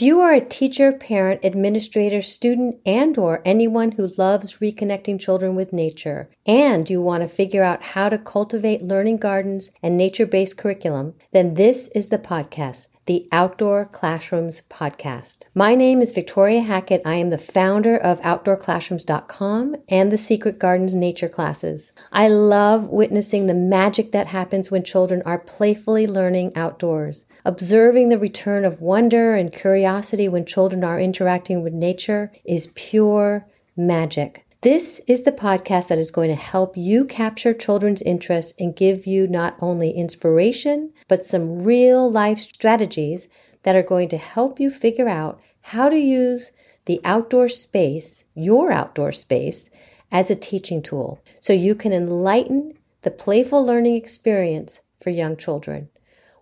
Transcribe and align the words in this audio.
If 0.00 0.06
you 0.06 0.20
are 0.20 0.32
a 0.32 0.40
teacher, 0.40 0.92
parent, 0.92 1.44
administrator, 1.44 2.22
student, 2.22 2.80
and 2.86 3.18
or 3.18 3.42
anyone 3.44 3.92
who 3.92 4.06
loves 4.16 4.56
reconnecting 4.56 5.20
children 5.20 5.54
with 5.54 5.74
nature 5.74 6.30
and 6.46 6.88
you 6.88 7.02
want 7.02 7.22
to 7.22 7.28
figure 7.28 7.62
out 7.62 7.82
how 7.82 8.08
to 8.08 8.16
cultivate 8.16 8.80
learning 8.80 9.18
gardens 9.18 9.70
and 9.82 9.98
nature-based 9.98 10.56
curriculum, 10.56 11.16
then 11.32 11.52
this 11.52 11.88
is 11.88 12.08
the 12.08 12.16
podcast 12.16 12.86
the 13.06 13.28
Outdoor 13.32 13.86
Classrooms 13.86 14.62
podcast. 14.70 15.46
My 15.52 15.74
name 15.74 16.00
is 16.00 16.12
Victoria 16.12 16.60
Hackett. 16.60 17.02
I 17.04 17.14
am 17.14 17.30
the 17.30 17.38
founder 17.38 17.96
of 17.96 18.20
OutdoorClassrooms.com 18.20 19.76
and 19.88 20.12
the 20.12 20.16
Secret 20.16 20.60
Gardens 20.60 20.94
Nature 20.94 21.28
Classes. 21.28 21.92
I 22.12 22.28
love 22.28 22.88
witnessing 22.88 23.46
the 23.46 23.54
magic 23.54 24.12
that 24.12 24.28
happens 24.28 24.70
when 24.70 24.84
children 24.84 25.22
are 25.26 25.40
playfully 25.40 26.06
learning 26.06 26.52
outdoors. 26.54 27.24
Observing 27.44 28.10
the 28.10 28.18
return 28.18 28.66
of 28.66 28.82
wonder 28.82 29.34
and 29.34 29.52
curiosity 29.52 30.28
when 30.28 30.44
children 30.44 30.84
are 30.84 31.00
interacting 31.00 31.62
with 31.62 31.72
nature 31.72 32.30
is 32.44 32.70
pure 32.74 33.46
magic. 33.74 34.44
This 34.60 35.00
is 35.06 35.22
the 35.22 35.32
podcast 35.32 35.88
that 35.88 35.98
is 35.98 36.10
going 36.10 36.28
to 36.28 36.34
help 36.34 36.76
you 36.76 37.06
capture 37.06 37.54
children's 37.54 38.02
interest 38.02 38.54
and 38.60 38.76
give 38.76 39.06
you 39.06 39.26
not 39.26 39.56
only 39.60 39.90
inspiration, 39.90 40.92
but 41.08 41.24
some 41.24 41.62
real 41.62 42.10
life 42.10 42.40
strategies 42.40 43.26
that 43.62 43.74
are 43.74 43.82
going 43.82 44.10
to 44.10 44.18
help 44.18 44.60
you 44.60 44.70
figure 44.70 45.08
out 45.08 45.40
how 45.62 45.88
to 45.88 45.96
use 45.96 46.52
the 46.84 47.00
outdoor 47.04 47.48
space, 47.48 48.24
your 48.34 48.70
outdoor 48.70 49.12
space, 49.12 49.70
as 50.12 50.30
a 50.30 50.34
teaching 50.34 50.82
tool 50.82 51.22
so 51.38 51.54
you 51.54 51.74
can 51.74 51.92
enlighten 51.92 52.74
the 53.00 53.10
playful 53.10 53.64
learning 53.64 53.94
experience 53.94 54.80
for 55.00 55.08
young 55.08 55.36
children. 55.38 55.88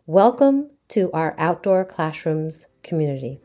Welcome 0.07 0.71
to 0.89 1.11
our 1.13 1.35
outdoor 1.39 1.85
classrooms 1.85 2.67
community. 2.83 3.41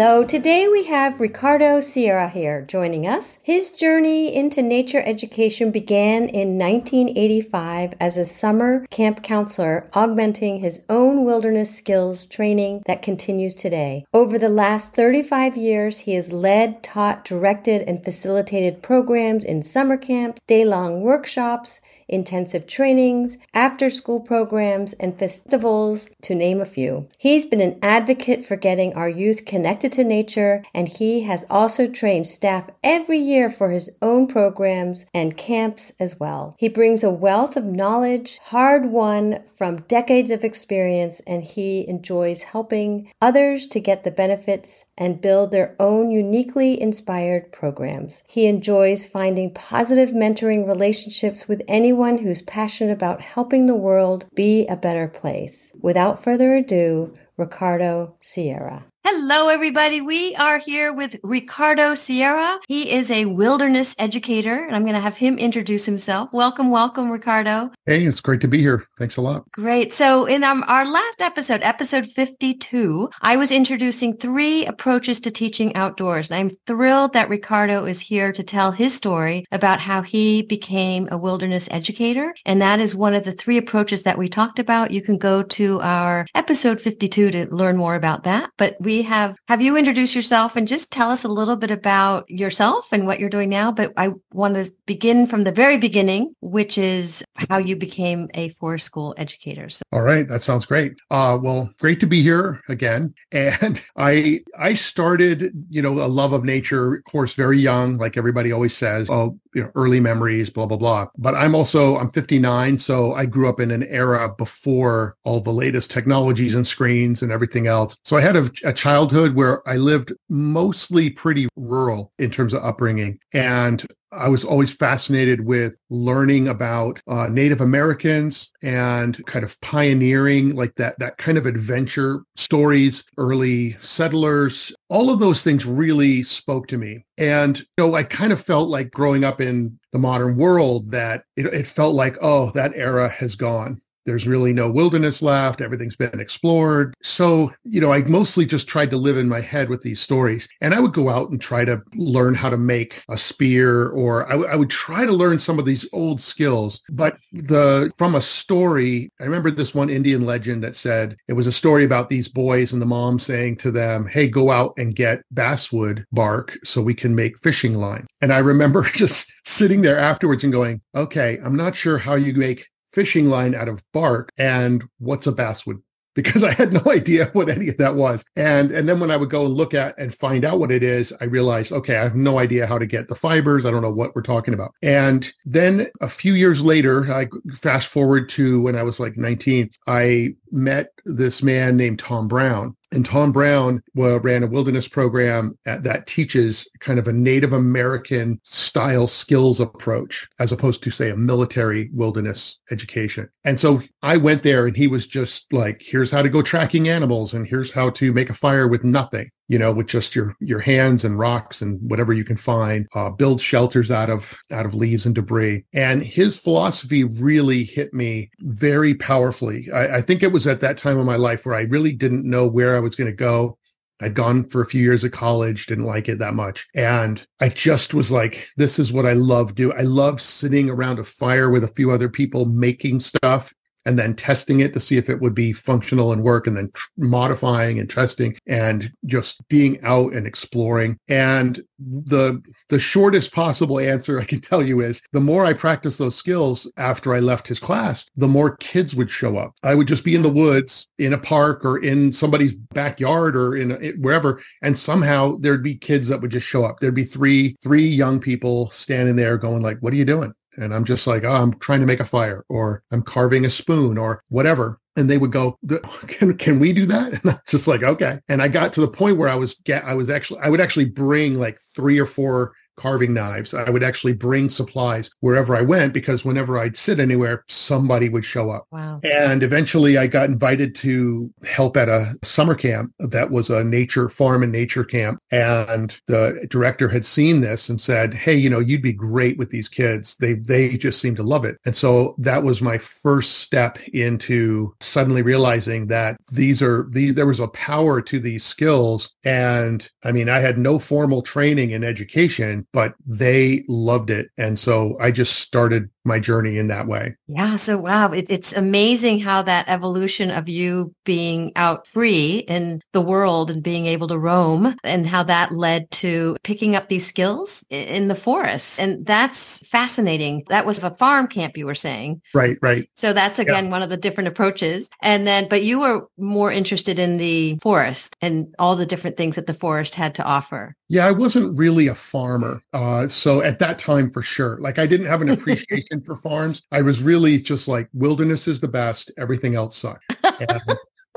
Hello, 0.02 0.24
today 0.24 0.66
we 0.66 0.86
have 0.86 1.20
Ricardo 1.20 1.82
Sierra 1.82 2.30
here 2.30 2.62
joining 2.62 3.06
us. 3.06 3.40
His 3.44 3.70
journey 3.70 4.34
into 4.34 4.62
nature 4.62 5.04
education 5.06 5.72
began 5.72 6.30
in 6.30 6.58
1985 6.58 7.96
as 8.00 8.16
a 8.16 8.24
summer 8.24 8.88
camp 8.90 9.22
counselor, 9.22 9.90
augmenting 9.92 10.60
his 10.60 10.86
own 10.88 11.26
wilderness 11.26 11.78
skills 11.78 12.28
training 12.28 12.82
that 12.86 13.02
continues 13.02 13.54
today. 13.54 14.06
Over 14.14 14.40
the 14.40 14.48
last 14.48 14.96
35 14.96 15.58
years, 15.58 16.00
he 16.00 16.14
has 16.14 16.32
led, 16.32 16.82
taught, 16.82 17.26
directed, 17.26 17.82
and 17.82 18.02
facilitated 18.02 18.82
programs 18.82 19.44
in 19.44 19.62
summer 19.62 19.98
camps, 19.98 20.40
day 20.48 20.64
long 20.64 21.02
workshops, 21.02 21.82
intensive 22.10 22.68
trainings, 22.68 23.38
after 23.54 23.90
school 23.90 24.20
programs, 24.20 24.94
and 24.94 25.18
festivals, 25.18 26.10
to 26.22 26.36
name 26.36 26.60
a 26.62 26.66
few. 26.66 27.08
He's 27.18 27.46
been 27.46 27.62
an 27.62 27.80
advocate 27.82 28.44
for 28.44 28.56
getting 28.56 28.94
our 28.94 29.10
youth 29.10 29.46
connected 29.46 29.92
to 29.94 30.04
nature, 30.04 30.64
and 30.74 30.88
he 30.88 31.22
has 31.22 31.46
also 31.50 31.88
trained 31.88 32.28
staff 32.28 32.70
every 32.84 33.20
year 33.20 33.50
for 33.50 33.72
his 33.72 33.98
own 34.02 34.28
programs 34.28 35.06
and 35.14 35.38
camps 35.38 35.92
as 36.00 36.20
well. 36.20 36.56
He 36.58 36.70
brings 36.70 37.04
a 37.04 37.10
wealth 37.10 37.56
of 37.56 37.66
knowledge, 37.66 38.40
hard 38.46 38.88
won 38.88 39.44
from 39.56 39.82
decades 39.84 40.32
of 40.32 40.44
experience, 40.44 41.22
and 41.28 41.44
he 41.44 41.88
enjoys 41.88 42.44
helping 42.44 43.12
others 43.22 43.66
to 43.68 43.80
get 43.80 44.04
the 44.04 44.12
benefits 44.12 44.86
and 44.98 45.22
build 45.22 45.52
their 45.52 45.76
own 45.80 46.12
uniquely 46.12 46.80
inspired 46.82 47.52
programs. 47.52 48.24
He 48.28 48.48
enjoys 48.48 49.08
finding 49.08 49.54
positive 49.54 50.10
mentoring 50.10 50.68
relationships 50.68 51.48
with 51.48 51.62
anyone 51.68 51.99
anyone 52.00 52.24
who's 52.24 52.42
passionate 52.44 52.94
about 52.94 53.20
helping 53.20 53.66
the 53.66 53.76
world 53.76 54.26
be 54.34 54.66
a 54.68 54.78
better 54.78 55.06
place. 55.06 55.74
Without 55.82 56.24
further 56.24 56.56
ado, 56.56 57.14
Ricardo 57.36 58.16
Sierra. 58.22 58.86
Hello, 59.04 59.50
everybody. 59.50 60.00
We 60.00 60.34
are 60.36 60.60
here 60.60 60.94
with 60.94 61.18
Ricardo 61.24 61.96
Sierra. 61.96 62.60
He 62.70 62.92
is 62.92 63.12
a 63.12 63.26
wilderness 63.26 63.96
educator, 63.98 64.64
and 64.64 64.76
I'm 64.76 64.84
going 64.84 64.94
to 64.94 65.02
have 65.02 65.18
him 65.18 65.38
introduce 65.38 65.86
himself. 65.86 66.30
Welcome, 66.32 66.70
welcome, 66.70 67.10
Ricardo. 67.12 67.72
Hey, 67.86 68.06
it's 68.06 68.22
great 68.22 68.40
to 68.42 68.48
be 68.48 68.60
here. 68.60 68.86
Thanks 69.00 69.18
a 69.18 69.22
lot. 69.22 69.50
Great. 69.52 69.94
So, 69.94 70.26
in 70.26 70.44
um, 70.44 70.64
our 70.68 70.86
last 70.86 71.22
episode, 71.22 71.62
episode 71.64 72.06
52, 72.06 73.10
I 73.22 73.38
was 73.38 73.52
introducing 73.52 74.16
three 74.16 74.66
approaches 74.66 75.20
to 75.22 75.32
teaching 75.32 75.76
outdoors. 75.76 76.30
And 76.30 76.38
I'm 76.38 76.50
thrilled 76.68 77.14
that 77.14 77.30
Ricardo 77.30 77.86
is 77.86 78.00
here 78.00 78.32
to 78.32 78.44
tell 78.44 78.72
his 78.72 78.94
story 78.94 79.46
about 79.52 79.80
how 79.80 80.02
he 80.02 80.44
became 80.44 81.08
a 81.12 81.18
wilderness 81.18 81.68
educator. 81.72 82.36
And 82.46 82.62
that 82.62 82.80
is 82.80 82.94
one 82.94 83.16
of 83.16 83.24
the 83.24 83.32
three 83.32 83.58
approaches 83.58 84.04
that 84.04 84.18
we 84.18 84.30
talked 84.30 84.60
about. 84.60 84.92
You 84.92 85.02
can 85.02 85.18
go 85.18 85.42
to 85.44 85.82
our 85.82 86.28
episode 86.36 86.80
52 86.82 87.32
to 87.32 87.56
learn 87.56 87.78
more 87.78 87.96
about 87.96 88.26
that. 88.26 88.52
But 88.58 88.76
we 88.80 89.00
we 89.00 89.04
have 89.04 89.36
have 89.48 89.62
you 89.62 89.78
introduce 89.78 90.16
yourself 90.16 90.56
and 90.56 90.68
just 90.68 90.92
tell 90.92 91.12
us 91.12 91.24
a 91.24 91.28
little 91.28 91.56
bit 91.56 91.72
about 91.72 92.30
yourself 92.30 92.92
and 92.92 93.06
what 93.06 93.20
you're 93.20 93.30
doing 93.30 93.50
now. 93.50 93.72
But 93.72 93.94
I 93.96 94.10
want 94.34 94.56
to 94.56 94.72
begin 94.90 95.28
from 95.28 95.44
the 95.44 95.52
very 95.52 95.78
beginning, 95.78 96.34
which 96.42 96.76
is 96.76 97.24
how 97.48 97.60
you 97.60 97.76
became 97.76 98.28
a 98.34 98.50
forest 98.60 98.88
school 98.88 99.14
educator. 99.18 99.70
So. 99.70 99.84
All 99.92 100.02
right, 100.02 100.28
that 100.28 100.42
sounds 100.42 100.66
great. 100.66 100.94
Uh, 101.12 101.38
well, 101.40 101.70
great 101.80 102.00
to 102.00 102.08
be 102.08 102.24
here 102.24 102.62
again. 102.68 103.14
And 103.32 103.82
I 103.96 104.42
I 104.58 104.74
started, 104.74 105.54
you 105.70 105.82
know, 105.84 105.94
a 106.04 106.10
love 106.22 106.34
of 106.34 106.44
nature, 106.44 107.02
course, 107.04 107.36
very 107.36 107.60
young, 107.60 107.98
like 107.98 108.18
everybody 108.18 108.52
always 108.52 108.76
says. 108.76 109.08
Oh, 109.10 109.38
you 109.54 109.64
know, 109.64 109.72
early 109.76 110.00
memories, 110.00 110.50
blah 110.50 110.66
blah 110.66 110.78
blah. 110.78 111.08
But 111.18 111.36
I'm 111.36 111.56
also 111.56 111.98
I'm 111.98 112.12
59, 112.12 112.78
so 112.78 113.14
I 113.14 113.26
grew 113.26 113.50
up 113.50 113.60
in 113.60 113.72
an 113.72 113.84
era 113.84 114.34
before 114.38 115.16
all 115.24 115.42
the 115.42 115.52
latest 115.52 115.92
technologies 115.92 116.56
and 116.56 116.66
screens 116.66 117.22
and 117.22 117.32
everything 117.32 117.68
else. 117.68 117.98
So 118.06 118.18
I 118.18 118.22
had 118.22 118.36
a, 118.36 118.50
a 118.64 118.74
childhood 118.74 119.36
where 119.36 119.68
I 119.68 119.78
lived 119.78 120.14
mostly 120.30 121.10
pretty 121.10 121.48
rural 121.56 122.12
in 122.20 122.32
terms 122.32 122.54
of 122.54 122.64
upbringing. 122.64 123.20
And 123.34 123.86
I 124.12 124.28
was 124.28 124.44
always 124.44 124.74
fascinated 124.74 125.46
with 125.46 125.76
learning 125.90 126.48
about 126.48 127.00
uh, 127.08 127.28
Native 127.28 127.62
Americans 127.62 128.50
and 128.64 129.24
kind 129.28 129.46
of 129.46 129.60
pioneering 129.62 130.56
like 130.56 130.74
that 130.76 130.98
that 131.00 131.18
kind 131.18 131.38
of 131.38 131.46
adventure 131.46 132.24
stories, 132.36 133.04
early 133.18 133.78
settlers. 133.84 134.74
All 134.90 135.12
of 135.12 135.20
those 135.20 135.44
things 135.44 135.66
really 135.66 136.24
spoke 136.24 136.68
to 136.68 136.78
me. 136.78 137.06
And 137.20 137.60
you 137.60 137.66
know, 137.78 137.96
I 137.96 138.04
kind 138.04 138.32
of 138.32 138.42
felt 138.42 138.70
like 138.70 138.92
growing 138.92 139.24
up 139.26 139.42
in 139.42 139.78
the 139.92 140.00
modern 140.00 140.38
world 140.38 140.92
that 140.92 141.24
it, 141.36 141.46
it 141.48 141.68
felt 141.68 141.94
like, 141.94 142.18
oh, 142.22 142.52
that 142.52 142.72
era 142.76 143.10
has 143.10 143.36
gone 143.36 143.82
there's 144.10 144.28
really 144.28 144.54
no 144.54 144.72
wilderness 144.72 145.22
left. 145.22 145.62
Everything's 145.62 145.96
been 145.96 146.20
explored. 146.20 146.96
So, 147.04 147.54
you 147.64 147.80
know, 147.80 147.94
I 147.94 148.02
mostly 148.06 148.44
just 148.44 148.68
tried 148.68 148.90
to 148.90 148.98
live 148.98 149.18
in 149.18 149.30
my 149.30 149.40
head 149.40 149.70
with 149.70 149.84
these 149.84 150.02
stories. 150.02 150.48
And 150.62 150.74
I 150.74 150.80
would 150.80 150.94
go 150.94 151.10
out 151.10 151.30
and 151.30 151.40
try 151.40 151.64
to 151.64 151.80
learn 151.94 152.34
how 152.34 152.50
to 152.50 152.58
make 152.58 153.04
a 153.08 153.20
spear, 153.20 153.90
or 153.90 154.26
I, 154.26 154.32
w- 154.32 154.50
I 154.50 154.56
would 154.56 154.72
try 154.72 155.06
to 155.06 155.12
learn 155.12 155.38
some 155.38 155.60
of 155.60 155.66
these 155.66 155.88
old 155.94 156.20
skills. 156.20 156.82
But 156.90 157.18
the 157.32 157.92
from 158.00 158.16
a 158.16 158.22
story, 158.22 159.12
I 159.22 159.26
remember 159.26 159.52
this 159.52 159.76
one 159.76 159.92
Indian 159.92 160.26
legend 160.26 160.64
that 160.64 160.76
said 160.76 161.16
it 161.28 161.34
was 161.34 161.46
a 161.46 161.52
story 161.52 161.84
about 161.86 162.10
these 162.10 162.28
boys 162.28 162.74
and 162.74 162.82
the 162.82 162.88
mom 162.88 163.20
saying 163.20 163.58
to 163.58 163.70
them, 163.70 164.08
Hey, 164.08 164.28
go 164.28 164.50
out 164.50 164.74
and 164.78 164.96
get 164.96 165.22
basswood 165.30 166.04
bark 166.12 166.58
so 166.64 166.82
we 166.82 166.96
can 166.96 167.14
make 167.14 167.38
fishing 167.38 167.76
line. 167.76 168.08
And 168.22 168.34
I 168.34 168.40
remember 168.40 168.82
just 168.94 169.32
sitting 169.46 169.84
there 169.84 170.00
afterwards 170.00 170.44
and 170.44 170.52
going, 170.52 170.82
Okay, 170.96 171.38
I'm 171.46 171.56
not 171.56 171.76
sure 171.76 172.00
how 172.00 172.16
you 172.16 172.34
make 172.34 172.66
fishing 172.94 173.30
line 173.30 173.56
out 173.56 173.68
of 173.68 173.84
bark 173.94 174.32
and 174.38 174.84
what's 175.00 175.28
a 175.28 175.32
basswood 175.32 175.82
because 176.16 176.44
I 176.44 176.52
had 176.52 176.74
no 176.74 176.82
idea 176.88 177.30
what 177.34 177.50
any 177.50 177.70
of 177.70 177.78
that 177.78 177.96
was. 177.96 178.26
And 178.36 178.72
and 178.72 178.90
then 178.90 179.00
when 179.00 179.12
I 179.12 179.16
would 179.16 179.30
go 179.30 179.46
and 179.46 179.54
look 179.54 179.74
at 179.74 179.98
and 179.98 180.14
find 180.14 180.44
out 180.44 180.60
what 180.60 180.72
it 180.72 180.84
is, 180.84 181.14
I 181.22 181.26
realized, 181.26 181.72
okay, 181.72 181.98
I 181.98 182.04
have 182.04 182.16
no 182.16 182.40
idea 182.40 182.68
how 182.68 182.78
to 182.78 182.86
get 182.86 183.08
the 183.08 183.16
fibers. 183.16 183.66
I 183.66 183.72
don't 183.72 183.84
know 183.84 183.92
what 183.92 184.16
we're 184.16 184.22
talking 184.22 184.54
about. 184.54 184.72
And 184.82 185.32
then 185.46 185.88
a 186.02 186.10
few 186.10 186.34
years 186.34 186.62
later, 186.62 187.10
I 187.12 187.28
fast 187.56 187.88
forward 187.88 188.28
to 188.30 188.62
when 188.62 188.76
I 188.76 188.84
was 188.84 189.00
like 189.00 189.18
19, 189.18 189.70
I 189.88 190.36
met 190.52 190.92
this 191.06 191.42
man 191.42 191.78
named 191.78 192.00
Tom 192.00 192.28
Brown 192.28 192.76
and 192.92 193.06
Tom 193.06 193.32
Brown 193.32 193.84
well, 193.94 194.20
ran 194.20 194.44
a 194.44 194.48
wilderness 194.48 194.88
program 194.88 195.58
at, 195.66 195.84
that 195.84 196.08
teaches 196.08 196.68
kind 196.80 196.98
of 196.98 197.08
a 197.08 197.14
Native 197.14 197.54
American 197.54 198.40
style 198.44 199.08
skills 199.08 199.60
approach, 199.60 200.28
as 200.40 200.52
opposed 200.52 200.82
to, 200.84 200.92
say, 200.92 201.10
a 201.10 201.16
military 201.16 201.90
wilderness 201.94 202.60
education. 202.72 203.30
And 203.44 203.60
so 203.60 203.82
I 204.02 204.18
went 204.18 204.44
there 204.44 204.66
and 204.66 204.76
he 204.76 204.88
was 204.88 205.06
just 205.06 205.52
like, 205.54 205.82
here's 205.84 206.12
how 206.12 206.22
to 206.22 206.30
go 206.30 206.42
tracking 206.42 206.90
animals 206.90 207.34
and 207.34 207.48
here's 207.48 207.72
how 207.72 207.92
to 207.92 208.12
make 208.12 208.30
a 208.30 208.36
fire 208.36 208.68
with 208.68 208.84
nothing 208.84 209.30
you 209.50 209.58
know, 209.58 209.72
with 209.74 209.88
just 209.88 210.16
your 210.16 210.36
your 210.40 210.60
hands 210.60 211.04
and 211.04 211.20
rocks 211.20 211.62
and 211.62 211.80
whatever 211.90 212.14
you 212.14 212.24
can 212.24 212.38
find, 212.38 212.88
uh, 212.96 213.10
build 213.10 213.42
shelters 213.42 213.92
out 213.92 214.10
of 214.10 214.38
out 214.52 214.66
of 214.66 214.76
leaves 214.76 215.06
and 215.06 215.16
debris. 215.16 215.66
And 215.74 216.04
his 216.04 216.40
philosophy 216.40 217.04
really 217.04 217.64
hit 217.64 217.94
me 217.94 218.30
very 218.42 218.94
powerfully. 218.94 219.70
I, 219.74 219.98
I 219.98 220.02
think 220.04 220.24
it 220.24 220.32
was 220.32 220.48
at 220.48 220.62
that 220.62 220.78
time 220.78 220.98
of 220.98 221.06
my 221.06 221.18
life 221.18 221.46
where 221.46 221.56
I 221.56 221.64
really 221.64 221.94
didn't 221.94 222.30
know 222.30 222.48
where 222.48 222.76
I 222.76 222.80
was 222.80 222.96
going 222.96 223.10
to 223.10 223.16
go. 223.16 223.58
I'd 224.02 224.14
gone 224.14 224.48
for 224.48 224.62
a 224.62 224.66
few 224.66 224.82
years 224.82 225.04
of 225.04 225.12
college, 225.12 225.66
didn't 225.66 225.84
like 225.84 226.08
it 226.08 226.20
that 226.20 226.34
much. 226.34 226.66
And 226.74 227.26
I 227.42 227.50
just 227.50 227.94
was 227.94 228.12
like, 228.12 228.48
this 228.56 228.80
is 228.80 228.94
what 228.94 229.06
I 229.06 229.14
love 229.14 229.56
do. 229.56 229.74
I 229.74 229.82
love 229.82 230.22
sitting 230.22 230.70
around 230.70 231.00
a 231.00 231.04
fire 231.04 231.50
with 231.50 231.66
a 231.66 231.74
few 231.76 231.92
other 231.92 232.08
people 232.08 232.46
making 232.46 233.02
stuff 233.02 233.54
and 233.86 233.98
then 233.98 234.16
testing 234.16 234.60
it 234.60 234.74
to 234.74 234.80
see 234.80 234.98
if 234.98 235.10
it 235.10 235.22
would 235.22 235.36
be 235.36 235.54
functional 235.54 236.12
and 236.12 236.24
work 236.24 236.48
and 236.48 236.58
then 236.58 236.72
tr- 236.74 236.90
modifying 236.98 237.80
and 237.80 237.90
testing 237.90 238.38
and 238.48 238.92
just 239.06 239.48
being 239.48 239.80
out 239.84 240.14
and 240.14 240.28
exploring. 240.28 240.98
And 241.08 241.62
the 241.80 242.42
the 242.68 242.80
shortest 242.80 243.32
possible 243.32 243.80
answer 243.80 244.20
i 244.20 244.26
can 244.26 244.42
tell 244.42 244.62
you 244.62 244.82
is 244.82 245.02
the 245.14 245.20
more 245.22 245.46
i 245.46 245.54
practiced 245.54 245.98
those 245.98 246.14
skills 246.14 246.70
after 246.76 247.14
i 247.14 247.20
left 247.20 247.48
his 247.48 247.58
class 247.58 248.06
the 248.16 248.28
more 248.28 248.58
kids 248.58 248.96
would 248.96 249.10
show 249.10 249.38
up. 249.38 249.56
I 249.64 249.76
would 249.76 249.88
just 249.88 250.04
be 250.04 250.16
in 250.16 250.22
the 250.22 250.30
woods 250.30 250.88
in 250.98 251.14
a 251.14 251.18
park 251.18 251.64
or 251.66 251.78
in 251.80 252.14
somebody's 252.14 252.54
backyard 252.54 253.36
or 253.36 253.56
in 253.56 253.72
a, 253.72 253.92
wherever 253.94 254.42
and 254.62 254.78
somehow 254.78 255.38
there'd 255.40 255.64
be 255.64 255.76
kids 255.76 256.08
that 256.10 256.22
would 256.22 256.32
just 256.32 256.48
show 256.48 256.66
up. 256.66 256.80
There'd 256.80 256.94
be 256.96 257.06
three 257.06 257.56
three 257.62 257.88
young 257.88 258.20
people 258.20 258.72
standing 258.72 259.16
there 259.16 259.38
going 259.38 259.62
like 259.62 259.80
what 259.80 259.94
are 259.94 259.98
you 259.98 260.06
doing 260.06 260.34
and 260.60 260.74
I'm 260.74 260.86
just 260.86 261.08
like, 261.08 261.24
oh, 261.24 261.34
I'm 261.34 261.54
trying 261.60 261.80
to 261.80 261.86
make 261.86 262.00
a 262.00 262.06
fire 262.06 262.46
or 262.50 262.84
I'm 262.92 263.02
carving 263.02 263.46
a 263.46 263.50
spoon 263.50 263.98
or 263.98 264.24
whatever. 264.30 264.80
And 264.96 265.10
they 265.10 265.18
would 265.18 265.32
go, 265.32 265.58
can, 266.08 266.38
can 266.38 266.60
we 266.60 266.74
do 266.74 266.86
that? 266.88 267.14
And 267.14 267.32
I'm 267.32 267.40
just 267.48 267.68
like, 267.68 267.84
okay. 267.84 268.20
And 268.28 268.42
I 268.42 268.48
got 268.48 268.74
to 268.74 268.82
the 268.82 268.88
point 268.88 269.18
where 269.18 269.30
I 269.30 269.36
was 269.36 269.56
get, 269.66 269.86
I 269.86 269.94
was 269.94 270.10
actually, 270.10 270.42
I 270.42 270.50
would 270.50 270.62
actually 270.62 270.86
bring 270.86 271.36
like 271.36 271.60
three 271.76 272.00
or 272.00 272.06
four 272.06 272.54
carving 272.80 273.14
knives. 273.14 273.54
I 273.54 273.70
would 273.70 273.84
actually 273.84 274.14
bring 274.14 274.50
supplies 274.50 275.12
wherever 275.20 275.56
I 275.56 275.62
went 275.62 275.94
because 275.94 276.26
whenever 276.26 276.58
I'd 276.58 276.78
sit 276.78 277.00
anywhere, 277.00 277.44
somebody 277.48 278.10
would 278.10 278.26
show 278.26 278.50
up. 278.50 278.68
Wow. 278.72 279.02
And 279.04 279.44
eventually 279.44 279.98
I 279.98 280.08
got 280.08 280.30
invited 280.30 280.76
to 280.76 281.32
help 281.46 281.78
at 281.78 281.90
a 281.90 282.16
summer 282.24 282.56
camp 282.56 282.94
that 283.00 283.32
was 283.32 283.50
a 283.50 283.64
nature 283.64 284.10
farm 284.10 284.44
and 284.44 284.52
nature 284.52 284.84
camp. 284.84 285.22
And 285.32 285.96
the 286.08 286.48
director 286.50 286.88
had 286.88 287.06
seen 287.06 287.42
this 287.42 287.70
and 287.70 287.82
said, 287.82 288.14
Hey, 288.14 288.36
you 288.36 288.50
know, 288.50 288.60
you'd 288.60 288.82
be 288.82 288.94
great 288.94 289.38
with 289.38 289.50
these 289.50 289.70
kids. 289.70 290.16
They, 290.20 290.34
they 290.34 290.78
just 290.78 291.02
seem 291.02 291.16
to 291.16 291.24
love 291.24 291.46
it. 291.46 291.58
And 291.66 291.76
so 291.76 292.16
that 292.18 292.44
was 292.44 292.62
my 292.62 292.78
first 292.78 293.40
step 293.40 293.78
into 293.94 294.74
suddenly 294.80 295.22
realizing 295.22 295.88
that 295.88 296.18
these 296.32 296.62
are 296.62 296.88
these, 296.92 297.16
there 297.16 297.28
was 297.28 297.40
a 297.40 297.48
power 297.50 298.02
to 298.02 298.20
these 298.20 298.44
skills. 298.44 299.14
And 299.26 299.88
I 300.04 300.12
mean, 300.12 300.30
I 300.30 300.40
had 300.40 300.58
no 300.58 300.80
formal 300.80 301.22
training 301.22 301.72
in 301.72 301.84
education, 301.84 302.66
but 302.74 302.96
they 303.06 303.64
loved 303.68 304.10
it. 304.10 304.30
And 304.38 304.60
so 304.60 304.98
I 305.00 305.12
just 305.12 305.40
started 305.40 305.90
my 306.10 306.20
journey 306.20 306.58
in 306.58 306.68
that 306.68 306.88
way. 306.88 307.16
Yeah. 307.28 307.56
So, 307.56 307.78
wow. 307.78 308.12
It, 308.12 308.26
it's 308.30 308.52
amazing 308.52 309.22
how 309.22 309.42
that 309.44 309.70
evolution 309.70 310.32
of 310.32 310.50
you 310.50 310.94
being 311.06 311.54
out 311.56 311.88
free 311.88 312.40
in 312.40 312.82
the 312.92 313.02
world 313.02 313.50
and 313.50 313.64
being 313.64 313.86
able 313.86 314.08
to 314.10 314.18
roam 314.18 314.76
and 314.84 315.08
how 315.08 315.24
that 315.24 315.54
led 315.54 315.90
to 315.92 316.36
picking 316.44 316.76
up 316.76 316.90
these 316.90 317.08
skills 317.08 317.64
in 317.70 318.10
the 318.10 318.16
forest. 318.16 318.80
And 318.80 319.06
that's 319.06 319.66
fascinating. 319.68 320.44
That 320.50 320.66
was 320.66 320.80
a 320.80 320.96
farm 320.96 321.28
camp 321.28 321.58
you 321.58 321.66
were 321.66 321.76
saying. 321.76 322.22
Right. 322.34 322.58
Right. 322.62 322.90
So 322.96 323.14
that's 323.14 323.40
again 323.40 323.66
yeah. 323.66 323.72
one 323.72 323.82
of 323.82 323.90
the 323.90 323.98
different 323.98 324.28
approaches. 324.28 324.90
And 325.02 325.26
then, 325.26 325.48
but 325.48 325.64
you 325.64 325.80
were 325.80 326.08
more 326.18 326.52
interested 326.52 327.00
in 327.00 327.18
the 327.18 327.58
forest 327.62 328.16
and 328.22 328.54
all 328.58 328.76
the 328.76 328.86
different 328.86 329.18
things 329.18 329.36
that 329.36 329.48
the 329.48 329.54
forest 329.54 329.96
had 329.96 330.16
to 330.16 330.24
offer. 330.24 330.76
Yeah. 330.90 331.08
I 331.08 331.12
wasn't 331.12 331.58
really 331.58 331.88
a 331.88 331.96
farmer. 331.96 332.62
Uh, 332.74 333.08
so 333.08 333.42
at 333.42 333.60
that 333.60 333.80
time, 333.80 334.10
for 334.10 334.22
sure, 334.22 334.58
like 334.60 334.80
I 334.80 334.88
didn't 334.88 335.08
have 335.08 335.22
an 335.22 335.30
appreciation 335.38 335.99
for 336.02 336.16
farms. 336.16 336.64
I 336.72 336.82
was 336.82 337.02
really 337.02 337.40
just 337.40 337.68
like 337.68 337.90
wilderness 337.94 338.48
is 338.48 338.60
the 338.60 338.68
best. 338.68 339.12
Everything 339.18 339.56
else 339.56 339.78
sucks. 339.78 340.06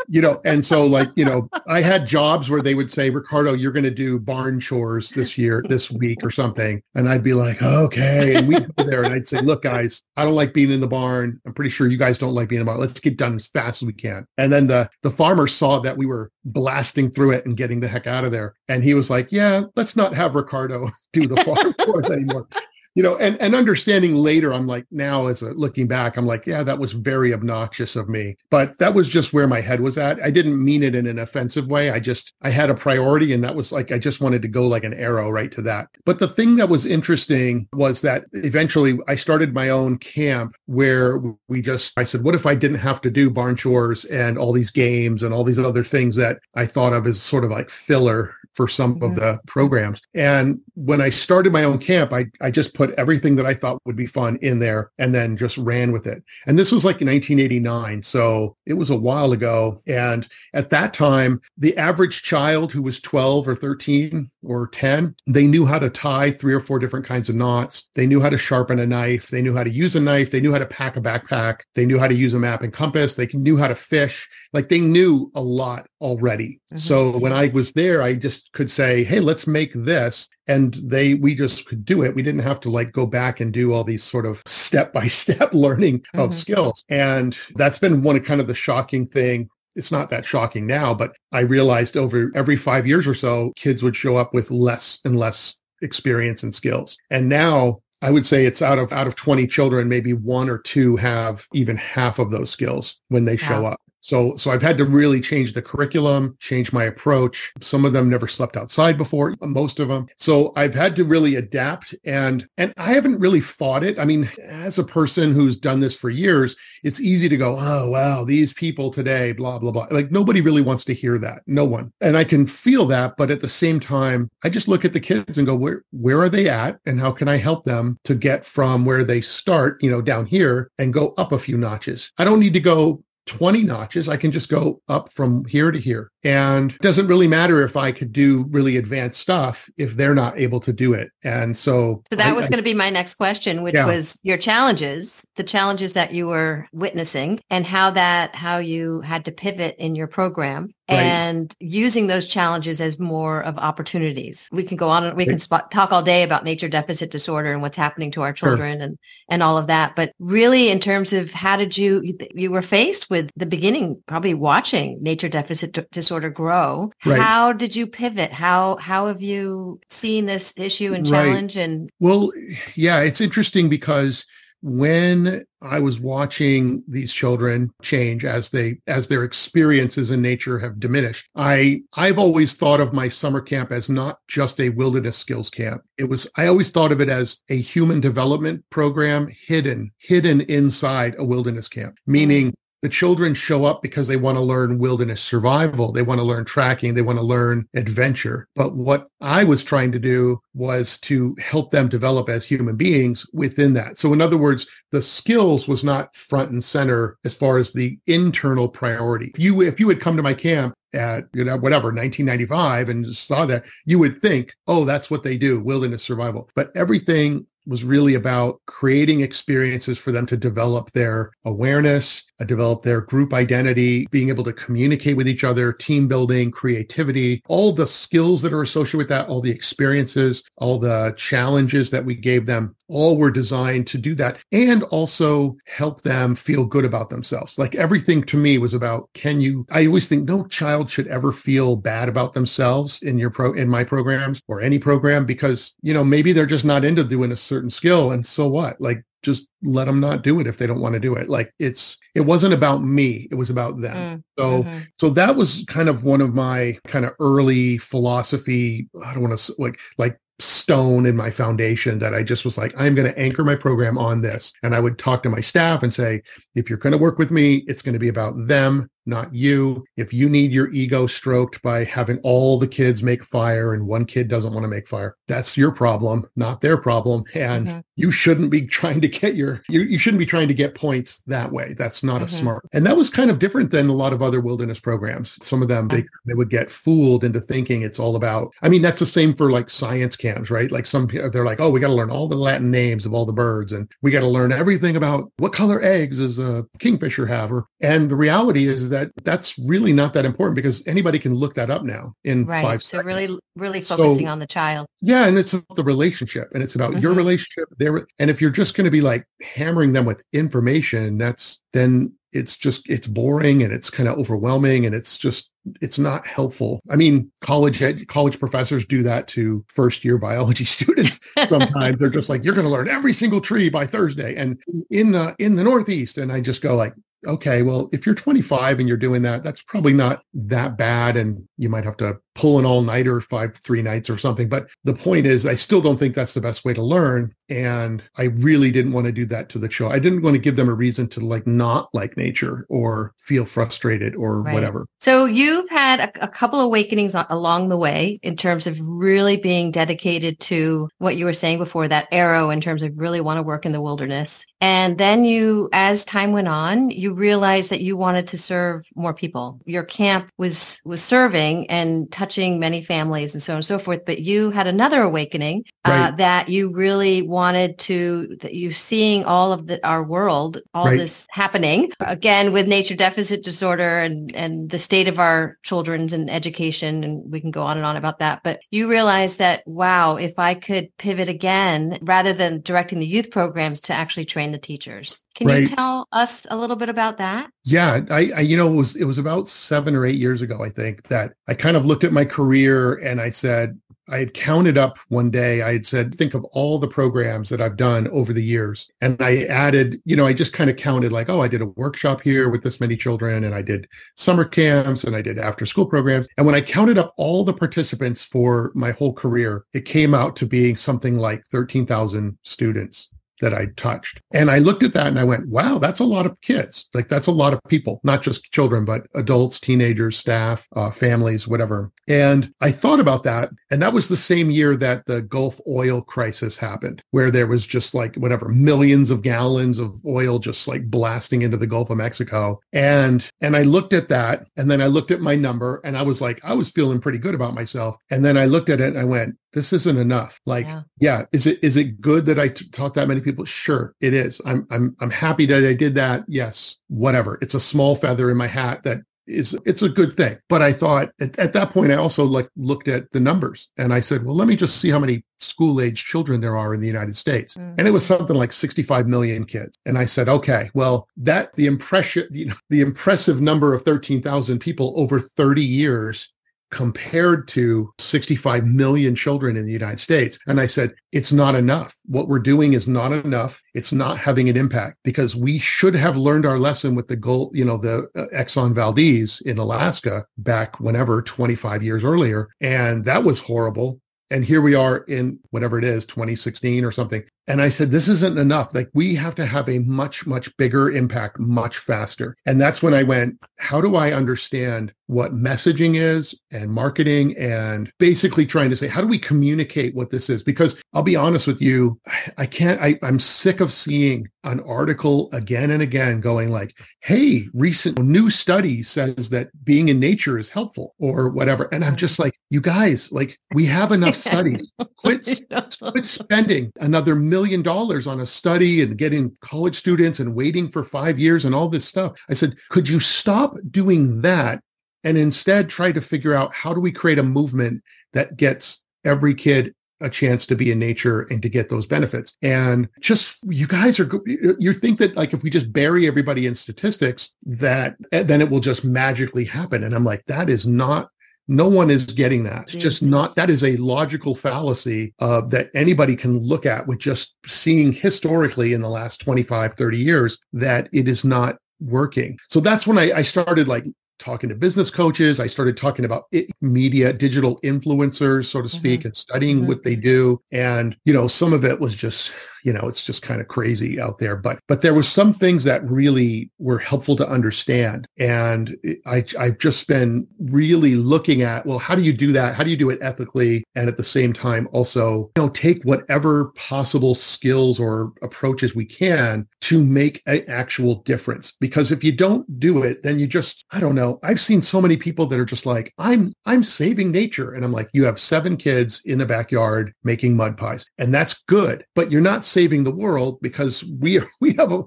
You 0.09 0.21
know, 0.21 0.41
and 0.45 0.65
so 0.65 0.87
like, 0.87 1.11
you 1.15 1.25
know, 1.25 1.49
I 1.69 1.81
had 1.81 2.07
jobs 2.07 2.51
where 2.51 2.63
they 2.63 2.75
would 2.75 2.91
say, 2.91 3.11
Ricardo, 3.11 3.55
you're 3.55 3.73
going 3.73 3.85
to 3.85 3.91
do 3.91 4.19
barn 4.19 4.59
chores 4.59 5.11
this 5.11 5.39
year, 5.39 5.63
this 5.69 5.91
week 5.91 6.25
or 6.25 6.31
something. 6.31 6.83
And 6.95 7.09
I'd 7.09 7.23
be 7.23 7.35
like, 7.35 7.63
okay. 7.63 8.35
And 8.35 8.49
we'd 8.49 8.75
go 8.77 8.85
there 8.85 9.05
and 9.05 9.13
I'd 9.13 9.27
say, 9.27 9.41
look, 9.41 9.63
guys, 9.63 10.03
I 10.17 10.25
don't 10.25 10.35
like 10.35 10.55
being 10.55 10.73
in 10.73 10.81
the 10.81 10.87
barn. 10.87 11.41
I'm 11.47 11.55
pretty 11.55 11.71
sure 11.71 11.87
you 11.87 11.97
guys 11.97 12.19
don't 12.19 12.35
like 12.35 12.49
being 12.49 12.61
in 12.61 12.67
the 12.67 12.71
barn. 12.71 12.81
Let's 12.81 12.99
get 13.01 13.17
done 13.17 13.37
as 13.37 13.47
fast 13.47 13.83
as 13.83 13.87
we 13.87 13.93
can. 13.93 14.27
And 14.39 14.53
then 14.53 14.67
the, 14.67 14.91
the 15.03 15.11
farmer 15.11 15.47
saw 15.47 15.79
that 15.81 15.97
we 15.97 16.07
were 16.07 16.31
blasting 16.45 17.11
through 17.11 17.33
it 17.33 17.47
and 17.47 17.57
getting 17.57 17.81
the 17.81 17.89
heck 17.89 18.07
out 18.07 18.25
of 18.25 18.33
there. 18.33 18.55
And 18.69 18.83
he 18.83 18.95
was 18.95 19.11
like, 19.11 19.31
yeah, 19.31 19.65
let's 19.77 19.95
not 19.95 20.15
have 20.15 20.35
Ricardo 20.35 20.91
do 21.13 21.27
the 21.27 21.45
farm 21.45 21.75
chores 21.85 22.11
anymore 22.11 22.49
you 22.95 23.03
know, 23.03 23.17
and, 23.17 23.41
and 23.41 23.55
understanding 23.55 24.15
later, 24.15 24.53
I'm 24.53 24.67
like, 24.67 24.87
now 24.91 25.27
as 25.27 25.43
a 25.43 25.53
looking 25.53 25.87
back, 25.87 26.17
I'm 26.17 26.27
like, 26.27 26.47
yeah, 26.47 26.63
that 26.63 26.79
was 26.79 26.93
very 26.93 27.33
obnoxious 27.33 27.97
of 27.97 28.09
me. 28.09 28.37
But 28.51 28.79
that 28.79 28.95
was 28.95 29.09
just 29.09 29.33
where 29.33 29.47
my 29.47 29.61
head 29.61 29.81
was 29.81 29.97
at. 29.97 30.23
I 30.23 30.31
didn't 30.31 30.63
mean 30.63 30.83
it 30.83 30.95
in 30.95 31.07
an 31.07 31.19
offensive 31.19 31.69
way. 31.69 31.91
I 31.91 31.99
just, 32.01 32.35
I 32.43 32.51
had 32.51 32.71
a 32.71 32.75
priority 32.75 33.33
and 33.33 33.43
that 33.45 33.55
was 33.55 33.73
like, 33.73 33.93
I 33.93 33.99
just 33.99 34.21
wanted 34.21 34.43
to 34.43 34.49
go 34.49 34.67
like 34.67 34.85
an 34.85 34.95
arrow 34.95 35.31
right 35.31 35.51
to 35.53 35.63
that. 35.63 35.89
But 36.05 36.19
the 36.19 36.29
thing 36.29 36.57
that 36.57 36.69
was 36.69 36.85
interesting 36.85 37.69
was 37.73 38.03
that 38.03 38.27
eventually 38.33 38.99
I 39.09 39.15
started 39.15 39.55
my 39.55 39.71
own 39.71 39.99
camp 39.99 40.55
where 40.67 41.21
we 41.49 41.63
just, 41.63 41.93
I 41.99 42.05
said, 42.05 42.23
what 42.23 42.35
if 42.35 42.47
I 42.47 42.55
didn't 42.55 42.79
have 42.79 43.01
to 43.03 43.11
do 43.11 43.31
barn 43.31 43.57
chores 43.57 44.05
and 44.07 44.37
all 44.37 44.53
these 44.53 44.71
games 44.71 45.23
and 45.23 45.33
all 45.33 45.45
these 45.45 45.59
other 45.59 45.85
things 45.85 46.17
that 46.17 46.41
I 46.55 46.67
thought 46.67 46.93
of 46.93 47.07
as 47.07 47.21
sort 47.21 47.45
of 47.45 47.51
like 47.51 47.71
filler 47.71 48.35
for 48.55 48.69
some 48.69 48.95
mm-hmm. 48.95 49.05
of 49.05 49.15
the 49.15 49.39
programs. 49.47 50.01
And 50.15 50.61
when 50.75 51.01
I 51.01 51.11
started 51.11 51.53
my 51.53 51.65
own 51.65 51.79
camp, 51.79 52.13
I, 52.13 52.27
I 52.41 52.51
just 52.51 52.75
put 52.75 52.91
everything 52.93 53.37
that 53.37 53.47
I 53.47 53.55
thought 53.55 53.81
would 53.85 53.97
be 53.97 54.07
fun 54.07 54.39
in 54.43 54.59
there 54.59 54.91
and 54.99 55.15
then 55.15 55.37
just 55.37 55.59
ran 55.59 55.93
with 55.93 56.07
it. 56.07 56.23
And 56.47 56.59
this 56.59 56.73
was 56.73 56.85
like 56.85 56.97
1989. 56.97 58.03
So 58.03 58.57
it 58.67 58.75
was 58.75 58.91
a 58.91 58.97
while 58.97 59.33
ago. 59.33 59.81
And 59.87 60.29
at 60.55 60.71
that 60.71 60.95
time, 60.95 61.41
the 61.57 61.77
average 61.77 62.23
child 62.23 62.73
who 62.73 62.83
was 62.83 63.01
12 63.01 63.49
or 63.49 63.55
13 63.55 64.31
or 64.45 64.69
10, 64.69 65.15
they 65.27 65.47
knew 65.47 65.65
how 65.65 65.79
to 65.79 65.91
tie 65.91 66.31
three 66.31 66.55
or 66.55 66.61
four 66.61 66.79
different 66.79 67.07
kinds 67.07 67.29
of 67.29 67.35
knots. 67.35 67.89
They 67.95 68.07
knew 68.07 68.21
how 68.21 68.31
to 68.31 68.39
sharpen 68.39 68.79
a 68.79 68.87
knife. 68.87 69.29
They 69.29 69.43
knew 69.43 69.55
how 69.55 69.65
to 69.65 69.71
use 69.71 69.97
a 69.97 70.01
knife. 70.01 70.31
They 70.31 70.41
knew 70.41 70.53
how 70.53 70.59
to 70.59 70.67
pack 70.67 70.97
a 70.97 71.01
backpack. 71.01 71.61
They 71.75 71.87
knew 71.87 71.99
how 71.99 72.09
to 72.09 72.15
use 72.15 72.35
a 72.35 72.39
map 72.39 72.63
and 72.63 72.73
compass. 72.73 73.15
They 73.15 73.29
knew 73.33 73.57
how 73.57 73.69
to 73.69 73.75
fish. 73.75 74.29
Like 74.53 74.69
they 74.69 74.81
knew 74.81 75.31
a 75.35 75.41
lot 75.41 75.87
already. 76.01 76.61
Mm-hmm. 76.73 76.79
So 76.79 77.19
when 77.19 77.33
I 77.33 77.49
was 77.49 77.73
there, 77.73 78.03
I 78.03 78.15
just 78.15 78.53
could 78.53 78.71
say, 78.71 79.05
Hey, 79.05 79.21
let's 79.21 79.47
make 79.47 79.73
this. 79.75 80.29
and 80.49 80.75
they 80.75 81.15
we 81.15 81.37
just 81.37 81.67
could 81.67 81.85
do 81.85 82.03
it 82.03 82.17
we 82.17 82.23
didn't 82.23 82.41
have 82.41 82.59
to 82.59 82.69
like 82.69 82.91
go 82.91 83.07
back 83.07 83.39
and 83.39 83.53
do 83.53 83.73
all 83.73 83.85
these 83.85 84.03
sort 84.03 84.27
of 84.27 84.43
step 84.45 84.93
by 84.93 85.07
step 85.07 85.55
learning 85.67 86.05
of 86.15 86.31
mm-hmm. 86.31 86.39
skills 86.39 86.85
and 86.89 87.39
that's 87.55 87.79
been 87.79 88.03
one 88.03 88.17
of 88.17 88.25
kind 88.25 88.41
of 88.41 88.49
the 88.49 88.55
shocking 88.55 89.07
thing 89.07 89.49
it's 89.75 89.93
not 89.93 90.11
that 90.11 90.25
shocking 90.25 90.67
now, 90.67 90.95
but 90.95 91.17
I 91.33 91.41
realized 91.41 91.97
over 91.97 92.31
every 92.35 92.57
five 92.57 92.87
years 92.87 93.07
or 93.07 93.15
so, 93.15 93.53
kids 93.57 93.83
would 93.83 93.97
show 93.97 94.17
up 94.17 94.35
with 94.35 94.51
less 94.51 95.01
and 95.05 95.17
less 95.17 95.55
experience 95.83 96.43
and 96.43 96.55
skills. 96.55 96.97
And 97.11 97.29
now 97.29 97.81
I 98.03 98.11
would 98.11 98.27
say 98.27 98.45
it's 98.47 98.63
out 98.63 98.79
of 98.79 98.93
out 98.93 99.07
of 99.07 99.15
20 99.15 99.47
children, 99.47 99.89
maybe 99.89 100.13
one 100.13 100.49
or 100.49 100.59
two 100.59 100.97
have 100.97 101.47
even 101.53 101.77
half 101.77 102.19
of 102.19 102.31
those 102.31 102.51
skills 102.51 103.01
when 103.09 103.25
they 103.25 103.37
show 103.37 103.65
up. 103.67 103.81
So, 104.03 104.37
so 104.37 104.51
I've 104.51 104.63
had 104.63 104.77
to 104.79 104.85
really 104.85 105.21
change 105.21 105.53
the 105.53 105.63
curriculum, 105.63 106.37
change 106.41 106.73
my 106.73 106.85
approach. 106.85 107.53
Some 107.61 107.85
of 107.85 107.93
them 107.93 108.11
never 108.11 108.27
slept 108.27 108.57
outside 108.57 108.99
before, 108.99 109.35
most 109.41 109.79
of 109.79 109.89
them. 109.89 110.07
So 110.19 110.53
I've 110.57 110.75
had 110.75 110.97
to 110.97 111.05
really 111.05 111.37
adapt 111.37 111.95
and, 112.05 112.47
and 112.59 112.75
I 112.77 112.93
haven't 112.93 113.21
really 113.21 113.41
fought 113.41 113.85
it. 113.85 113.99
I 113.99 114.05
mean, 114.05 114.29
as 114.43 114.79
a 114.79 114.85
person 114.85 115.33
who's 115.33 115.57
done 115.57 115.81
this 115.81 115.95
for 115.95 116.11
years, 116.11 116.57
it's 116.83 117.01
easy 117.01 117.29
to 117.29 117.37
go, 117.37 117.57
Oh, 117.59 117.91
wow, 117.91 118.25
these 118.25 118.53
people 118.53 118.91
today, 118.91 119.33
blah, 119.33 119.59
blah, 119.59 119.71
blah. 119.71 119.87
Like 119.91 120.11
nobody 120.11 120.41
really 120.41 120.63
wants 120.63 120.85
to 120.87 120.95
hear 120.95 121.17
that. 121.19 121.43
No 121.47 121.65
one. 121.65 121.93
And 122.01 122.17
I 122.17 122.25
can 122.25 122.47
feel 122.47 122.87
that. 122.87 123.17
But 123.17 123.31
at 123.31 123.41
the 123.41 123.49
same 123.49 123.79
time, 123.79 124.29
I 124.43 124.49
just 124.49 124.67
look 124.67 124.85
at 124.85 124.93
the 124.93 125.01
kids 125.01 125.39
and 125.39 125.47
go, 125.47 125.55
where, 125.55 125.85
where 125.93 126.21
are 126.21 126.29
they 126.29 126.49
at? 126.49 126.81
And 126.87 126.99
how 126.99 127.13
can 127.13 127.29
I 127.29 127.37
help 127.37 127.65
them 127.65 128.01
to 128.05 128.17
get 128.17 128.45
from 128.45 128.85
where 128.85 129.05
they 129.05 129.21
start, 129.21 129.81
you 129.83 129.91
know, 129.91 130.03
down 130.03 130.27
here 130.27 130.71
and 130.79 130.93
go 130.93 131.15
up 131.19 131.31
a 131.31 131.39
few 131.39 131.57
notches? 131.57 132.11
I 132.19 132.25
don't 132.25 132.41
need 132.41 132.55
to 132.55 132.61
go 132.61 133.05
20 133.27 133.63
notches. 133.63 134.09
I 134.09 134.17
can 134.17 134.33
just 134.33 134.49
go 134.49 134.81
up 134.89 135.13
from 135.13 135.45
here 135.45 135.71
to 135.71 135.79
here. 135.79 136.11
And 136.25 136.73
it 136.73 136.81
doesn't 136.81 137.07
really 137.07 137.27
matter 137.27 137.63
if 137.63 137.77
I 137.77 137.93
could 137.93 138.13
do 138.13 138.47
really 138.51 138.77
advanced 138.77 139.21
stuff 139.21 139.69
if 139.77 139.97
they're 139.97 140.15
not 140.15 140.39
able 140.39 140.61
to 140.61 140.73
do 140.73 140.93
it. 140.93 141.11
And 141.25 141.57
so 141.57 142.03
So 142.11 142.17
that 142.17 142.29
I, 142.29 142.33
was 142.33 142.49
going 142.49 142.59
to 142.59 142.65
be 142.65 142.75
my 142.75 142.91
next 142.91 143.15
question, 143.15 143.63
which 143.63 143.75
yeah. 143.75 143.87
was 143.87 144.17
your 144.23 144.37
challenges, 144.37 145.21
the 145.37 145.43
challenges 145.45 145.95
that 145.95 146.13
you 146.13 146.27
were 146.27 146.69
witnessing 146.73 147.41
and 147.51 147.67
how 147.67 147.91
that 147.93 148.35
how 148.35 148.59
you 148.59 149.01
had 149.01 149.25
to 149.25 149.33
pivot 149.33 149.77
in 149.79 149.95
your 149.95 150.07
program 150.07 150.73
right. 150.91 151.03
and 151.03 151.55
using 151.59 152.07
those 152.07 152.27
challenges 152.27 152.81
as 152.81 152.99
more 152.99 153.43
of 153.43 153.59
opportunities. 153.59 154.49
We 154.53 154.63
can 154.63 154.77
go 154.77 154.89
on 154.89 155.05
and 155.05 155.17
we 155.17 155.27
can 155.27 155.39
spot, 155.39 155.71
talk 155.71 155.93
all 155.93 156.03
day 156.03 156.23
about 156.23 156.45
nature 156.45 156.69
deficit 156.69 157.11
disorder 157.11 157.53
and 157.53 157.63
what's 157.63 157.77
happening 157.77 158.11
to 158.13 158.23
our 158.23 158.33
children 158.33 158.79
sure. 158.79 158.85
and 158.85 158.99
and 159.29 159.43
all 159.43 159.59
of 159.59 159.67
that, 159.69 159.97
but 159.97 160.13
really 160.19 160.69
in 160.69 160.81
terms 160.81 161.13
of 161.13 161.33
how 161.33 161.57
did 161.57 161.77
you 161.77 162.17
you 162.35 162.51
were 162.51 162.63
faced 162.63 163.11
with 163.13 163.31
the 163.37 163.47
beginning 163.47 164.03
probably 164.07 164.33
watching 164.33 165.01
nature 165.03 165.29
deficit 165.29 165.91
disorder 165.93 166.31
grow. 166.31 166.91
Right. 167.05 167.21
How 167.21 167.53
did 167.53 167.77
you 167.77 167.87
pivot? 167.87 168.33
How 168.33 168.77
how 168.77 169.07
have 169.07 169.21
you 169.21 169.81
seen 169.91 170.25
this 170.27 170.53
issue 170.57 170.95
and 170.95 171.07
challenge 171.07 171.55
right. 171.55 171.63
and 171.63 171.91
Well, 172.01 172.33
yeah, 172.75 173.01
it's 173.01 173.21
interesting 173.21 173.69
because 173.69 174.25
when 174.63 175.45
I 175.61 175.81
was 175.81 176.01
watching 176.01 176.85
these 176.89 177.13
children 177.13 177.71
change 177.83 178.25
as 178.25 178.51
they 178.51 178.79
as 178.87 179.09
their 179.09 179.25
experiences 179.25 180.11
in 180.11 180.23
nature 180.23 180.59
have 180.59 180.81
diminished, 180.81 181.27
I 181.37 181.83
I've 181.95 182.19
always 182.19 182.55
thought 182.55 182.81
of 182.81 182.93
my 182.93 183.09
summer 183.09 183.41
camp 183.41 183.73
as 183.73 183.91
not 183.91 184.19
just 184.29 184.61
a 184.61 184.71
wilderness 184.71 185.17
skills 185.17 185.51
camp. 185.51 185.83
It 185.99 186.05
was 186.05 186.27
I 186.37 186.47
always 186.47 186.71
thought 186.71 186.93
of 186.93 187.01
it 187.01 187.09
as 187.09 187.39
a 187.49 187.61
human 187.61 188.01
development 188.01 188.65
program 188.71 189.29
hidden 189.47 189.91
hidden 189.99 190.41
inside 190.43 191.17
a 191.19 191.25
wilderness 191.25 191.69
camp, 191.69 191.99
meaning 192.07 192.55
the 192.83 192.89
children 192.89 193.33
show 193.33 193.65
up 193.65 193.81
because 193.81 194.09
they 194.09 194.17
want 194.17 194.37
to 194.37 194.43
learn 194.43 194.79
wilderness 194.79 195.23
survival. 195.23 195.93
They 195.93 196.03
want 196.03 196.21
to 196.21 196.27
learn 196.27 196.45
tracking. 196.45 196.95
They 196.95 197.03
want 197.03 197.19
to 197.19 197.25
learn 197.25 197.69
adventure. 197.75 198.49
But 198.57 198.75
what 198.75 199.09
I 199.21 199.45
was 199.45 199.63
trying 199.63 199.93
to 199.93 200.01
do 200.01 200.41
was 200.53 200.99
to 201.01 201.37
help 201.41 201.71
them 201.71 201.89
develop 201.89 202.29
as 202.29 202.45
human 202.45 202.77
beings 202.77 203.25
within 203.33 203.73
that. 203.75 203.99
So 203.99 204.13
in 204.13 204.21
other 204.21 204.37
words, 204.37 204.67
the 204.91 205.01
skills 205.01 205.69
was 205.69 205.85
not 205.85 206.15
front 206.15 206.51
and 206.51 206.63
center 206.63 207.17
as 207.25 207.35
far 207.35 207.59
as 207.59 207.73
the 207.73 207.99
internal 208.09 208.69
priority. 208.69 209.31
If 209.35 209.39
you, 209.39 209.63
if 209.63 209.79
you 209.79 209.89
had 209.89 210.01
come 210.01 210.17
to 210.17 210.23
my 210.23 210.35
camp 210.35 210.75
at 210.95 211.25
you 211.33 211.43
know 211.43 211.57
whatever 211.57 211.87
1995 211.87 212.91
and 212.91 213.07
saw 213.17 213.47
that 213.47 213.65
you 213.87 213.99
would 213.99 214.21
think 214.21 214.53
oh 214.67 214.85
that's 214.85 215.11
what 215.11 215.23
they 215.23 215.39
do 215.39 215.59
wilderness 215.59 216.03
survival 216.03 216.51
but 216.55 216.71
everything 216.77 217.47
was 217.67 217.85
really 217.85 218.15
about 218.15 218.61
creating 218.67 219.21
experiences 219.21 219.99
for 219.99 220.13
them 220.13 220.27
to 220.27 220.37
develop 220.37 220.91
their 220.93 221.31
awareness, 221.45 222.25
Uh, 222.43 222.45
develop 222.45 222.83
their 222.83 223.01
group 223.03 223.33
identity, 223.33 224.07
being 224.11 224.29
able 224.29 224.43
to 224.43 224.53
communicate 224.53 225.17
with 225.17 225.29
each 225.29 225.45
other, 225.45 225.73
team 225.73 226.09
building, 226.09 226.51
creativity, 226.51 227.41
all 227.47 227.73
the 227.73 227.87
skills 227.87 228.43
that 228.43 228.53
are 228.53 228.63
associated 228.63 228.99
with 228.99 229.09
that, 229.09 229.29
all 229.29 229.41
the 229.41 229.51
experiences, 229.51 230.43
all 230.57 230.79
the 230.79 231.15
challenges 231.17 231.91
that 231.91 232.05
we 232.05 232.15
gave 232.15 232.45
them 232.45 232.75
all 232.89 233.17
were 233.17 233.31
designed 233.31 233.87
to 233.87 233.97
do 233.97 234.15
that 234.15 234.39
and 234.53 234.83
also 234.85 235.57
help 235.67 236.03
them 236.03 236.35
feel 236.35 236.65
good 236.65 236.85
about 236.85 237.11
themselves. 237.11 237.59
Like 237.59 237.75
everything 237.75 238.23
to 238.25 238.37
me 238.37 238.59
was 238.59 238.75
about, 238.75 239.09
can 239.15 239.41
you, 239.41 239.65
I 239.71 239.87
always 239.87 240.09
think 240.09 240.29
no 240.29 240.45
child 240.47 240.91
should 240.91 241.07
ever 241.07 241.33
feel 241.33 241.77
bad 241.77 242.09
about 242.09 242.35
themselves 242.35 243.01
in 243.03 243.19
your 243.19 243.31
pro, 243.31 243.53
in 243.53 243.69
my 243.69 243.85
programs 243.85 244.43
or 244.49 244.61
any 244.61 244.79
program 244.79 245.25
because, 245.25 245.75
you 245.83 245.95
know, 245.95 246.05
maybe 246.05 246.33
they're 246.33 246.45
just 246.45 246.65
not 246.65 246.85
into 246.85 247.05
doing 247.05 247.33
a 247.33 247.37
certain 247.37 247.71
skill. 247.71 248.11
And 248.11 248.27
so 248.27 248.47
what? 248.49 248.81
Like 248.81 249.05
just 249.23 249.47
let 249.63 249.87
them 249.87 250.01
not 250.01 250.23
do 250.23 250.41
it 250.41 250.47
if 250.47 250.59
they 250.59 250.67
don't 250.67 250.81
want 250.81 250.95
to 250.95 251.01
do 251.01 251.15
it. 251.15 251.29
Like 251.29 251.53
it's, 251.59 251.97
it 252.15 252.23
wasn't 252.23 252.55
about 252.55 252.83
me. 252.83 253.29
It 253.31 253.37
was 253.37 253.51
about 253.51 253.81
them. 253.81 254.19
Mm, 254.19 254.23
so, 254.39 254.63
mm-hmm. 254.63 254.79
so 255.01 255.11
that 255.11 255.37
was 255.37 255.65
kind 255.69 255.89
of 255.89 256.05
one 256.05 256.21
of 256.21 256.35
my 256.35 256.79
kind 256.87 257.05
of 257.05 257.13
early 257.21 257.79
philosophy. 257.79 258.89
I 259.05 259.15
don't 259.15 259.23
want 259.23 259.39
to 259.39 259.55
like, 259.59 259.79
like 259.99 260.19
stone 260.39 261.07
in 261.07 261.17
my 261.17 261.31
foundation 261.31 261.99
that 262.01 262.15
I 262.15 262.23
just 262.23 262.45
was 262.45 262.59
like, 262.59 262.75
I'm 262.77 262.95
going 262.95 263.11
to 263.11 263.19
anchor 263.19 263.45
my 263.45 263.55
program 263.55 263.97
on 263.97 264.23
this. 264.23 264.53
And 264.63 264.75
I 264.75 264.81
would 264.81 264.99
talk 264.99 265.23
to 265.23 265.31
my 265.31 265.41
staff 265.41 265.83
and 265.83 265.95
say, 265.95 266.23
if 266.55 266.69
you're 266.69 266.79
going 266.79 266.93
to 266.93 266.99
work 266.99 267.19
with 267.19 267.31
me, 267.31 267.65
it's 267.69 267.83
going 267.83 267.93
to 267.93 267.99
be 267.99 268.09
about 268.09 268.49
them, 268.49 268.91
not 269.07 269.35
you. 269.35 269.85
If 269.97 270.13
you 270.13 270.29
need 270.29 270.53
your 270.53 270.73
ego 270.73 271.07
stroked 271.07 271.63
by 271.63 271.85
having 271.85 272.19
all 272.19 272.59
the 272.59 272.69
kids 272.69 273.03
make 273.03 273.25
fire 273.25 273.75
and 273.75 273.87
one 273.87 274.05
kid 274.05 274.29
doesn't 274.29 274.53
want 274.53 274.65
to 274.65 274.69
make 274.69 274.89
fire, 274.89 275.17
that's 275.29 275.57
your 275.57 275.73
problem, 275.73 276.29
not 276.37 276.61
their 276.61 276.77
problem. 276.77 277.25
And 277.35 277.67
mm-hmm. 277.67 277.81
you 277.97 278.11
shouldn't 278.11 278.51
be 278.51 278.67
trying 278.67 279.01
to 279.01 279.09
get 279.09 279.35
your, 279.35 279.63
you, 279.69 279.81
you 279.81 279.99
shouldn't 279.99 280.19
be 280.19 280.27
trying 280.27 280.49
to 280.49 280.55
get 280.55 280.75
points 280.75 281.19
that 281.27 281.51
way. 281.51 281.75
That's 281.75 282.03
not 282.03 282.17
mm-hmm. 282.17 282.25
a 282.25 282.29
smart. 282.29 282.69
And 282.73 282.87
that 282.87 282.97
was 282.97 283.11
kind 283.11 283.31
of 283.31 283.39
different 283.39 283.71
than 283.71 283.89
a 283.89 283.95
lot 283.95 284.13
of 284.13 284.23
other 284.23 284.41
wilderness 284.41 284.81
programs. 284.81 285.37
Some 285.43 285.63
of 285.63 285.69
them, 285.69 285.89
they, 285.89 286.05
they 286.27 286.35
would 286.35 286.51
get 286.51 286.71
fooled 286.71 287.25
into 287.25 287.41
thinking 287.41 287.83
it's 287.83 287.99
all 287.99 288.17
about, 288.17 288.53
I 288.63 288.69
mean, 288.69 288.83
that's 288.83 289.01
the 289.01 289.07
same 289.07 289.35
for 289.35 289.51
like 289.51 289.71
science 289.71 290.17
camps, 290.17 290.51
right? 290.51 290.71
Like 290.71 290.87
some, 290.87 291.09
they're 291.33 291.45
like, 291.45 291.61
oh, 291.61 291.71
we 291.71 291.81
got 291.81 291.89
to 291.89 291.95
learn 291.95 292.11
all 292.11 292.29
the 292.29 292.37
Latin 292.37 292.71
names 292.71 293.07
of 293.07 293.15
all 293.15 293.25
the 293.25 293.33
birds 293.33 293.73
and 293.73 293.91
we 294.03 294.11
got 294.11 294.21
to 294.21 294.29
learn 294.29 294.53
everything 294.53 294.97
about 294.97 295.33
what 295.39 295.53
color 295.53 295.83
eggs 295.83 296.19
does 296.19 296.39
a 296.39 296.67
kingfisher 296.79 297.27
have? 297.27 297.53
Or, 297.53 297.67
and 297.81 298.11
the 298.11 298.17
reality 298.17 298.69
is 298.69 298.92
that 298.93 299.11
that's 299.25 299.59
really 299.59 299.93
not 299.93 300.15
that 300.15 300.25
important 300.25 300.57
because 300.57 300.83
anybody 300.87 301.19
can 301.19 301.35
look 301.35 301.55
that 301.55 301.71
up 301.71 301.83
now 301.83 302.15
in 302.25 302.47
right. 302.47 302.63
five 302.63 302.83
so 302.83 302.99
seconds. 302.99 303.07
really, 303.07 303.39
really 303.57 303.83
focusing 303.83 304.27
so, 304.27 304.33
on 304.33 304.39
the 304.39 304.47
child. 304.47 304.87
Yeah. 305.01 305.27
And 305.27 305.37
it's 305.37 305.53
about 305.53 305.77
the 305.77 305.85
relationship 305.85 306.49
and 306.55 306.63
it's 306.63 306.75
about 306.75 306.93
mm-hmm. 306.93 307.01
your 307.01 307.15
relationship 307.15 307.69
there. 307.79 308.07
And 308.19 308.31
if 308.31 308.41
you're 308.41 308.51
just 308.51 308.77
going 308.77 308.85
to 308.85 308.91
be 308.91 309.01
like 309.01 309.27
hammering 309.43 309.93
them 309.93 310.05
with 310.05 310.23
information, 310.33 311.19
that's 311.19 311.61
then 311.73 312.15
it's 312.33 312.57
just 312.57 312.89
it's 312.89 313.07
boring 313.07 313.63
and 313.63 313.73
it's 313.73 313.91
kind 313.91 314.09
of 314.09 314.17
overwhelming 314.19 314.87
and 314.87 314.95
it's 314.95 315.19
just 315.19 315.51
it's 315.81 315.99
not 315.99 316.27
helpful. 316.27 316.81
I 316.91 316.97
mean, 316.97 317.31
college 317.41 317.83
ed, 317.83 318.09
college 318.09 318.39
professors 318.39 318.85
do 318.85 319.03
that 319.05 319.29
to 319.29 319.65
first 319.69 320.05
year 320.05 320.19
biology 320.19 320.65
students. 320.67 321.21
Sometimes 321.49 321.99
they're 321.99 322.11
just 322.11 322.29
like, 322.29 322.45
"You're 322.45 322.55
going 322.55 322.67
to 322.67 322.73
learn 322.73 322.89
every 322.89 323.13
single 323.13 323.41
tree 323.41 323.69
by 323.71 323.87
Thursday," 323.87 324.35
and 324.35 324.61
in 324.91 325.13
the 325.13 325.37
in 325.39 325.57
the 325.57 325.63
Northeast, 325.63 326.19
and 326.19 326.33
I 326.33 326.41
just 326.41 326.63
go 326.63 326.75
like, 326.75 326.95
"Okay, 327.27 327.63
well, 327.63 327.89
if 327.93 328.05
you're 328.05 328.15
25 328.15 328.81
and 328.81 328.89
you're 328.89 328.97
doing 328.97 329.23
that, 329.23 329.43
that's 329.43 329.63
probably 329.63 329.93
not 329.93 330.23
that 330.35 330.77
bad, 330.77 331.17
and 331.17 331.49
you 331.57 331.69
might 331.69 331.85
have 331.85 331.97
to 331.99 332.19
pull 332.35 332.59
an 332.59 332.65
all 332.65 332.83
nighter 332.83 333.21
five, 333.21 333.57
three 333.57 333.83
nights 333.83 334.09
or 334.09 334.19
something. 334.19 334.49
But 334.49 334.69
the 334.85 334.95
point 334.95 335.27
is, 335.27 335.47
I 335.47 335.55
still 335.55 335.81
don't 335.81 335.99
think 335.99 336.15
that's 336.15 336.35
the 336.35 336.41
best 336.41 336.65
way 336.65 336.75
to 336.75 336.83
learn. 336.83 337.35
And 337.49 338.03
I 338.17 338.25
really 338.25 338.71
didn't 338.71 338.93
want 338.93 339.07
to 339.07 339.13
do 339.13 339.27
that 339.27 339.51
to 339.51 339.59
the 339.59 339.71
show. 339.71 339.91
I 339.91 339.99
didn't 339.99 340.23
want 340.23 340.35
to 340.35 340.41
give 340.41 340.57
them 340.57 340.71
a 340.71 340.75
reason 340.75 341.07
to 341.11 341.21
like 341.21 341.47
not 341.47 341.91
like 341.93 342.17
nature 342.17 342.65
or 342.71 343.13
feel 343.19 343.45
frustrated 343.45 344.17
or 344.17 344.41
right. 344.41 344.55
whatever. 344.55 344.87
So 345.01 345.27
you've 345.27 345.69
had 345.69 346.01
a, 346.01 346.25
a 346.25 346.29
couple 346.29 346.61
awakenings 346.61 347.15
along 347.15 347.69
the 347.69 347.77
way 347.77 348.19
in 348.23 348.37
terms 348.37 348.67
of 348.67 348.79
really 348.81 349.37
being 349.37 349.71
dedicated 349.71 350.41
to 350.41 350.89
what 350.99 351.17
you 351.17 351.27
were 351.27 351.35
saying 351.35 351.59
before, 351.59 351.89
that 351.89 352.09
arrow 352.11 352.49
in 352.49 352.63
terms 352.63 352.83
of 352.83 352.93
really 352.97 353.21
want 353.21 353.37
to 353.37 353.43
work 353.43 353.67
in 353.67 353.73
the 353.73 353.83
wilderness. 353.83 354.47
And 354.63 354.97
then 354.97 355.25
you, 355.25 355.69
as 355.73 356.05
time 356.05 356.33
went 356.33 356.49
on, 356.49 356.91
you 356.91 357.13
realized 357.13 357.71
that 357.71 357.83
you 357.83 357.97
wanted 357.97 358.29
to 358.29 358.39
serve 358.39 358.85
more 358.95 359.13
people. 359.13 359.61
Your 359.67 359.83
camp 359.83 360.31
was, 360.39 360.81
was 360.85 361.03
serving 361.03 361.69
and 361.69 362.11
touching 362.23 362.61
many 362.61 362.81
families 362.81 363.35
and 363.35 363.43
so 363.43 363.53
on 363.55 363.57
and 363.57 363.67
so 363.67 363.81
forth. 363.81 364.05
But 364.07 364.21
you 364.21 364.51
had 364.51 364.69
another 364.69 365.03
awakening 365.03 365.65
uh, 365.85 366.13
that 366.13 366.49
you 366.49 366.71
really 366.71 367.21
wanted 367.21 367.79
to, 367.91 368.37
that 368.43 368.55
you 368.55 368.71
seeing 368.71 369.25
all 369.25 369.53
of 369.53 369.67
the, 369.67 369.85
our 369.85 370.05
world, 370.05 370.61
all 370.73 370.87
right. 370.87 370.99
this 370.99 371.27
happening 371.31 371.91
again 371.99 372.53
with 372.53 372.69
nature 372.69 372.95
deficit 372.95 373.43
disorder 373.43 373.99
and, 373.99 374.33
and 374.37 374.71
the 374.71 374.79
state 374.79 375.09
of 375.09 375.19
our 375.19 375.59
children's 375.65 376.13
and 376.13 376.31
education. 376.31 377.03
And 377.03 377.29
we 377.33 377.41
can 377.41 377.51
go 377.51 377.63
on 377.63 377.77
and 377.77 377.85
on 377.85 377.97
about 377.97 378.21
that. 378.21 378.45
But 378.45 378.61
you 378.71 378.89
realized 378.89 379.39
that, 379.39 379.67
wow, 379.67 380.15
if 380.15 380.39
I 380.39 380.55
could 380.55 380.97
pivot 380.99 381.29
again, 381.29 381.99
rather 382.03 382.33
than 382.33 382.61
directing 382.61 383.01
the 383.01 383.07
youth 383.07 383.33
programs 383.33 383.81
to 383.83 383.93
actually 383.93 384.27
train 384.27 384.53
the 384.53 384.59
teachers. 384.59 385.25
Can 385.35 385.47
right. 385.47 385.61
you 385.61 385.67
tell 385.67 386.09
us 386.13 386.47
a 386.51 386.57
little 386.57 386.77
bit 386.77 386.89
about 386.89 387.19
that? 387.19 387.51
Yeah, 387.65 388.01
I, 388.11 388.31
I, 388.37 388.41
you 388.41 388.57
know, 388.57 388.69
it 388.71 388.77
was 388.77 388.97
it 388.97 389.05
was 389.05 389.19
about 389.19 389.49
seven 389.49 389.97
or 389.97 390.05
eight 390.05 390.19
years 390.19 390.43
ago, 390.43 390.63
I 390.63 390.69
think, 390.69 391.09
that 391.09 391.33
I 391.49 391.55
kind 391.55 391.77
of 391.77 391.87
looked 391.87 392.05
at 392.05 392.13
my 392.13 392.25
career 392.25 392.95
and 392.95 393.21
I 393.21 393.31
said, 393.31 393.79
I 394.09 394.19
had 394.19 394.35
counted 394.35 394.77
up 394.77 394.99
one 395.09 395.31
day. 395.31 395.63
I 395.63 395.73
had 395.73 395.87
said, 395.87 396.15
think 396.17 396.35
of 396.35 396.45
all 396.47 396.79
the 396.79 396.89
programs 396.89 397.49
that 397.49 397.61
I've 397.61 397.77
done 397.77 398.09
over 398.09 398.33
the 398.33 398.43
years. 398.43 398.89
And 399.01 399.17
I 399.23 399.45
added, 399.45 400.03
you 400.05 400.17
know, 400.17 400.27
I 400.27 400.33
just 400.33 400.53
kind 400.53 400.69
of 400.69 400.77
counted 400.77 401.13
like, 401.13 401.31
oh, 401.31 401.41
I 401.41 401.49
did 401.49 401.63
a 401.63 401.67
workshop 401.67 402.21
here 402.21 402.51
with 402.51 402.63
this 402.63 402.81
many 402.81 402.97
children 402.97 403.45
and 403.45 403.55
I 403.55 403.63
did 403.63 403.87
summer 404.17 404.45
camps 404.45 405.05
and 405.05 405.15
I 405.15 405.23
did 405.23 405.39
after 405.39 405.65
school 405.65 405.87
programs. 405.87 406.27
And 406.37 406.45
when 406.45 406.55
I 406.55 406.61
counted 406.61 406.99
up 406.99 407.15
all 407.17 407.45
the 407.45 407.55
participants 407.55 408.25
for 408.25 408.73
my 408.75 408.91
whole 408.91 409.13
career, 409.13 409.65
it 409.73 409.85
came 409.85 410.15
out 410.15 410.35
to 410.37 410.47
being 410.47 410.77
something 410.77 411.17
like 411.17 411.47
13,000 411.47 412.37
students 412.43 413.09
that 413.43 413.53
I 413.53 413.67
touched. 413.77 414.21
And 414.33 414.51
I 414.51 414.59
looked 414.59 414.83
at 414.83 414.95
that 414.95 415.09
and 415.09 415.19
I 415.19 415.25
went, 415.25 415.49
wow, 415.49 415.79
that's 415.79 415.99
a 415.99 416.05
lot 416.05 416.25
of 416.25 416.41
kids. 416.41 416.87
Like 416.95 417.09
that's 417.09 417.27
a 417.27 417.33
lot 417.33 417.53
of 417.53 417.61
people, 417.69 418.01
not 418.03 418.23
just 418.23 418.51
children, 418.53 418.87
but 418.87 419.07
adults, 419.15 419.61
teenagers, 419.61 420.17
staff, 420.17 420.67
uh, 420.75 420.91
families, 420.91 421.47
whatever. 421.47 421.93
And 422.09 422.53
I 422.61 422.71
thought 422.71 423.01
about 423.01 423.25
that. 423.25 423.51
And 423.71 423.83
that 423.83 423.93
was 423.93 424.09
the 424.09 424.17
same 424.17 424.51
year 424.51 424.77
that 424.77 425.05
the 425.07 425.23
Gulf 425.23 425.61
oil 425.69 426.01
crisis 426.01 426.57
happened, 426.57 427.03
where 427.11 427.31
there 427.31 427.47
was 427.47 427.67
just 427.67 427.95
like 427.95 428.15
whatever 428.17 428.49
millions 428.49 429.11
of 429.11 429.23
gallons 429.23 429.79
of 429.79 430.01
oil 430.07 430.39
just 430.39 430.67
like 430.67 430.91
blasting 430.91 431.43
into 431.43 431.57
the 431.57 431.67
Gulf 431.67 431.91
of 431.91 431.99
Mexico. 431.99 432.61
And, 432.73 433.29
and 433.41 433.57
I 433.57 433.63
looked 433.63 433.93
at 433.93 434.09
that 434.09 434.47
and 434.57 434.71
then 434.71 434.81
I 434.81 434.87
looked 434.87 435.11
at 435.11 435.21
my 435.21 435.35
number 435.35 435.81
and 435.85 435.99
I 435.99 436.03
was 436.03 436.21
like, 436.21 436.41
I 436.45 436.55
was 436.55 436.71
feeling 436.71 437.01
pretty 437.01 437.19
good 437.19 437.35
about 437.35 437.55
myself. 437.55 437.97
And 438.11 438.25
then 438.25 438.37
I 438.37 438.47
looked 438.47 438.69
at 438.69 438.81
it 438.81 438.89
and 438.89 438.99
I 438.99 439.05
went, 439.05 439.37
this 439.53 439.73
isn't 439.73 439.99
enough. 439.99 440.41
Like, 440.47 440.67
yeah, 440.67 440.83
yeah 440.99 441.25
is 441.33 441.47
it 441.47 441.59
is 441.63 441.77
it 441.77 442.01
good 442.01 442.27
that 442.27 442.39
I 442.39 442.49
t- 442.49 442.69
taught 442.71 442.95
that 442.95 443.09
many 443.09 443.21
people? 443.21 443.45
Sure, 443.45 443.95
it 444.01 444.15
is. 444.15 444.41
I'm 444.45 444.67
I'm 444.71 444.97
I'm 445.01 445.11
happy 445.11 445.47
that 445.47 445.65
I 445.65 445.75
did 445.75 445.95
that. 445.97 446.25
Yes, 446.29 446.77
whatever. 446.89 447.39
It's 447.43 447.55
a 447.55 447.61
small 447.61 447.95
feather 447.97 448.31
in 448.31 448.37
my 448.37 448.47
hat 448.47 448.83
that 448.85 448.99
is 449.27 449.57
it's 449.65 449.83
a 449.83 449.89
good 449.89 450.15
thing. 450.17 450.39
But 450.49 450.63
I 450.63 450.73
thought 450.73 451.11
at, 451.21 451.39
at 451.39 451.53
that 451.53 451.71
point 451.71 451.93
I 451.93 451.97
also 451.97 452.25
like 452.25 452.49
looked 452.57 452.89
at 452.89 453.11
the 453.13 453.21
numbers 453.21 453.69
and 453.79 453.93
I 453.93 454.01
said, 454.01 454.25
well, 454.25 454.35
let 454.35 454.49
me 454.49 454.57
just 454.57 454.79
see 454.79 454.91
how 454.91 454.99
many 454.99 455.25
school 455.39 455.81
age 455.81 456.05
children 456.05 456.41
there 456.41 456.57
are 456.57 456.75
in 456.75 456.81
the 456.81 456.87
United 456.87 457.17
States. 457.17 457.55
Mm-hmm. 457.55 457.75
And 457.79 457.89
it 457.89 457.93
was 457.93 458.05
something 458.05 458.37
like 458.37 458.53
65 458.53 459.07
million 459.07 459.45
kids. 459.45 459.79
And 459.87 459.99
I 459.99 460.07
said, 460.07 460.29
okay, 460.29 460.71
well, 460.75 461.09
that 461.17 461.53
the 461.55 461.67
impression, 461.67 462.27
you 462.31 462.47
know, 462.47 462.55
the 462.71 462.81
impressive 462.81 463.41
number 463.41 463.75
of 463.75 463.85
13,000 463.85 464.59
people 464.59 464.93
over 464.97 465.21
30 465.21 465.65
years 465.65 466.33
compared 466.73 467.47
to 467.49 467.93
65 467.99 468.67
million 468.67 469.15
children 469.15 469.57
in 469.57 469.67
the 469.67 469.73
United 469.73 470.01
States. 470.01 470.39
And 470.47 470.61
I 470.61 470.67
said, 470.67 470.95
it's 471.13 471.31
not 471.31 471.55
enough. 471.55 471.95
What 472.07 472.27
we're 472.27 472.39
doing 472.41 472.73
is 472.73 472.89
not 472.89 473.13
enough. 473.13 473.63
It's 473.75 473.93
not 473.93 474.19
having 474.19 474.49
an 474.49 474.57
impact 474.57 474.97
because 475.05 475.37
we 475.37 475.59
should 475.59 475.95
have 475.95 476.17
learned 476.17 476.47
our 476.47 476.59
lesson 476.59 476.95
with 476.95 477.07
the 477.07 477.17
gold, 477.17 477.55
you 477.55 477.65
know, 477.65 477.77
the 477.77 478.09
uh, 478.17 478.27
Exxon 478.35 478.75
Valdez 478.75 479.41
in 479.43 479.59
Alaska 479.59 480.25
back 480.39 480.81
whenever 480.81 481.23
25 481.23 481.83
years 481.83 482.03
earlier. 482.03 482.49
And 482.61 483.05
that 483.05 483.23
was 483.23 483.39
horrible. 483.39 484.01
And 484.31 484.43
here 484.43 484.63
we 484.63 484.75
are 484.75 484.99
in 485.09 485.39
whatever 485.51 485.79
it 485.79 485.85
is, 485.85 486.07
2016 486.07 486.87
or 486.87 486.91
something. 486.91 487.23
And 487.49 487.61
I 487.61 487.69
said, 487.71 487.91
this 487.91 488.09
isn't 488.09 488.39
enough. 488.39 488.75
Like 488.75 488.91
we 488.95 489.15
have 489.17 489.35
to 489.37 489.47
have 489.47 489.69
a 489.69 489.81
much, 489.81 490.27
much 490.27 490.55
bigger 490.57 490.91
impact 490.91 491.39
much 491.39 491.79
faster. 491.79 492.37
And 492.47 492.61
that's 492.61 492.83
when 492.83 492.95
I 492.95 493.03
went, 493.03 493.39
how 493.59 493.81
do 493.81 493.97
I 493.97 494.13
understand 494.13 494.93
what 495.07 495.35
messaging 495.35 495.97
is 495.97 496.35
and 496.51 496.71
marketing 496.71 497.37
and 497.37 497.93
basically 497.99 498.47
trying 498.47 498.71
to 498.71 498.77
say, 498.77 498.87
how 498.87 499.01
do 499.01 499.07
we 499.07 499.19
communicate 499.19 499.95
what 499.95 500.11
this 500.11 500.31
is? 500.31 500.43
Because 500.43 500.81
I'll 500.95 501.03
be 501.03 501.17
honest 501.17 501.47
with 501.47 501.61
you, 501.61 502.01
I 502.39 502.47
can't, 502.47 502.81
I, 502.81 502.99
I'm 503.03 503.21
sick 503.21 503.61
of 503.61 503.73
seeing 503.73 504.29
an 504.45 504.61
article 504.61 505.29
again 505.33 505.71
and 505.71 505.83
again 505.83 506.21
going 506.21 506.51
like, 506.51 506.77
hey, 507.01 507.47
recent 507.53 507.99
new 507.99 508.31
study 508.31 508.83
says 508.83 509.31
that 509.31 509.51
being 509.65 509.89
in 509.89 510.01
nature 510.01 510.39
is 510.39 510.49
helpful 510.49 510.95
or 510.99 511.29
whatever. 511.29 511.65
And 511.73 511.85
I'm 511.85 511.97
just 511.97 512.19
like, 512.19 512.35
you 512.51 512.61
guys, 512.61 513.13
like 513.13 513.39
we 513.53 513.67
have 513.67 513.93
enough 513.93 514.17
studies. 514.17 514.71
Quit, 514.97 515.43
quit 515.81 516.05
spending 516.05 516.73
another 516.81 517.15
million 517.33 517.63
dollars 517.63 518.07
on 518.07 518.21
a 518.21 518.27
study 518.27 518.83
and 518.83 518.99
getting 518.99 519.35
college 519.41 519.77
students 519.77 520.21
and 520.21 520.35
waiting 520.35 520.71
for 520.71 520.85
five 520.85 521.19
years 521.19 521.47
and 521.47 521.55
all 521.55 521.67
this 521.67 521.89
stuff. 521.89 522.13
I 522.29 522.35
said, 522.35 522.57
could 522.69 522.87
you 522.87 523.01
stop 523.01 523.57
doing 523.71 524.21
that 524.21 524.63
and 525.03 525.17
instead 525.17 525.71
try 525.71 525.93
to 525.93 526.01
figure 526.03 526.35
out 526.35 526.53
how 526.53 526.75
do 526.75 526.81
we 526.81 526.93
create 526.93 527.19
a 527.19 527.23
movement 527.23 527.83
that 528.13 528.37
gets 528.37 528.83
every 529.05 529.35
kid 529.35 529.75
a 530.03 530.11
chance 530.11 530.45
to 530.47 530.57
be 530.57 530.71
in 530.71 530.79
nature 530.79 531.23
and 531.31 531.41
to 531.43 531.49
get 531.49 531.69
those 531.69 531.87
benefits. 531.87 532.35
And 532.43 532.89
just 533.01 533.39
you 533.45 533.67
guys 533.67 533.99
are 534.01 534.11
you 534.27 534.73
think 534.73 534.99
that 534.99 535.17
like 535.17 535.33
if 535.33 535.43
we 535.43 535.49
just 535.49 535.73
bury 535.73 536.07
everybody 536.07 536.47
in 536.47 536.55
statistics 536.55 537.31
that 537.47 537.97
eh, 538.11 538.25
then 538.25 538.43
it 538.43 538.51
will 538.51 538.61
just 538.61 538.85
magically 538.85 539.45
happen 539.45 539.85
and 539.85 539.95
I'm 539.95 540.05
like 540.05 540.25
that 540.27 540.51
is 540.51 540.67
not 540.67 541.09
no 541.49 541.69
one 541.69 541.91
is 541.91 542.07
getting 542.07 542.45
that. 542.45 542.63
It's 542.63 542.83
just 542.83 543.03
not, 543.03 543.35
that 543.37 543.51
is 543.51 543.65
a 543.65 543.77
logical 543.77 544.35
fallacy 544.35 545.15
uh, 545.19 545.43
that 545.43 545.71
anybody 545.75 546.17
can 546.17 546.39
look 546.39 546.67
at 546.67 546.87
with 546.87 546.99
just 546.99 547.35
seeing 547.47 547.93
historically 547.93 548.73
in 548.73 548.81
the 548.81 548.89
last 548.89 549.21
25, 549.21 549.75
30 549.75 549.99
years 549.99 550.39
that 550.53 550.89
it 550.93 551.09
is 551.09 551.25
not 551.25 551.57
working. 551.81 552.39
So 552.49 552.61
that's 552.61 552.87
when 552.87 552.99
I, 552.99 553.13
I 553.13 553.23
started 553.23 553.69
like 553.69 553.85
talking 554.19 554.49
to 554.49 554.55
business 554.55 554.89
coaches. 554.89 555.41
I 555.41 555.49
started 555.49 555.77
talking 555.77 556.05
about 556.05 556.25
it, 556.31 556.47
media, 556.61 557.13
digital 557.13 557.59
influencers, 557.61 558.47
so 558.47 558.63
to 558.63 558.69
speak, 558.69 559.01
mm-hmm. 559.01 559.09
and 559.09 559.17
studying 559.17 559.59
mm-hmm. 559.59 559.67
what 559.67 559.83
they 559.83 559.97
do. 559.97 560.41
And, 560.53 560.97
you 561.05 561.13
know, 561.13 561.29
some 561.29 561.53
of 561.53 561.65
it 561.65 561.79
was 561.79 561.95
just 561.95 562.33
you 562.63 562.73
know, 562.73 562.89
it's 562.89 563.05
just 563.05 563.23
kind 563.23 563.41
of 563.41 563.49
crazy 563.49 564.01
out 564.01 564.19
there. 564.19 564.37
But 564.37 564.59
but 564.69 564.83
there 564.83 564.95
was 564.95 565.09
some 565.09 565.33
things 565.33 565.65
that 565.65 565.89
really 565.89 566.51
were 566.59 566.79
helpful 566.79 567.17
to 567.17 567.29
understand. 567.29 568.07
And 568.19 568.77
I 569.07 569.25
I've 569.39 569.59
just 569.59 569.87
been 569.87 570.27
really 570.39 570.95
looking 570.95 571.43
at, 571.43 571.67
well, 571.67 571.79
how 571.79 571.95
do 571.95 572.03
you 572.03 572.13
do 572.13 572.33
that? 572.33 572.55
How 572.55 572.65
do 572.65 572.71
you 572.71 572.77
do 572.77 572.91
it 572.91 572.99
ethically? 573.03 573.65
And 573.75 573.89
at 573.89 573.97
the 573.97 574.05
same 574.05 574.33
time, 574.33 574.69
also, 574.73 575.31
you 575.37 575.43
know, 575.43 575.49
take 575.51 575.83
whatever 575.83 576.47
possible 576.57 577.15
skills 577.15 577.81
or 577.81 578.13
approaches 578.23 578.75
we 578.75 578.85
can 578.85 579.47
to 579.63 579.83
make 579.83 580.23
an 580.27 580.45
actual 580.49 580.97
difference. 580.97 581.53
Because 581.61 581.91
if 581.91 582.05
you 582.05 582.13
don't 582.13 582.61
do 582.61 582.83
it, 582.83 583.03
then 583.03 583.19
you 583.19 583.27
just, 583.27 583.65
I 583.71 583.81
don't 583.81 583.95
know. 583.95 584.19
I've 584.23 584.41
seen 584.41 584.63
so 584.63 584.81
many 584.81 584.97
people 584.97 585.27
that 585.27 585.39
are 585.39 585.45
just 585.45 585.67
like, 585.67 585.93
I'm 585.99 586.33
I'm 586.47 586.65
saving 586.65 587.11
nature. 587.11 587.53
And 587.53 587.65
I'm 587.65 587.73
like, 587.73 587.89
you 587.93 588.05
have 588.05 588.21
seven 588.21 588.57
kids 588.57 589.01
in 589.05 589.19
the 589.19 589.27
backyard 589.27 589.93
making 590.05 590.37
mud 590.37 590.57
pies. 590.57 590.85
And 590.99 591.15
that's 591.15 591.43
good, 591.49 591.85
but 591.95 592.11
you're 592.11 592.21
not 592.21 592.45
saving 592.53 592.85
the 592.85 592.91
world 592.91 593.39
because 593.41 593.85
we 593.85 594.19
are, 594.19 594.29
we 594.41 594.53
have 594.55 594.73
a, 594.73 594.85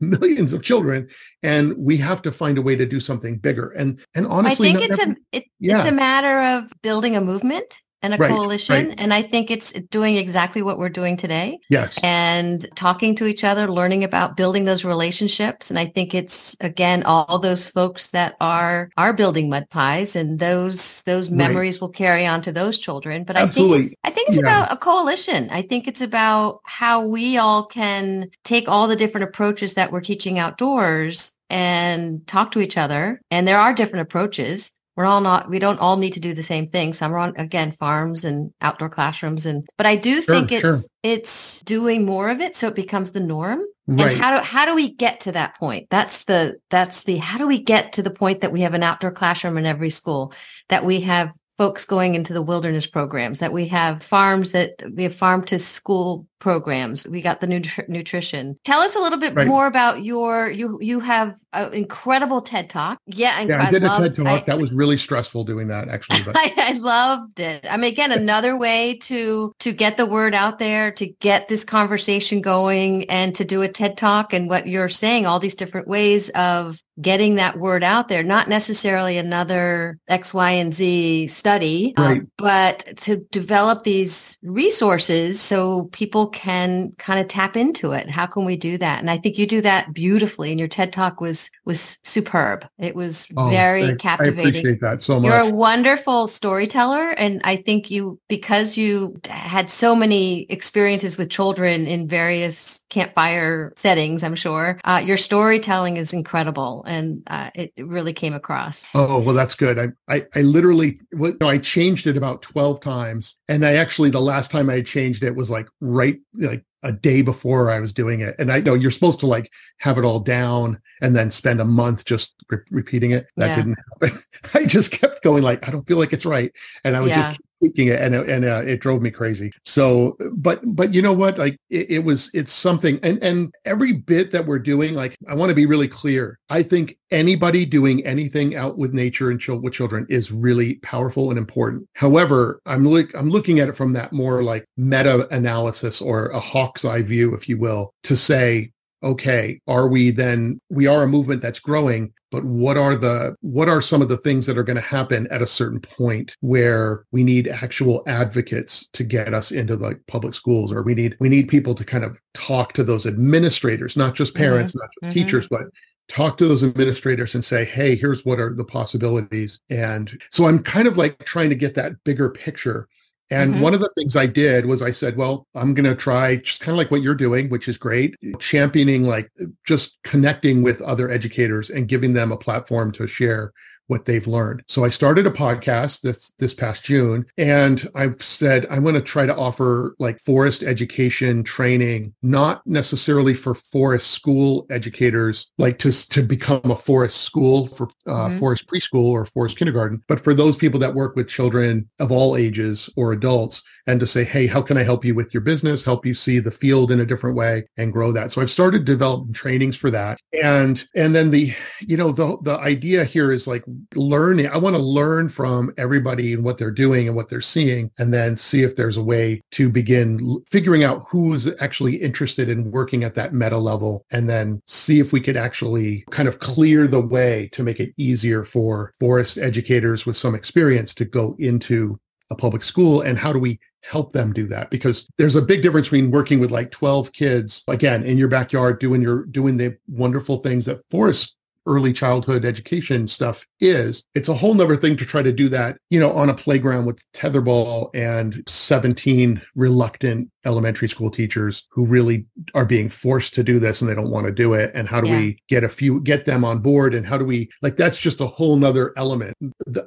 millions 0.00 0.52
of 0.52 0.62
children 0.62 1.08
and 1.42 1.76
we 1.78 1.96
have 1.96 2.20
to 2.22 2.32
find 2.32 2.58
a 2.58 2.62
way 2.62 2.76
to 2.76 2.86
do 2.86 3.00
something 3.00 3.38
bigger. 3.38 3.70
And 3.70 4.00
and 4.14 4.26
honestly, 4.26 4.70
I 4.70 4.74
think 4.74 4.90
it's 4.90 5.02
a 5.02 5.16
it, 5.32 5.44
yeah. 5.60 5.78
it's 5.78 5.88
a 5.88 5.92
matter 5.92 6.58
of 6.58 6.72
building 6.82 7.16
a 7.16 7.20
movement 7.20 7.82
and 8.04 8.14
a 8.14 8.16
right, 8.18 8.30
coalition. 8.30 8.88
Right. 8.88 9.00
And 9.00 9.14
I 9.14 9.22
think 9.22 9.50
it's 9.50 9.72
doing 9.72 10.16
exactly 10.16 10.62
what 10.62 10.78
we're 10.78 10.90
doing 10.90 11.16
today. 11.16 11.58
Yes. 11.70 11.98
And 12.04 12.66
talking 12.74 13.14
to 13.16 13.26
each 13.26 13.44
other, 13.44 13.70
learning 13.70 14.04
about 14.04 14.36
building 14.36 14.66
those 14.66 14.84
relationships. 14.84 15.70
And 15.70 15.78
I 15.78 15.86
think 15.86 16.14
it's 16.14 16.54
again, 16.60 17.02
all 17.04 17.38
those 17.38 17.66
folks 17.66 18.08
that 18.08 18.36
are, 18.40 18.90
are 18.96 19.12
building 19.12 19.48
mud 19.48 19.68
pies 19.70 20.14
and 20.14 20.38
those, 20.38 21.00
those 21.02 21.30
memories 21.30 21.76
right. 21.76 21.80
will 21.80 21.88
carry 21.88 22.26
on 22.26 22.42
to 22.42 22.52
those 22.52 22.78
children. 22.78 23.24
But 23.24 23.36
Absolutely. 23.36 23.76
I 23.76 23.80
think, 23.80 23.94
I 24.04 24.10
think 24.10 24.28
it's 24.28 24.36
yeah. 24.36 24.42
about 24.42 24.72
a 24.72 24.76
coalition. 24.76 25.48
I 25.50 25.62
think 25.62 25.88
it's 25.88 26.02
about 26.02 26.60
how 26.64 27.04
we 27.04 27.38
all 27.38 27.64
can 27.64 28.30
take 28.44 28.68
all 28.68 28.86
the 28.86 28.96
different 28.96 29.28
approaches 29.28 29.74
that 29.74 29.90
we're 29.90 30.00
teaching 30.00 30.38
outdoors 30.38 31.32
and 31.50 32.26
talk 32.26 32.50
to 32.52 32.60
each 32.60 32.76
other. 32.76 33.20
And 33.30 33.46
there 33.46 33.58
are 33.58 33.72
different 33.72 34.02
approaches 34.02 34.70
we're 34.96 35.04
all 35.04 35.20
not 35.20 35.48
we 35.48 35.58
don't 35.58 35.80
all 35.80 35.96
need 35.96 36.12
to 36.12 36.20
do 36.20 36.34
the 36.34 36.42
same 36.42 36.66
thing 36.66 36.92
some 36.92 37.12
are 37.12 37.18
on 37.18 37.34
again 37.36 37.72
farms 37.72 38.24
and 38.24 38.52
outdoor 38.60 38.88
classrooms 38.88 39.46
and 39.46 39.66
but 39.76 39.86
i 39.86 39.96
do 39.96 40.22
sure, 40.22 40.34
think 40.34 40.52
it's 40.52 40.62
sure. 40.62 40.80
it's 41.02 41.62
doing 41.62 42.04
more 42.04 42.30
of 42.30 42.40
it 42.40 42.56
so 42.56 42.68
it 42.68 42.74
becomes 42.74 43.12
the 43.12 43.20
norm 43.20 43.62
right. 43.86 44.12
and 44.12 44.20
how 44.20 44.36
do 44.36 44.44
how 44.44 44.64
do 44.64 44.74
we 44.74 44.92
get 44.92 45.20
to 45.20 45.32
that 45.32 45.56
point 45.58 45.86
that's 45.90 46.24
the 46.24 46.56
that's 46.70 47.04
the 47.04 47.16
how 47.16 47.38
do 47.38 47.46
we 47.46 47.58
get 47.58 47.92
to 47.92 48.02
the 48.02 48.10
point 48.10 48.40
that 48.40 48.52
we 48.52 48.60
have 48.60 48.74
an 48.74 48.82
outdoor 48.82 49.10
classroom 49.10 49.58
in 49.58 49.66
every 49.66 49.90
school 49.90 50.32
that 50.68 50.84
we 50.84 51.00
have 51.00 51.32
folks 51.56 51.84
going 51.84 52.14
into 52.14 52.32
the 52.32 52.42
wilderness 52.42 52.86
programs 52.86 53.38
that 53.38 53.52
we 53.52 53.68
have 53.68 54.02
farms 54.02 54.50
that 54.52 54.82
we 54.94 55.04
have 55.04 55.14
farm 55.14 55.44
to 55.44 55.58
school 55.58 56.26
programs. 56.44 57.06
We 57.06 57.22
got 57.22 57.40
the 57.40 57.46
nutri- 57.46 57.88
nutrition. 57.88 58.58
Tell 58.64 58.80
us 58.80 58.94
a 58.94 59.00
little 59.00 59.18
bit 59.18 59.34
Right. 59.34 59.46
more 59.48 59.66
about 59.66 60.04
your 60.04 60.50
you 60.50 60.78
you 60.82 61.00
have 61.00 61.34
an 61.54 61.72
incredible 61.72 62.42
TED 62.42 62.68
talk. 62.68 62.98
Yeah, 63.06 63.36
and 63.40 63.48
Yeah, 63.48 63.62
I 63.62 63.70
did 63.70 63.82
a 63.82 63.86
love- 63.86 64.02
TED 64.02 64.16
talk. 64.16 64.26
I- 64.26 64.44
that 64.46 64.58
was 64.60 64.70
really 64.72 64.98
stressful 64.98 65.44
doing 65.44 65.68
that 65.68 65.88
actually. 65.88 66.22
But 66.22 66.36
I, 66.38 66.52
I 66.58 66.72
loved 66.72 67.40
it. 67.40 67.64
I 67.70 67.78
mean, 67.78 67.90
again, 67.92 68.12
another 68.12 68.56
way 68.58 68.98
to 69.04 69.52
to 69.60 69.72
get 69.72 69.96
the 69.96 70.04
word 70.04 70.34
out 70.34 70.58
there, 70.58 70.90
to 70.92 71.06
get 71.20 71.48
this 71.48 71.64
conversation 71.64 72.42
going, 72.42 73.08
and 73.10 73.34
to 73.36 73.44
do 73.44 73.62
a 73.62 73.68
TED 73.68 73.96
talk. 73.96 74.34
And 74.34 74.50
what 74.50 74.66
you're 74.66 74.90
saying, 74.90 75.26
all 75.26 75.38
these 75.38 75.54
different 75.54 75.88
ways 75.88 76.28
of 76.30 76.78
getting 77.00 77.34
that 77.36 77.58
word 77.58 77.82
out 77.82 78.06
there, 78.08 78.22
not 78.22 78.48
necessarily 78.48 79.16
another 79.18 79.98
X, 80.08 80.32
Y, 80.34 80.50
and 80.52 80.72
Z 80.74 81.26
study, 81.26 81.92
um, 81.96 82.04
Right. 82.04 82.22
but 82.38 82.96
to 82.98 83.16
develop 83.32 83.82
these 83.82 84.38
resources 84.42 85.40
so 85.40 85.88
people 85.92 86.28
can 86.34 86.92
kind 86.98 87.18
of 87.20 87.28
tap 87.28 87.56
into 87.56 87.92
it. 87.92 88.10
How 88.10 88.26
can 88.26 88.44
we 88.44 88.56
do 88.56 88.76
that? 88.76 88.98
And 89.00 89.10
I 89.10 89.16
think 89.16 89.38
you 89.38 89.46
do 89.46 89.62
that 89.62 89.94
beautifully. 89.94 90.50
And 90.50 90.58
your 90.58 90.68
TED 90.68 90.92
talk 90.92 91.20
was 91.20 91.50
was 91.64 91.96
superb. 92.02 92.66
It 92.78 92.94
was 92.94 93.26
oh, 93.36 93.48
very 93.48 93.86
thank- 93.86 94.00
captivating. 94.00 94.38
I 94.38 94.48
appreciate 94.48 94.80
that 94.80 95.02
so 95.02 95.20
much. 95.20 95.30
You're 95.30 95.40
a 95.40 95.50
wonderful 95.50 96.26
storyteller. 96.26 97.10
And 97.10 97.40
I 97.44 97.56
think 97.56 97.90
you, 97.90 98.20
because 98.28 98.76
you 98.76 99.16
had 99.28 99.70
so 99.70 99.94
many 99.94 100.42
experiences 100.50 101.16
with 101.16 101.30
children 101.30 101.86
in 101.86 102.08
various 102.08 102.80
campfire 102.94 103.72
settings, 103.76 104.22
I'm 104.22 104.36
sure, 104.36 104.78
uh, 104.84 105.02
your 105.04 105.16
storytelling 105.16 105.96
is 105.96 106.12
incredible. 106.12 106.84
And 106.86 107.22
uh, 107.26 107.50
it 107.54 107.72
really 107.76 108.12
came 108.12 108.32
across. 108.34 108.84
Oh, 108.94 109.20
well, 109.20 109.34
that's 109.34 109.54
good. 109.56 109.78
I, 109.78 109.88
I, 110.14 110.26
I 110.34 110.42
literally, 110.42 111.00
well, 111.12 111.34
no, 111.40 111.48
I 111.48 111.58
changed 111.58 112.06
it 112.06 112.16
about 112.16 112.40
12 112.42 112.80
times. 112.80 113.34
And 113.48 113.66
I 113.66 113.74
actually, 113.74 114.10
the 114.10 114.20
last 114.20 114.50
time 114.50 114.70
I 114.70 114.80
changed 114.80 115.24
it 115.24 115.34
was 115.34 115.50
like 115.50 115.66
right, 115.80 116.18
like 116.34 116.64
a 116.84 116.92
day 116.92 117.22
before 117.22 117.70
I 117.70 117.80
was 117.80 117.92
doing 117.92 118.20
it. 118.20 118.36
And 118.38 118.52
I 118.52 118.60
know 118.60 118.74
you're 118.74 118.90
supposed 118.90 119.18
to 119.20 119.26
like 119.26 119.50
have 119.78 119.98
it 119.98 120.04
all 120.04 120.20
down 120.20 120.80
and 121.00 121.16
then 121.16 121.30
spend 121.30 121.60
a 121.60 121.64
month 121.64 122.04
just 122.04 122.34
re- 122.50 122.58
repeating 122.70 123.10
it. 123.10 123.26
That 123.36 123.48
Yeah. 123.48 123.56
didn't 123.56 123.78
happen. 124.02 124.18
I 124.54 124.66
just 124.66 124.90
kept 124.92 125.22
going 125.22 125.42
like, 125.42 125.66
I 125.66 125.70
don't 125.72 125.86
feel 125.88 125.98
like 125.98 126.12
it's 126.12 126.26
right. 126.26 126.52
And 126.84 126.94
I 126.96 127.00
would 127.00 127.08
Yeah. 127.10 127.22
just 127.22 127.40
tweaking 127.64 127.88
it 127.88 128.00
and, 128.00 128.14
and 128.14 128.44
uh, 128.44 128.62
it 128.64 128.80
drove 128.80 129.02
me 129.02 129.10
crazy. 129.10 129.50
So, 129.64 130.16
but, 130.32 130.60
but 130.64 130.92
you 130.92 131.02
know 131.02 131.12
what? 131.12 131.38
Like 131.38 131.56
it, 131.70 131.90
it 131.90 131.98
was, 132.00 132.30
it's 132.34 132.52
something. 132.52 132.98
And, 133.02 133.22
and 133.22 133.54
every 133.64 133.92
bit 133.92 134.30
that 134.32 134.46
we're 134.46 134.58
doing, 134.58 134.94
like 134.94 135.14
I 135.28 135.34
want 135.34 135.50
to 135.50 135.54
be 135.54 135.66
really 135.66 135.88
clear. 135.88 136.38
I 136.50 136.62
think 136.62 136.98
anybody 137.10 137.64
doing 137.64 138.04
anything 138.04 138.56
out 138.56 138.76
with 138.76 138.92
nature 138.92 139.30
and 139.30 139.42
with 139.62 139.72
children 139.72 140.06
is 140.08 140.30
really 140.30 140.74
powerful 140.76 141.30
and 141.30 141.38
important. 141.38 141.88
However, 141.94 142.60
I'm 142.66 142.86
look 142.86 143.14
I'm 143.14 143.30
looking 143.30 143.60
at 143.60 143.68
it 143.68 143.76
from 143.76 143.92
that 143.94 144.12
more 144.12 144.42
like 144.42 144.64
meta 144.76 145.26
analysis 145.34 146.00
or 146.00 146.28
a 146.28 146.40
hawk's 146.40 146.84
eye 146.84 147.02
view, 147.02 147.34
if 147.34 147.48
you 147.48 147.58
will, 147.58 147.92
to 148.04 148.16
say, 148.16 148.70
okay, 149.02 149.60
are 149.66 149.88
we 149.88 150.10
then 150.10 150.60
we 150.70 150.86
are 150.86 151.02
a 151.02 151.08
movement 151.08 151.42
that's 151.42 151.60
growing, 151.60 152.12
but 152.34 152.44
what 152.44 152.76
are 152.76 152.96
the 152.96 153.36
what 153.42 153.68
are 153.68 153.80
some 153.80 154.02
of 154.02 154.08
the 154.08 154.16
things 154.16 154.44
that 154.44 154.58
are 154.58 154.64
going 154.64 154.74
to 154.74 154.82
happen 154.82 155.28
at 155.30 155.40
a 155.40 155.46
certain 155.46 155.78
point 155.78 156.34
where 156.40 157.04
we 157.12 157.22
need 157.22 157.46
actual 157.46 158.02
advocates 158.08 158.88
to 158.92 159.04
get 159.04 159.32
us 159.32 159.52
into 159.52 159.76
the 159.76 159.96
public 160.08 160.34
schools 160.34 160.72
or 160.72 160.82
we 160.82 160.96
need 160.96 161.16
we 161.20 161.28
need 161.28 161.46
people 161.46 161.76
to 161.76 161.84
kind 161.84 162.02
of 162.02 162.18
talk 162.32 162.72
to 162.72 162.82
those 162.82 163.06
administrators, 163.06 163.96
not 163.96 164.16
just 164.16 164.34
parents, 164.34 164.74
not 164.74 164.88
just 165.00 165.12
mhm. 165.12 165.14
teachers, 165.14 165.46
but 165.48 165.66
talk 166.08 166.36
to 166.36 166.48
those 166.48 166.64
administrators 166.64 167.36
and 167.36 167.44
say, 167.44 167.64
hey, 167.64 167.94
here's 167.94 168.24
what 168.24 168.40
are 168.40 168.52
the 168.52 168.64
possibilities. 168.64 169.60
And 169.70 170.20
so 170.32 170.48
I'm 170.48 170.60
kind 170.60 170.88
of 170.88 170.98
like 170.98 171.24
trying 171.24 171.50
to 171.50 171.54
get 171.54 171.76
that 171.76 171.92
bigger 172.02 172.30
picture. 172.30 172.88
And 173.30 173.54
Mhm. 173.54 173.60
one 173.60 173.74
of 173.74 173.80
the 173.80 173.90
things 173.96 174.16
I 174.16 174.26
did 174.26 174.66
was 174.66 174.82
I 174.82 174.90
said, 174.92 175.16
well, 175.16 175.46
I'm 175.54 175.72
going 175.72 175.86
to 175.86 175.94
try 175.94 176.36
just 176.36 176.60
kind 176.60 176.74
of 176.74 176.78
like 176.78 176.90
what 176.90 177.02
you're 177.02 177.14
doing, 177.14 177.48
which 177.48 177.68
is 177.68 177.78
great, 177.78 178.14
championing 178.38 179.04
like 179.04 179.30
just 179.66 179.96
connecting 180.04 180.62
with 180.62 180.82
other 180.82 181.10
educators 181.10 181.70
and 181.70 181.88
giving 181.88 182.12
them 182.12 182.32
a 182.32 182.36
platform 182.36 182.92
to 182.92 183.06
share 183.06 183.52
what 183.88 184.04
they've 184.06 184.26
learned. 184.26 184.62
So 184.68 184.84
I 184.84 184.88
started 184.90 185.26
a 185.26 185.30
podcast 185.30 186.00
this 186.00 186.32
this 186.38 186.54
past 186.54 186.84
June 186.84 187.26
and 187.36 187.88
I've 187.94 188.22
said 188.22 188.66
I'm 188.70 188.82
going 188.82 188.94
to 188.94 189.00
try 189.00 189.26
to 189.26 189.36
offer 189.36 189.94
like 189.98 190.18
forest 190.20 190.62
education 190.62 191.44
training 191.44 192.14
not 192.22 192.66
necessarily 192.66 193.34
for 193.34 193.54
forest 193.54 194.10
school 194.10 194.66
educators 194.70 195.50
like 195.58 195.78
to 195.80 195.92
to 196.10 196.22
become 196.22 196.60
a 196.64 196.76
forest 196.76 197.22
school 197.22 197.66
for 197.66 197.88
uh, 198.06 198.28
Mhm. 198.28 198.38
forest 198.38 198.64
preschool 198.72 199.04
or 199.06 199.26
forest 199.26 199.58
kindergarten 199.58 200.02
but 200.08 200.22
for 200.22 200.34
those 200.34 200.56
people 200.56 200.80
that 200.80 200.94
work 200.94 201.14
with 201.16 201.28
children 201.28 201.88
of 201.98 202.10
all 202.10 202.36
ages 202.36 202.88
or 202.96 203.12
adults 203.12 203.62
and 203.86 204.00
to 204.00 204.06
say, 204.06 204.24
hey, 204.24 204.46
how 204.46 204.62
can 204.62 204.76
I 204.76 204.82
help 204.82 205.04
you 205.04 205.14
with 205.14 205.32
your 205.34 205.42
business, 205.42 205.84
help 205.84 206.06
you 206.06 206.14
see 206.14 206.38
the 206.38 206.50
field 206.50 206.90
in 206.90 207.00
a 207.00 207.06
different 207.06 207.36
way 207.36 207.66
and 207.76 207.92
grow 207.92 208.12
that. 208.12 208.32
So 208.32 208.40
I've 208.40 208.50
started 208.50 208.84
developing 208.84 209.32
trainings 209.32 209.76
for 209.76 209.90
that. 209.90 210.18
And 210.42 210.84
and 210.94 211.14
then 211.14 211.30
the, 211.30 211.54
you 211.80 211.96
know, 211.96 212.12
the 212.12 212.38
the 212.42 212.58
idea 212.58 213.04
here 213.04 213.32
is 213.32 213.46
like 213.46 213.64
learning. 213.94 214.48
I 214.48 214.56
want 214.56 214.76
to 214.76 214.82
learn 214.82 215.28
from 215.28 215.72
everybody 215.76 216.32
and 216.32 216.44
what 216.44 216.58
they're 216.58 216.70
doing 216.70 217.06
and 217.06 217.16
what 217.16 217.28
they're 217.28 217.40
seeing, 217.40 217.90
and 217.98 218.12
then 218.12 218.36
see 218.36 218.62
if 218.62 218.76
there's 218.76 218.96
a 218.96 219.02
way 219.02 219.40
to 219.52 219.68
begin 219.68 220.42
figuring 220.50 220.84
out 220.84 221.04
who's 221.08 221.48
actually 221.60 221.96
interested 221.96 222.48
in 222.48 222.70
working 222.70 223.04
at 223.04 223.14
that 223.14 223.34
meta 223.34 223.58
level, 223.58 224.04
and 224.10 224.28
then 224.28 224.60
see 224.66 225.00
if 225.00 225.12
we 225.12 225.20
could 225.20 225.36
actually 225.36 226.04
kind 226.10 226.28
of 226.28 226.38
clear 226.38 226.86
the 226.86 227.00
way 227.00 227.48
to 227.52 227.62
make 227.62 227.80
it 227.80 227.92
easier 227.96 228.44
for 228.44 228.92
forest 229.00 229.38
educators 229.38 230.06
with 230.06 230.16
some 230.16 230.34
experience 230.34 230.94
to 230.94 231.04
go 231.04 231.36
into 231.38 231.98
a 232.30 232.34
public 232.34 232.62
school 232.62 233.00
and 233.00 233.18
how 233.18 233.32
do 233.32 233.38
we 233.38 233.58
help 233.82 234.12
them 234.12 234.32
do 234.32 234.46
that? 234.48 234.70
Because 234.70 235.06
there's 235.18 235.36
a 235.36 235.42
big 235.42 235.62
difference 235.62 235.88
between 235.88 236.10
working 236.10 236.40
with 236.40 236.50
like 236.50 236.70
12 236.70 237.12
kids 237.12 237.62
again 237.68 238.02
in 238.04 238.18
your 238.18 238.28
backyard 238.28 238.80
doing 238.80 239.02
your 239.02 239.24
doing 239.26 239.56
the 239.56 239.76
wonderful 239.88 240.38
things 240.38 240.66
that 240.66 240.80
forest 240.90 241.36
early 241.66 241.92
childhood 241.92 242.44
education 242.44 243.08
stuff 243.08 243.46
is. 243.60 244.04
It's 244.14 244.28
a 244.28 244.34
whole 244.34 244.54
nother 244.54 244.76
thing 244.76 244.96
to 244.98 245.06
try 245.06 245.22
to 245.22 245.32
do 245.32 245.48
that 245.50 245.78
you 245.90 246.00
know 246.00 246.12
on 246.12 246.30
a 246.30 246.34
playground 246.34 246.86
with 246.86 247.04
tetherball 247.12 247.90
and 247.94 248.42
17 248.48 249.40
reluctant 249.54 250.30
elementary 250.44 250.88
school 250.88 251.10
teachers 251.10 251.66
who 251.70 251.84
really 251.86 252.26
are 252.54 252.64
being 252.64 252.88
forced 252.88 253.34
to 253.34 253.42
do 253.42 253.58
this 253.58 253.80
and 253.80 253.90
they 253.90 253.94
don't 253.94 254.10
want 254.10 254.26
to 254.26 254.32
do 254.32 254.52
it 254.54 254.70
and 254.74 254.88
how 254.88 255.00
do 255.00 255.08
Yeah. 255.08 255.18
we 255.18 255.38
get 255.48 255.64
a 255.64 255.68
few 255.68 256.00
get 256.00 256.26
them 256.26 256.44
on 256.44 256.58
board 256.60 256.94
and 256.94 257.06
how 257.06 257.16
do 257.18 257.24
we 257.24 257.48
like 257.62 257.76
that's 257.76 257.98
just 258.00 258.20
a 258.20 258.26
whole 258.26 258.56
nother 258.56 258.92
element 258.96 259.36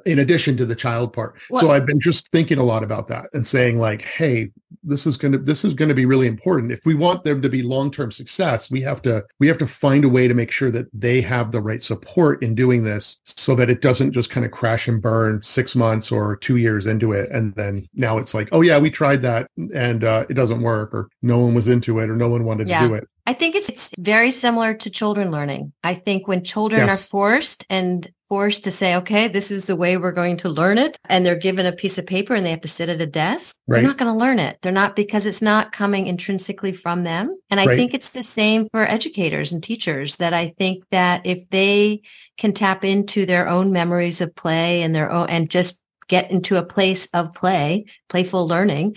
in 0.06 0.18
addition 0.18 0.56
to 0.56 0.66
the 0.66 0.74
child 0.76 1.12
part 1.12 1.36
so 1.54 1.70
i've 1.70 1.86
been 1.86 2.00
just 2.00 2.30
thinking 2.30 2.58
a 2.58 2.62
lot 2.62 2.82
about 2.82 3.08
that 3.08 3.26
and 3.32 3.46
saying 3.46 3.78
like 3.78 4.02
hey 4.02 4.50
this 4.82 5.06
is 5.06 5.16
going 5.16 5.32
to 5.32 5.38
this 5.38 5.64
is 5.64 5.74
going 5.74 5.88
to 5.88 5.94
be 5.94 6.06
really 6.06 6.26
important 6.26 6.72
if 6.72 6.80
we 6.84 6.94
want 6.94 7.22
them 7.24 7.42
to 7.42 7.48
be 7.48 7.62
long-term 7.62 8.10
success 8.12 8.70
we 8.70 8.80
have 8.80 9.02
to 9.02 9.22
we 9.40 9.46
have 9.46 9.58
to 9.58 9.66
find 9.66 10.04
a 10.04 10.08
way 10.08 10.26
to 10.28 10.34
make 10.34 10.50
sure 10.50 10.70
that 10.70 10.86
they 10.92 11.20
have 11.20 11.52
the 11.52 11.60
right 11.60 11.82
support 11.82 12.42
in 12.42 12.54
doing 12.54 12.84
this 12.84 13.18
so 13.24 13.54
that 13.54 13.68
it 13.70 13.80
doesn't 13.82 14.12
just 14.12 14.30
kind 14.30 14.46
of 14.46 14.52
crash 14.52 14.88
and 14.88 15.02
burn 15.02 15.42
six 15.42 15.74
months 15.76 16.10
or 16.10 16.36
two 16.36 16.56
years 16.56 16.86
into 16.86 17.12
it 17.12 17.30
and 17.30 17.54
then 17.54 17.86
now 17.94 18.18
it's 18.18 18.34
like 18.34 18.48
oh 18.52 18.60
yeah 18.62 18.78
we 18.78 18.90
tried 18.90 19.22
that 19.22 19.48
and 19.74 20.04
uh, 20.04 20.24
it 20.30 20.34
doesn't 20.34 20.47
work 20.56 20.94
or 20.94 21.08
no 21.22 21.38
one 21.38 21.54
was 21.54 21.68
into 21.68 21.98
it 21.98 22.08
or 22.10 22.16
no 22.16 22.28
one 22.28 22.44
wanted 22.44 22.68
Yeah. 22.68 22.80
to 22.82 22.88
do 22.88 22.94
it 22.94 23.04
I 23.26 23.34
think 23.34 23.54
it's, 23.56 23.68
it's 23.68 23.90
very 23.98 24.30
similar 24.30 24.72
to 24.72 24.88
children 24.88 25.30
learning. 25.30 25.74
I 25.84 25.92
think 25.92 26.26
when 26.26 26.42
children 26.42 26.86
Yes. 26.86 27.04
are 27.04 27.08
forced 27.08 27.66
and 27.68 28.10
forced 28.30 28.64
to 28.64 28.70
say, 28.70 28.94
okay, 28.96 29.28
this 29.28 29.50
is 29.50 29.64
the 29.64 29.76
way 29.76 29.98
we're 29.98 30.12
going 30.12 30.38
to 30.38 30.48
learn 30.48 30.78
it, 30.78 30.96
and 31.10 31.26
they're 31.26 31.36
given 31.36 31.66
a 31.66 31.72
piece 31.72 31.98
of 31.98 32.06
paper 32.06 32.34
and 32.34 32.46
they 32.46 32.50
have 32.50 32.62
to 32.62 32.68
sit 32.68 32.88
at 32.88 33.02
a 33.02 33.06
desk, 33.06 33.54
Right. 33.66 33.76
they're 33.80 33.86
not 33.86 33.98
going 33.98 34.10
to 34.10 34.18
learn 34.18 34.38
it. 34.38 34.56
They're 34.62 34.72
not 34.72 34.96
because 34.96 35.26
it's 35.26 35.42
not 35.42 35.72
coming 35.72 36.06
intrinsically 36.06 36.72
from 36.72 37.04
them. 37.04 37.38
And 37.50 37.60
I 37.60 37.66
Right. 37.66 37.76
think 37.76 37.92
it's 37.92 38.08
the 38.08 38.22
same 38.22 38.66
for 38.72 38.88
educators 38.88 39.52
and 39.52 39.62
teachers 39.62 40.16
that 40.16 40.32
I 40.32 40.54
think 40.58 40.84
that 40.90 41.20
if 41.26 41.50
they 41.50 42.00
can 42.38 42.54
tap 42.54 42.82
into 42.82 43.26
their 43.26 43.46
own 43.46 43.72
memories 43.72 44.22
of 44.22 44.34
play 44.34 44.80
and 44.80 44.94
their 44.94 45.12
own, 45.12 45.26
and 45.28 45.50
just 45.50 45.80
get 46.08 46.30
into 46.30 46.56
a 46.56 46.62
place 46.64 47.08
of 47.12 47.34
play, 47.34 47.84
playful 48.08 48.48
learning, 48.48 48.96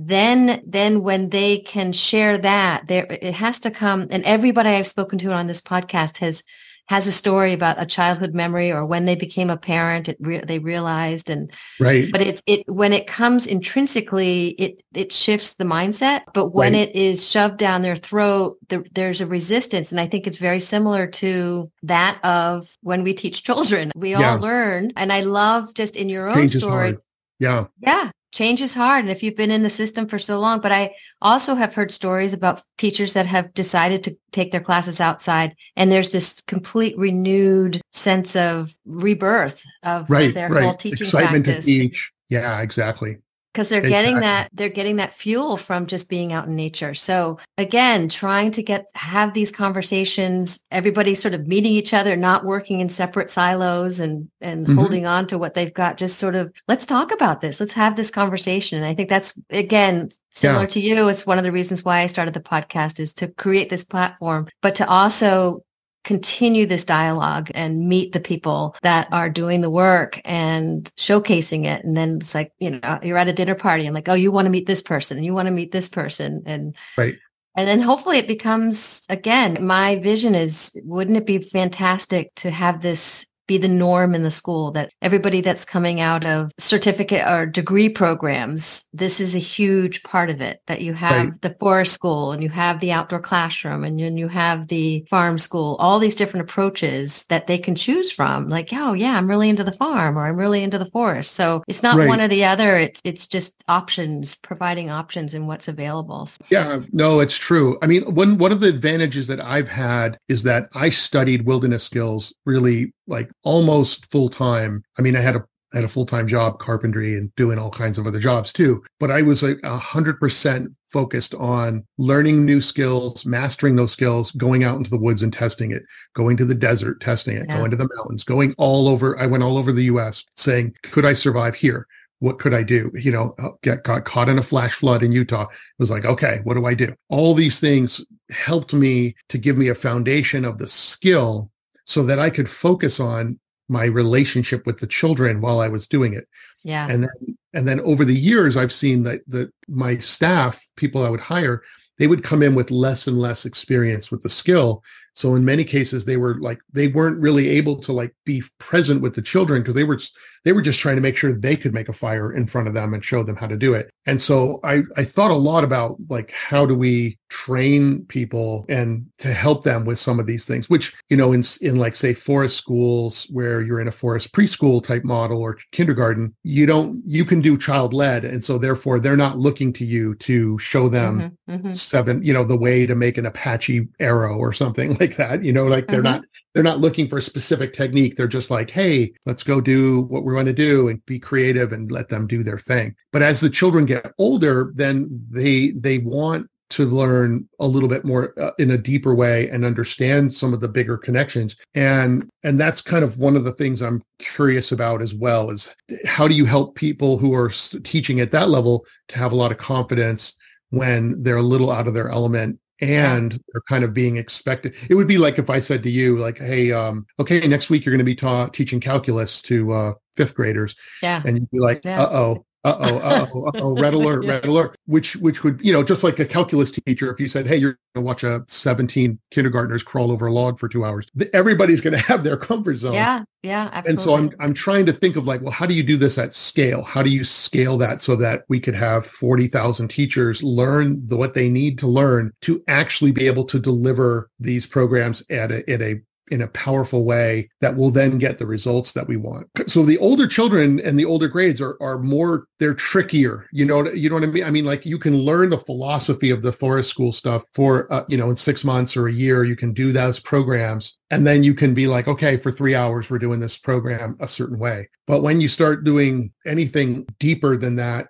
then 0.00 0.62
then 0.64 1.02
when 1.02 1.28
they 1.30 1.58
can 1.58 1.90
share 1.92 2.38
that 2.38 2.86
there 2.86 3.04
it 3.10 3.34
has 3.34 3.58
to 3.58 3.68
come 3.70 4.06
and 4.10 4.24
everybody 4.24 4.68
i've 4.68 4.86
spoken 4.86 5.18
to 5.18 5.32
on 5.32 5.48
this 5.48 5.60
podcast 5.60 6.18
has 6.18 6.44
has 6.86 7.06
a 7.08 7.12
story 7.12 7.52
about 7.52 7.82
a 7.82 7.84
childhood 7.84 8.32
memory 8.32 8.70
or 8.72 8.86
when 8.86 9.04
they 9.06 9.16
became 9.16 9.50
a 9.50 9.56
parent 9.56 10.08
it 10.08 10.16
re- 10.20 10.38
they 10.46 10.60
realized 10.60 11.28
and 11.28 11.52
right. 11.80 12.10
but 12.12 12.20
it's 12.20 12.40
it 12.46 12.62
when 12.68 12.92
it 12.92 13.08
comes 13.08 13.44
intrinsically 13.44 14.50
it 14.50 14.84
it 14.94 15.12
shifts 15.12 15.54
the 15.56 15.64
mindset 15.64 16.22
but 16.32 16.50
when 16.50 16.74
Right. 16.74 16.88
it 16.90 16.94
is 16.96 17.28
shoved 17.28 17.56
down 17.58 17.82
their 17.82 17.96
throat 17.96 18.56
the, 18.68 18.84
there's 18.92 19.20
a 19.20 19.26
resistance 19.26 19.90
and 19.90 20.00
i 20.00 20.06
think 20.06 20.28
it's 20.28 20.38
very 20.38 20.60
similar 20.60 21.08
to 21.08 21.72
that 21.82 22.20
of 22.24 22.70
when 22.82 23.02
we 23.02 23.14
teach 23.14 23.42
children. 23.42 23.90
We 23.96 24.10
Yeah. 24.12 24.34
all 24.34 24.38
learn 24.38 24.92
and 24.96 25.12
i 25.12 25.22
love 25.22 25.74
just 25.74 25.96
in 25.96 26.08
your 26.08 26.28
own 26.28 26.36
change 26.36 26.56
story 26.58 26.96
yeah. 27.40 27.66
Yeah, 27.80 28.10
change 28.32 28.60
is 28.60 28.74
hard. 28.74 29.04
And 29.04 29.10
if 29.10 29.22
you've 29.22 29.36
been 29.36 29.50
in 29.50 29.62
the 29.62 29.70
system 29.70 30.06
for 30.06 30.18
so 30.18 30.38
long, 30.38 30.60
but 30.60 30.72
I 30.72 30.94
also 31.20 31.54
have 31.54 31.74
heard 31.74 31.90
stories 31.90 32.32
about 32.32 32.62
teachers 32.76 33.12
that 33.14 33.26
have 33.26 33.54
decided 33.54 34.04
to 34.04 34.16
take 34.32 34.52
their 34.52 34.60
classes 34.60 35.00
outside 35.00 35.56
and 35.76 35.90
there's 35.90 36.10
this 36.10 36.40
complete 36.42 36.96
renewed 36.98 37.80
sense 37.92 38.36
of 38.36 38.74
rebirth 38.84 39.64
of 39.82 40.08
right 40.08 40.34
their 40.34 40.48
right 40.48 40.64
whole 40.64 40.74
teaching 40.74 41.06
excitement 41.06 41.44
practice. 41.44 41.64
to 41.64 41.70
teach 41.70 42.10
yeah 42.28 42.60
exactly 42.60 43.18
because 43.52 43.68
they're 43.68 43.78
exactly. 43.78 43.90
getting 43.90 44.20
that 44.20 44.48
they're 44.52 44.68
getting 44.68 44.96
that 44.96 45.12
fuel 45.12 45.56
from 45.56 45.86
just 45.86 46.08
being 46.08 46.32
out 46.32 46.46
in 46.46 46.54
nature 46.54 46.94
so 46.94 47.38
again 47.56 48.08
trying 48.08 48.50
to 48.50 48.62
get 48.62 48.86
have 48.94 49.34
these 49.34 49.50
conversations 49.50 50.58
everybody 50.70 51.14
sort 51.14 51.34
of 51.34 51.46
meeting 51.46 51.72
each 51.72 51.94
other 51.94 52.16
not 52.16 52.44
working 52.44 52.80
in 52.80 52.88
separate 52.88 53.30
silos 53.30 53.98
and 53.98 54.28
and 54.40 54.66
mm-hmm. 54.66 54.76
holding 54.76 55.06
on 55.06 55.26
to 55.26 55.38
what 55.38 55.54
they've 55.54 55.74
got 55.74 55.96
just 55.96 56.18
sort 56.18 56.34
of 56.34 56.52
let's 56.68 56.86
talk 56.86 57.12
about 57.12 57.40
this 57.40 57.60
let's 57.60 57.74
have 57.74 57.96
this 57.96 58.10
conversation 58.10 58.78
and 58.78 58.86
i 58.86 58.94
think 58.94 59.08
that's 59.08 59.32
again 59.50 60.08
similar 60.30 60.62
yeah. 60.62 60.66
to 60.66 60.80
you 60.80 61.08
it's 61.08 61.26
one 61.26 61.38
of 61.38 61.44
the 61.44 61.52
reasons 61.52 61.84
why 61.84 62.00
i 62.00 62.06
started 62.06 62.34
the 62.34 62.40
podcast 62.40 63.00
is 63.00 63.12
to 63.12 63.28
create 63.28 63.70
this 63.70 63.84
platform 63.84 64.46
but 64.62 64.74
to 64.74 64.88
also 64.88 65.62
continue 66.04 66.66
this 66.66 66.84
dialogue 66.84 67.50
and 67.54 67.88
meet 67.88 68.12
the 68.12 68.20
people 68.20 68.74
that 68.82 69.08
are 69.12 69.28
doing 69.28 69.60
the 69.60 69.70
work 69.70 70.20
and 70.24 70.84
showcasing 70.96 71.64
it. 71.64 71.84
And 71.84 71.96
then 71.96 72.16
it's 72.16 72.34
like, 72.34 72.52
you 72.58 72.70
know, 72.70 72.98
you're 73.02 73.18
at 73.18 73.28
a 73.28 73.32
dinner 73.32 73.54
party 73.54 73.86
and 73.86 73.94
like, 73.94 74.08
oh, 74.08 74.14
you 74.14 74.32
want 74.32 74.46
to 74.46 74.50
meet 74.50 74.66
this 74.66 74.82
person 74.82 75.16
and 75.16 75.26
you 75.26 75.34
want 75.34 75.46
to 75.46 75.52
meet 75.52 75.72
this 75.72 75.88
person. 75.88 76.42
And 76.46 76.76
right. 76.96 77.16
And 77.56 77.66
then 77.66 77.80
hopefully 77.80 78.18
it 78.18 78.28
becomes 78.28 79.02
again, 79.08 79.58
my 79.60 79.96
vision 79.96 80.34
is 80.34 80.70
wouldn't 80.76 81.16
it 81.16 81.26
be 81.26 81.38
fantastic 81.38 82.34
to 82.36 82.50
have 82.50 82.80
this 82.80 83.26
be 83.48 83.58
the 83.58 83.66
norm 83.66 84.14
in 84.14 84.22
the 84.22 84.30
school 84.30 84.70
that 84.70 84.92
everybody 85.02 85.40
that's 85.40 85.64
coming 85.64 86.00
out 86.00 86.24
of 86.24 86.52
certificate 86.58 87.26
or 87.26 87.46
degree 87.46 87.88
programs, 87.88 88.84
this 88.92 89.18
is 89.18 89.34
a 89.34 89.40
huge 89.40 90.02
part 90.04 90.30
of 90.30 90.40
it 90.40 90.60
that 90.66 90.82
you 90.82 90.92
have 90.92 91.28
right. 91.28 91.42
the 91.42 91.56
forest 91.58 91.92
school 91.92 92.30
and 92.30 92.42
you 92.42 92.50
have 92.50 92.78
the 92.78 92.92
outdoor 92.92 93.18
classroom 93.18 93.82
and 93.82 93.98
then 93.98 94.16
you 94.16 94.28
have 94.28 94.68
the 94.68 95.04
farm 95.10 95.38
school, 95.38 95.76
all 95.80 95.98
these 95.98 96.14
different 96.14 96.48
approaches 96.48 97.24
that 97.28 97.46
they 97.46 97.58
can 97.58 97.74
choose 97.74 98.12
from. 98.12 98.48
Like, 98.48 98.68
oh 98.72 98.92
yeah, 98.92 99.16
I'm 99.16 99.28
really 99.28 99.48
into 99.48 99.64
the 99.64 99.72
farm 99.72 100.16
or 100.16 100.26
I'm 100.26 100.36
really 100.36 100.62
into 100.62 100.78
the 100.78 100.90
forest. 100.90 101.34
So 101.34 101.64
it's 101.66 101.82
not 101.82 101.96
right. 101.96 102.06
one 102.06 102.20
or 102.20 102.28
the 102.28 102.44
other. 102.44 102.76
It's, 102.76 103.00
it's 103.02 103.26
just 103.26 103.54
options, 103.66 104.34
providing 104.34 104.90
options 104.90 105.32
in 105.32 105.46
what's 105.46 105.68
available. 105.68 106.28
Yeah, 106.50 106.80
no, 106.92 107.20
it's 107.20 107.36
true. 107.36 107.78
I 107.80 107.86
mean, 107.86 108.02
one, 108.14 108.36
one 108.36 108.52
of 108.52 108.60
the 108.60 108.68
advantages 108.68 109.26
that 109.28 109.40
I've 109.40 109.68
had 109.68 110.18
is 110.28 110.42
that 110.42 110.68
I 110.74 110.90
studied 110.90 111.46
wilderness 111.46 111.84
skills 111.84 112.34
really 112.44 112.92
like 113.08 113.30
almost 113.42 114.10
full 114.10 114.28
time. 114.28 114.84
I 114.98 115.02
mean, 115.02 115.16
I 115.16 115.20
had 115.20 115.36
a 115.36 115.44
I 115.72 115.78
had 115.78 115.84
a 115.84 115.88
full 115.88 116.06
time 116.06 116.26
job, 116.26 116.58
carpentry, 116.58 117.16
and 117.16 117.34
doing 117.34 117.58
all 117.58 117.70
kinds 117.70 117.98
of 117.98 118.06
other 118.06 118.20
jobs 118.20 118.52
too. 118.52 118.82
But 119.00 119.10
I 119.10 119.22
was 119.22 119.42
like 119.42 119.58
a 119.64 119.76
hundred 119.76 120.18
percent 120.18 120.72
focused 120.88 121.34
on 121.34 121.84
learning 121.98 122.46
new 122.46 122.60
skills, 122.60 123.26
mastering 123.26 123.76
those 123.76 123.92
skills, 123.92 124.30
going 124.32 124.64
out 124.64 124.76
into 124.76 124.90
the 124.90 124.98
woods 124.98 125.22
and 125.22 125.32
testing 125.32 125.70
it, 125.70 125.82
going 126.14 126.36
to 126.38 126.46
the 126.46 126.54
desert, 126.54 127.00
testing 127.00 127.36
it, 127.36 127.46
yeah. 127.48 127.58
going 127.58 127.70
to 127.70 127.76
the 127.76 127.88
mountains, 127.96 128.24
going 128.24 128.54
all 128.56 128.88
over. 128.88 129.18
I 129.18 129.26
went 129.26 129.42
all 129.42 129.58
over 129.58 129.72
the 129.72 129.84
U.S. 129.84 130.24
saying, 130.36 130.74
could 130.82 131.04
I 131.04 131.12
survive 131.12 131.54
here? 131.54 131.86
What 132.20 132.38
could 132.38 132.54
I 132.54 132.62
do? 132.62 132.90
You 132.94 133.12
know, 133.12 133.34
uh, 133.38 133.50
get 133.62 133.84
got 133.84 134.04
caught 134.04 134.28
in 134.28 134.38
a 134.38 134.42
flash 134.42 134.72
flood 134.72 135.02
in 135.02 135.12
Utah. 135.12 135.44
It 135.44 135.78
was 135.78 135.90
like, 135.90 136.04
okay, 136.04 136.40
what 136.44 136.54
do 136.54 136.64
I 136.64 136.74
do? 136.74 136.94
All 137.10 137.34
these 137.34 137.60
things 137.60 138.04
helped 138.30 138.72
me 138.72 139.14
to 139.28 139.38
give 139.38 139.56
me 139.56 139.68
a 139.68 139.74
foundation 139.74 140.44
of 140.44 140.58
the 140.58 140.66
skill 140.66 141.50
so 141.88 142.02
that 142.02 142.18
I 142.18 142.28
could 142.28 142.50
focus 142.50 143.00
on 143.00 143.40
my 143.70 143.86
relationship 143.86 144.66
with 144.66 144.78
the 144.78 144.86
children 144.86 145.40
while 145.40 145.60
I 145.60 145.68
was 145.68 145.88
doing 145.88 146.12
it. 146.12 146.28
Yeah. 146.62 146.86
And 146.88 147.04
then, 147.04 147.38
and 147.54 147.66
then 147.66 147.80
over 147.80 148.04
the 148.04 148.14
years, 148.14 148.58
I've 148.58 148.72
seen 148.72 149.02
that 149.04 149.22
that 149.28 149.50
my 149.68 149.98
staff, 149.98 150.62
people 150.76 151.04
I 151.04 151.08
would 151.08 151.20
hire, 151.20 151.62
they 151.98 152.06
would 152.06 152.22
come 152.22 152.42
in 152.42 152.54
with 152.54 152.70
less 152.70 153.06
and 153.06 153.18
less 153.18 153.46
experience 153.46 154.10
with 154.10 154.22
the 154.22 154.28
skill. 154.28 154.82
So 155.14 155.34
in 155.34 155.46
many 155.46 155.64
cases, 155.64 156.04
they 156.04 156.18
were 156.18 156.38
like 156.40 156.58
they 156.72 156.88
weren't 156.88 157.20
really 157.20 157.48
able 157.48 157.76
to 157.80 157.92
like 157.92 158.14
be 158.26 158.42
present 158.58 159.00
with 159.00 159.14
the 159.14 159.22
children 159.22 159.62
because 159.62 159.74
they 159.74 159.84
were 159.84 160.00
they 160.44 160.52
were 160.52 160.62
just 160.62 160.80
trying 160.80 160.96
to 160.96 161.02
make 161.02 161.16
sure 161.16 161.32
they 161.32 161.56
could 161.56 161.74
make 161.74 161.88
a 161.88 161.92
fire 161.92 162.32
in 162.32 162.46
front 162.46 162.68
of 162.68 162.74
them 162.74 162.94
and 162.94 163.04
show 163.04 163.22
them 163.22 163.36
how 163.36 163.46
to 163.46 163.56
do 163.56 163.74
it. 163.74 163.90
And 164.06 164.20
so 164.20 164.60
I 164.64 164.82
I 164.96 165.04
thought 165.04 165.30
a 165.30 165.34
lot 165.34 165.64
about 165.64 165.96
like 166.08 166.30
how 166.32 166.64
do 166.66 166.74
we 166.74 167.18
train 167.28 168.04
people 168.06 168.64
and 168.68 169.06
to 169.18 169.32
help 169.32 169.62
them 169.64 169.84
with 169.84 169.98
some 169.98 170.18
of 170.18 170.26
these 170.26 170.44
things, 170.44 170.70
which 170.70 170.94
you 171.10 171.16
know 171.16 171.32
in 171.32 171.42
in 171.60 171.76
like 171.76 171.96
say 171.96 172.14
forest 172.14 172.56
schools 172.56 173.26
where 173.30 173.60
you're 173.60 173.80
in 173.80 173.88
a 173.88 173.92
forest 173.92 174.32
preschool 174.32 174.82
type 174.82 175.04
model 175.04 175.40
or 175.40 175.58
kindergarten, 175.72 176.34
you 176.42 176.66
don't 176.66 177.02
you 177.06 177.24
can 177.24 177.40
do 177.40 177.58
child 177.58 177.92
led, 177.92 178.24
and 178.24 178.44
so 178.44 178.58
therefore 178.58 179.00
they're 179.00 179.16
not 179.16 179.38
looking 179.38 179.72
to 179.74 179.84
you 179.84 180.14
to 180.16 180.58
show 180.58 180.88
them 180.88 181.36
mm-hmm, 181.48 181.52
mm-hmm. 181.54 181.72
seven 181.72 182.22
you 182.22 182.32
know 182.32 182.44
the 182.44 182.56
way 182.56 182.86
to 182.86 182.94
make 182.94 183.18
an 183.18 183.26
Apache 183.26 183.86
arrow 184.00 184.36
or 184.36 184.52
something 184.52 184.96
like 185.00 185.16
that. 185.16 185.42
You 185.42 185.52
know, 185.52 185.66
like 185.66 185.86
they're 185.86 186.02
mm-hmm. 186.02 186.22
not 186.22 186.24
they're 186.58 186.64
not 186.64 186.80
looking 186.80 187.06
for 187.06 187.18
a 187.18 187.22
specific 187.22 187.72
technique. 187.72 188.16
They're 188.16 188.26
just 188.26 188.50
like, 188.50 188.68
hey, 188.68 189.12
let's 189.26 189.44
go 189.44 189.60
do 189.60 190.00
what 190.08 190.24
we 190.24 190.34
want 190.34 190.48
to 190.48 190.52
do 190.52 190.88
and 190.88 191.06
be 191.06 191.20
creative 191.20 191.70
and 191.70 191.92
let 191.92 192.08
them 192.08 192.26
do 192.26 192.42
their 192.42 192.58
thing. 192.58 192.96
But 193.12 193.22
as 193.22 193.38
the 193.38 193.48
children 193.48 193.84
get 193.84 194.10
older, 194.18 194.72
then 194.74 195.24
they 195.30 195.70
they 195.70 195.98
want 195.98 196.50
to 196.70 196.86
learn 196.86 197.48
a 197.60 197.66
little 197.68 197.88
bit 197.88 198.04
more 198.04 198.34
uh, 198.42 198.50
in 198.58 198.72
a 198.72 198.76
deeper 198.76 199.14
way 199.14 199.48
and 199.50 199.64
understand 199.64 200.34
some 200.34 200.52
of 200.52 200.60
the 200.60 200.68
bigger 200.68 200.98
connections 200.98 201.56
and 201.74 202.28
and 202.42 202.60
that's 202.60 202.82
kind 202.82 203.02
of 203.02 203.18
one 203.18 203.36
of 203.36 203.44
the 203.44 203.52
things 203.52 203.80
i'm 203.80 204.02
curious 204.18 204.70
about 204.70 205.00
as 205.00 205.14
well 205.14 205.48
is 205.48 205.74
how 206.04 206.28
do 206.28 206.34
you 206.34 206.44
help 206.44 206.74
people 206.74 207.16
who 207.16 207.32
are 207.32 207.50
teaching 207.84 208.20
at 208.20 208.32
that 208.32 208.50
level 208.50 208.84
to 209.08 209.16
have 209.16 209.32
a 209.32 209.34
lot 209.34 209.50
of 209.50 209.56
confidence 209.56 210.34
when 210.68 211.22
they're 211.22 211.36
a 211.36 211.42
little 211.42 211.72
out 211.72 211.88
of 211.88 211.94
their 211.94 212.10
element 212.10 212.58
and 212.80 213.32
they're 213.32 213.62
kind 213.68 213.84
of 213.84 213.92
being 213.92 214.16
expected. 214.16 214.74
It 214.88 214.94
would 214.94 215.08
be 215.08 215.18
like 215.18 215.38
if 215.38 215.50
I 215.50 215.60
said 215.60 215.82
to 215.82 215.90
you, 215.90 216.18
like, 216.18 216.38
"Hey, 216.38 216.72
um, 216.72 217.06
okay, 217.18 217.46
next 217.46 217.70
week 217.70 217.84
you're 217.84 217.92
going 217.92 217.98
to 217.98 218.04
be 218.04 218.14
taught 218.14 218.54
teaching 218.54 218.80
calculus 218.80 219.42
to 219.42 219.72
uh, 219.72 219.92
fifth 220.16 220.34
graders," 220.34 220.74
yeah, 221.02 221.22
and 221.24 221.38
you'd 221.38 221.50
be 221.50 221.60
like, 221.60 221.84
yeah. 221.84 222.02
"Uh 222.02 222.10
oh." 222.12 222.44
Uh 222.64 222.76
oh, 222.80 222.98
uh 222.98 223.26
oh, 223.34 223.50
oh, 223.54 223.80
red 223.80 223.94
alert, 223.94 224.24
red 224.24 224.44
alert. 224.44 224.76
Which, 224.86 225.16
which 225.16 225.44
would, 225.44 225.60
you 225.62 225.72
know, 225.72 225.82
just 225.82 226.02
like 226.02 226.18
a 226.18 226.26
calculus 226.26 226.70
teacher, 226.70 227.12
if 227.12 227.20
you 227.20 227.28
said, 227.28 227.46
"Hey, 227.46 227.56
you're 227.56 227.78
going 227.94 228.02
to 228.02 228.06
watch 228.06 228.24
a 228.24 228.44
17 228.48 229.18
kindergartners 229.30 229.82
crawl 229.82 230.10
over 230.10 230.26
a 230.26 230.32
log 230.32 230.58
for 230.58 230.68
two 230.68 230.84
hours," 230.84 231.06
everybody's 231.32 231.80
going 231.80 231.94
to 231.94 232.00
have 232.00 232.24
their 232.24 232.36
comfort 232.36 232.76
zone. 232.76 232.94
Yeah, 232.94 233.22
yeah, 233.44 233.70
absolutely. 233.72 233.90
And 233.90 234.00
so 234.00 234.16
I'm, 234.16 234.34
I'm 234.40 234.54
trying 234.54 234.84
to 234.86 234.92
think 234.92 235.14
of 235.14 235.26
like, 235.26 235.40
well, 235.40 235.52
how 235.52 235.64
do 235.64 235.74
you 235.74 235.84
do 235.84 235.96
this 235.96 236.18
at 236.18 236.34
scale? 236.34 236.82
How 236.82 237.02
do 237.02 237.10
you 237.10 237.22
scale 237.22 237.78
that 237.78 238.00
so 238.00 238.16
that 238.16 238.44
we 238.48 238.58
could 238.58 238.74
have 238.74 239.06
40,000 239.06 239.88
teachers 239.88 240.42
learn 240.42 241.06
the, 241.06 241.16
what 241.16 241.34
they 241.34 241.48
need 241.48 241.78
to 241.78 241.86
learn 241.86 242.32
to 242.42 242.62
actually 242.66 243.12
be 243.12 243.26
able 243.28 243.44
to 243.44 243.60
deliver 243.60 244.30
these 244.40 244.66
programs 244.66 245.22
at 245.30 245.52
a, 245.52 245.70
at 245.70 245.80
a 245.80 246.00
in 246.30 246.42
a 246.42 246.48
powerful 246.48 247.04
way 247.04 247.48
that 247.60 247.76
will 247.76 247.90
then 247.90 248.18
get 248.18 248.38
the 248.38 248.46
results 248.46 248.92
that 248.92 249.06
we 249.06 249.16
want. 249.16 249.48
So 249.68 249.84
the 249.84 249.98
older 249.98 250.26
children 250.26 250.80
and 250.80 250.98
the 250.98 251.04
older 251.04 251.28
grades 251.28 251.60
are 251.60 251.76
are 251.80 251.98
more 251.98 252.46
they're 252.58 252.74
trickier. 252.74 253.46
You 253.52 253.64
know 253.64 253.86
you 253.92 254.08
know 254.08 254.16
what 254.16 254.24
I 254.24 254.28
mean? 254.28 254.44
I 254.44 254.50
mean 254.50 254.64
like 254.64 254.86
you 254.86 254.98
can 254.98 255.16
learn 255.18 255.50
the 255.50 255.58
philosophy 255.58 256.30
of 256.30 256.42
the 256.42 256.52
forest 256.52 256.90
school 256.90 257.12
stuff 257.12 257.44
for 257.54 257.92
uh, 257.92 258.04
you 258.08 258.16
know 258.16 258.30
in 258.30 258.36
6 258.36 258.64
months 258.64 258.96
or 258.96 259.08
a 259.08 259.12
year 259.12 259.44
you 259.44 259.56
can 259.56 259.72
do 259.72 259.92
those 259.92 260.18
programs 260.18 260.96
and 261.10 261.26
then 261.26 261.44
you 261.44 261.54
can 261.54 261.74
be 261.74 261.86
like 261.86 262.08
okay 262.08 262.36
for 262.36 262.50
3 262.50 262.74
hours 262.74 263.10
we're 263.10 263.18
doing 263.18 263.40
this 263.40 263.58
program 263.58 264.16
a 264.20 264.28
certain 264.28 264.58
way. 264.58 264.88
But 265.06 265.22
when 265.22 265.40
you 265.40 265.48
start 265.48 265.84
doing 265.84 266.32
anything 266.46 267.06
deeper 267.18 267.56
than 267.56 267.76
that 267.76 268.08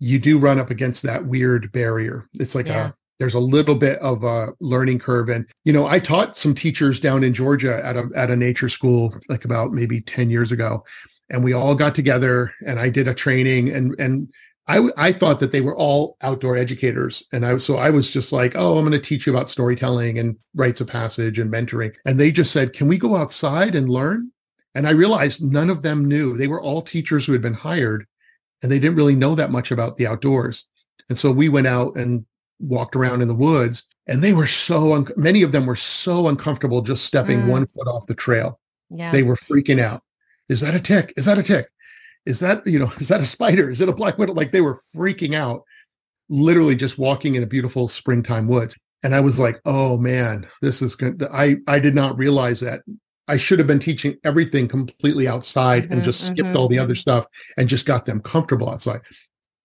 you 0.00 0.18
do 0.18 0.38
run 0.38 0.58
up 0.58 0.70
against 0.70 1.02
that 1.02 1.26
weird 1.26 1.70
barrier. 1.72 2.26
It's 2.34 2.54
like 2.54 2.66
yeah. 2.66 2.88
a 2.88 2.94
there's 3.20 3.34
a 3.34 3.38
little 3.38 3.74
bit 3.74 3.98
of 3.98 4.24
a 4.24 4.48
learning 4.60 4.98
curve. 4.98 5.28
And, 5.28 5.46
you 5.64 5.74
know, 5.74 5.86
I 5.86 5.98
taught 5.98 6.38
some 6.38 6.54
teachers 6.54 6.98
down 6.98 7.22
in 7.22 7.34
Georgia 7.34 7.84
at 7.84 7.94
a, 7.94 8.08
at 8.16 8.30
a 8.30 8.36
nature 8.36 8.70
school, 8.70 9.14
like 9.28 9.44
about 9.44 9.72
maybe 9.72 10.00
10 10.00 10.30
years 10.30 10.50
ago. 10.50 10.82
And 11.28 11.44
we 11.44 11.52
all 11.52 11.74
got 11.74 11.94
together 11.94 12.52
and 12.66 12.80
I 12.80 12.88
did 12.88 13.06
a 13.06 13.14
training 13.14 13.68
and, 13.68 13.94
and 14.00 14.32
I, 14.66 14.88
I 14.96 15.12
thought 15.12 15.38
that 15.40 15.52
they 15.52 15.60
were 15.60 15.76
all 15.76 16.16
outdoor 16.22 16.56
educators. 16.56 17.22
And 17.30 17.44
I 17.44 17.58
so 17.58 17.76
I 17.76 17.90
was 17.90 18.10
just 18.10 18.32
like, 18.32 18.54
oh, 18.56 18.78
I'm 18.78 18.88
going 18.88 18.92
to 18.92 18.98
teach 18.98 19.26
you 19.26 19.34
about 19.34 19.50
storytelling 19.50 20.18
and 20.18 20.36
rites 20.54 20.80
of 20.80 20.86
passage 20.86 21.38
and 21.38 21.52
mentoring. 21.52 21.94
And 22.06 22.18
they 22.18 22.32
just 22.32 22.52
said, 22.52 22.72
can 22.72 22.88
we 22.88 22.96
go 22.96 23.16
outside 23.16 23.74
and 23.74 23.90
learn? 23.90 24.32
And 24.74 24.86
I 24.88 24.92
realized 24.92 25.42
none 25.42 25.68
of 25.68 25.82
them 25.82 26.06
knew. 26.06 26.38
They 26.38 26.48
were 26.48 26.62
all 26.62 26.80
teachers 26.80 27.26
who 27.26 27.32
had 27.32 27.42
been 27.42 27.52
hired 27.52 28.06
and 28.62 28.72
they 28.72 28.78
didn't 28.78 28.96
really 28.96 29.16
know 29.16 29.34
that 29.34 29.50
much 29.50 29.70
about 29.70 29.98
the 29.98 30.06
outdoors. 30.06 30.64
And 31.10 31.18
so 31.18 31.30
we 31.30 31.48
went 31.48 31.66
out 31.66 31.96
and 31.96 32.24
walked 32.60 32.94
around 32.94 33.22
in 33.22 33.28
the 33.28 33.34
woods 33.34 33.84
and 34.06 34.22
they 34.22 34.32
were 34.32 34.46
so 34.46 34.92
un- 34.92 35.08
many 35.16 35.42
of 35.42 35.52
them 35.52 35.66
were 35.66 35.76
so 35.76 36.28
uncomfortable 36.28 36.82
just 36.82 37.04
stepping 37.04 37.42
mm. 37.42 37.48
one 37.48 37.66
foot 37.66 37.86
off 37.86 38.06
the 38.06 38.14
trail. 38.14 38.58
Yeah. 38.90 39.12
they 39.12 39.22
were 39.22 39.36
freaking 39.36 39.80
out. 39.80 40.02
Is 40.48 40.60
that 40.60 40.74
a 40.74 40.80
tick? 40.80 41.14
Is 41.16 41.26
that 41.26 41.38
a 41.38 41.44
tick? 41.44 41.68
Is 42.26 42.40
that 42.40 42.66
you 42.66 42.78
know 42.78 42.90
is 42.98 43.08
that 43.08 43.20
a 43.20 43.26
spider? 43.26 43.70
Is 43.70 43.80
it 43.80 43.88
a 43.88 43.94
black 43.94 44.18
widow? 44.18 44.32
Like 44.32 44.50
they 44.50 44.60
were 44.60 44.80
freaking 44.94 45.34
out 45.34 45.62
literally 46.28 46.74
just 46.74 46.98
walking 46.98 47.36
in 47.36 47.42
a 47.42 47.46
beautiful 47.46 47.88
springtime 47.88 48.48
woods. 48.48 48.76
And 49.02 49.14
i 49.14 49.20
was 49.20 49.38
like 49.38 49.58
oh 49.64 49.96
man 49.96 50.46
this 50.60 50.82
is 50.82 50.94
good 50.94 51.26
i 51.32 51.56
i 51.66 51.78
did 51.78 51.94
not 51.94 52.18
realize 52.18 52.60
that. 52.60 52.82
I 53.28 53.36
should 53.36 53.60
have 53.60 53.68
been 53.68 53.78
teaching 53.78 54.16
everything 54.24 54.66
completely 54.66 55.28
outside 55.28 55.84
mm-hmm, 55.84 55.92
and 55.92 56.02
just 56.02 56.26
skipped 56.26 56.48
mm-hmm. 56.48 56.56
all 56.56 56.66
the 56.66 56.80
other 56.80 56.96
stuff 56.96 57.26
and 57.56 57.68
just 57.68 57.86
got 57.86 58.04
them 58.04 58.20
comfortable 58.20 58.68
outside. 58.68 59.02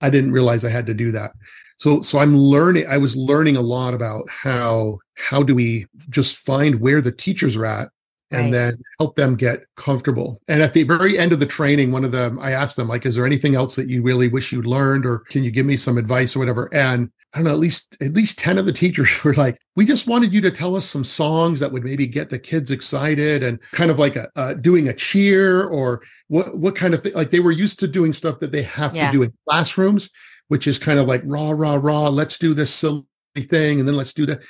I 0.01 0.11
didn't 0.11 0.33
realize 0.33 0.63
i 0.63 0.69
had 0.69 0.85
to 0.85 0.93
do 0.93 1.11
that 1.13 1.31
so 1.77 2.01
so 2.01 2.19
i'm 2.19 2.37
learning 2.37 2.85
i 2.87 2.97
was 2.97 3.15
learning 3.15 3.55
a 3.55 3.61
lot 3.61 3.93
about 3.93 4.29
how 4.29 4.97
how 5.15 5.41
do 5.43 5.55
we 5.55 5.85
just 6.09 6.37
find 6.37 6.79
where 6.79 7.01
the 7.01 7.11
teachers 7.11 7.55
are 7.55 7.65
at 7.65 7.89
and 8.31 8.45
right. 8.45 8.51
then 8.51 8.83
help 8.99 9.15
them 9.15 9.35
get 9.35 9.63
comfortable. 9.75 10.41
And 10.47 10.61
at 10.61 10.73
the 10.73 10.83
very 10.83 11.17
end 11.17 11.31
of 11.31 11.39
the 11.39 11.45
training, 11.45 11.91
one 11.91 12.03
of 12.03 12.11
them, 12.11 12.39
I 12.39 12.51
asked 12.51 12.75
them, 12.75 12.87
like, 12.87 13.05
is 13.05 13.15
there 13.15 13.25
anything 13.25 13.55
else 13.55 13.75
that 13.75 13.89
you 13.89 14.01
really 14.01 14.27
wish 14.27 14.51
you 14.51 14.61
learned 14.63 15.05
or 15.05 15.19
can 15.19 15.43
you 15.43 15.51
give 15.51 15.65
me 15.65 15.77
some 15.77 15.97
advice 15.97 16.35
or 16.35 16.39
whatever? 16.39 16.73
And 16.73 17.11
I 17.33 17.39
don't 17.39 17.45
know, 17.45 17.51
at 17.51 17.59
least 17.59 17.97
at 18.01 18.13
least 18.13 18.39
10 18.39 18.57
of 18.57 18.65
the 18.65 18.73
teachers 18.73 19.09
were 19.23 19.33
like, 19.33 19.59
we 19.75 19.85
just 19.85 20.07
wanted 20.07 20.33
you 20.33 20.41
to 20.41 20.51
tell 20.51 20.75
us 20.75 20.85
some 20.85 21.03
songs 21.03 21.59
that 21.59 21.71
would 21.71 21.83
maybe 21.83 22.07
get 22.07 22.29
the 22.29 22.39
kids 22.39 22.71
excited 22.71 23.43
and 23.43 23.59
kind 23.73 23.91
of 23.91 23.99
like 23.99 24.15
a, 24.15 24.29
uh, 24.35 24.53
doing 24.53 24.87
a 24.87 24.93
cheer 24.93 25.65
or 25.65 26.01
what 26.27 26.57
what 26.57 26.75
kind 26.75 26.93
of 26.93 27.03
thing 27.03 27.13
like 27.13 27.29
they 27.29 27.41
were 27.41 27.51
used 27.51 27.79
to 27.79 27.87
doing 27.87 28.13
stuff 28.13 28.39
that 28.39 28.51
they 28.51 28.63
have 28.63 28.95
yeah. 28.95 29.07
to 29.07 29.11
do 29.11 29.23
in 29.23 29.33
classrooms, 29.47 30.09
which 30.47 30.67
is 30.67 30.77
kind 30.77 30.99
of 30.99 31.07
like 31.07 31.21
rah, 31.25 31.51
rah, 31.51 31.79
rah, 31.81 32.09
let's 32.09 32.37
do 32.37 32.53
this 32.53 32.73
silly 32.73 33.03
thing 33.35 33.79
and 33.79 33.87
then 33.87 33.95
let's 33.95 34.13
do 34.13 34.25
that. 34.25 34.41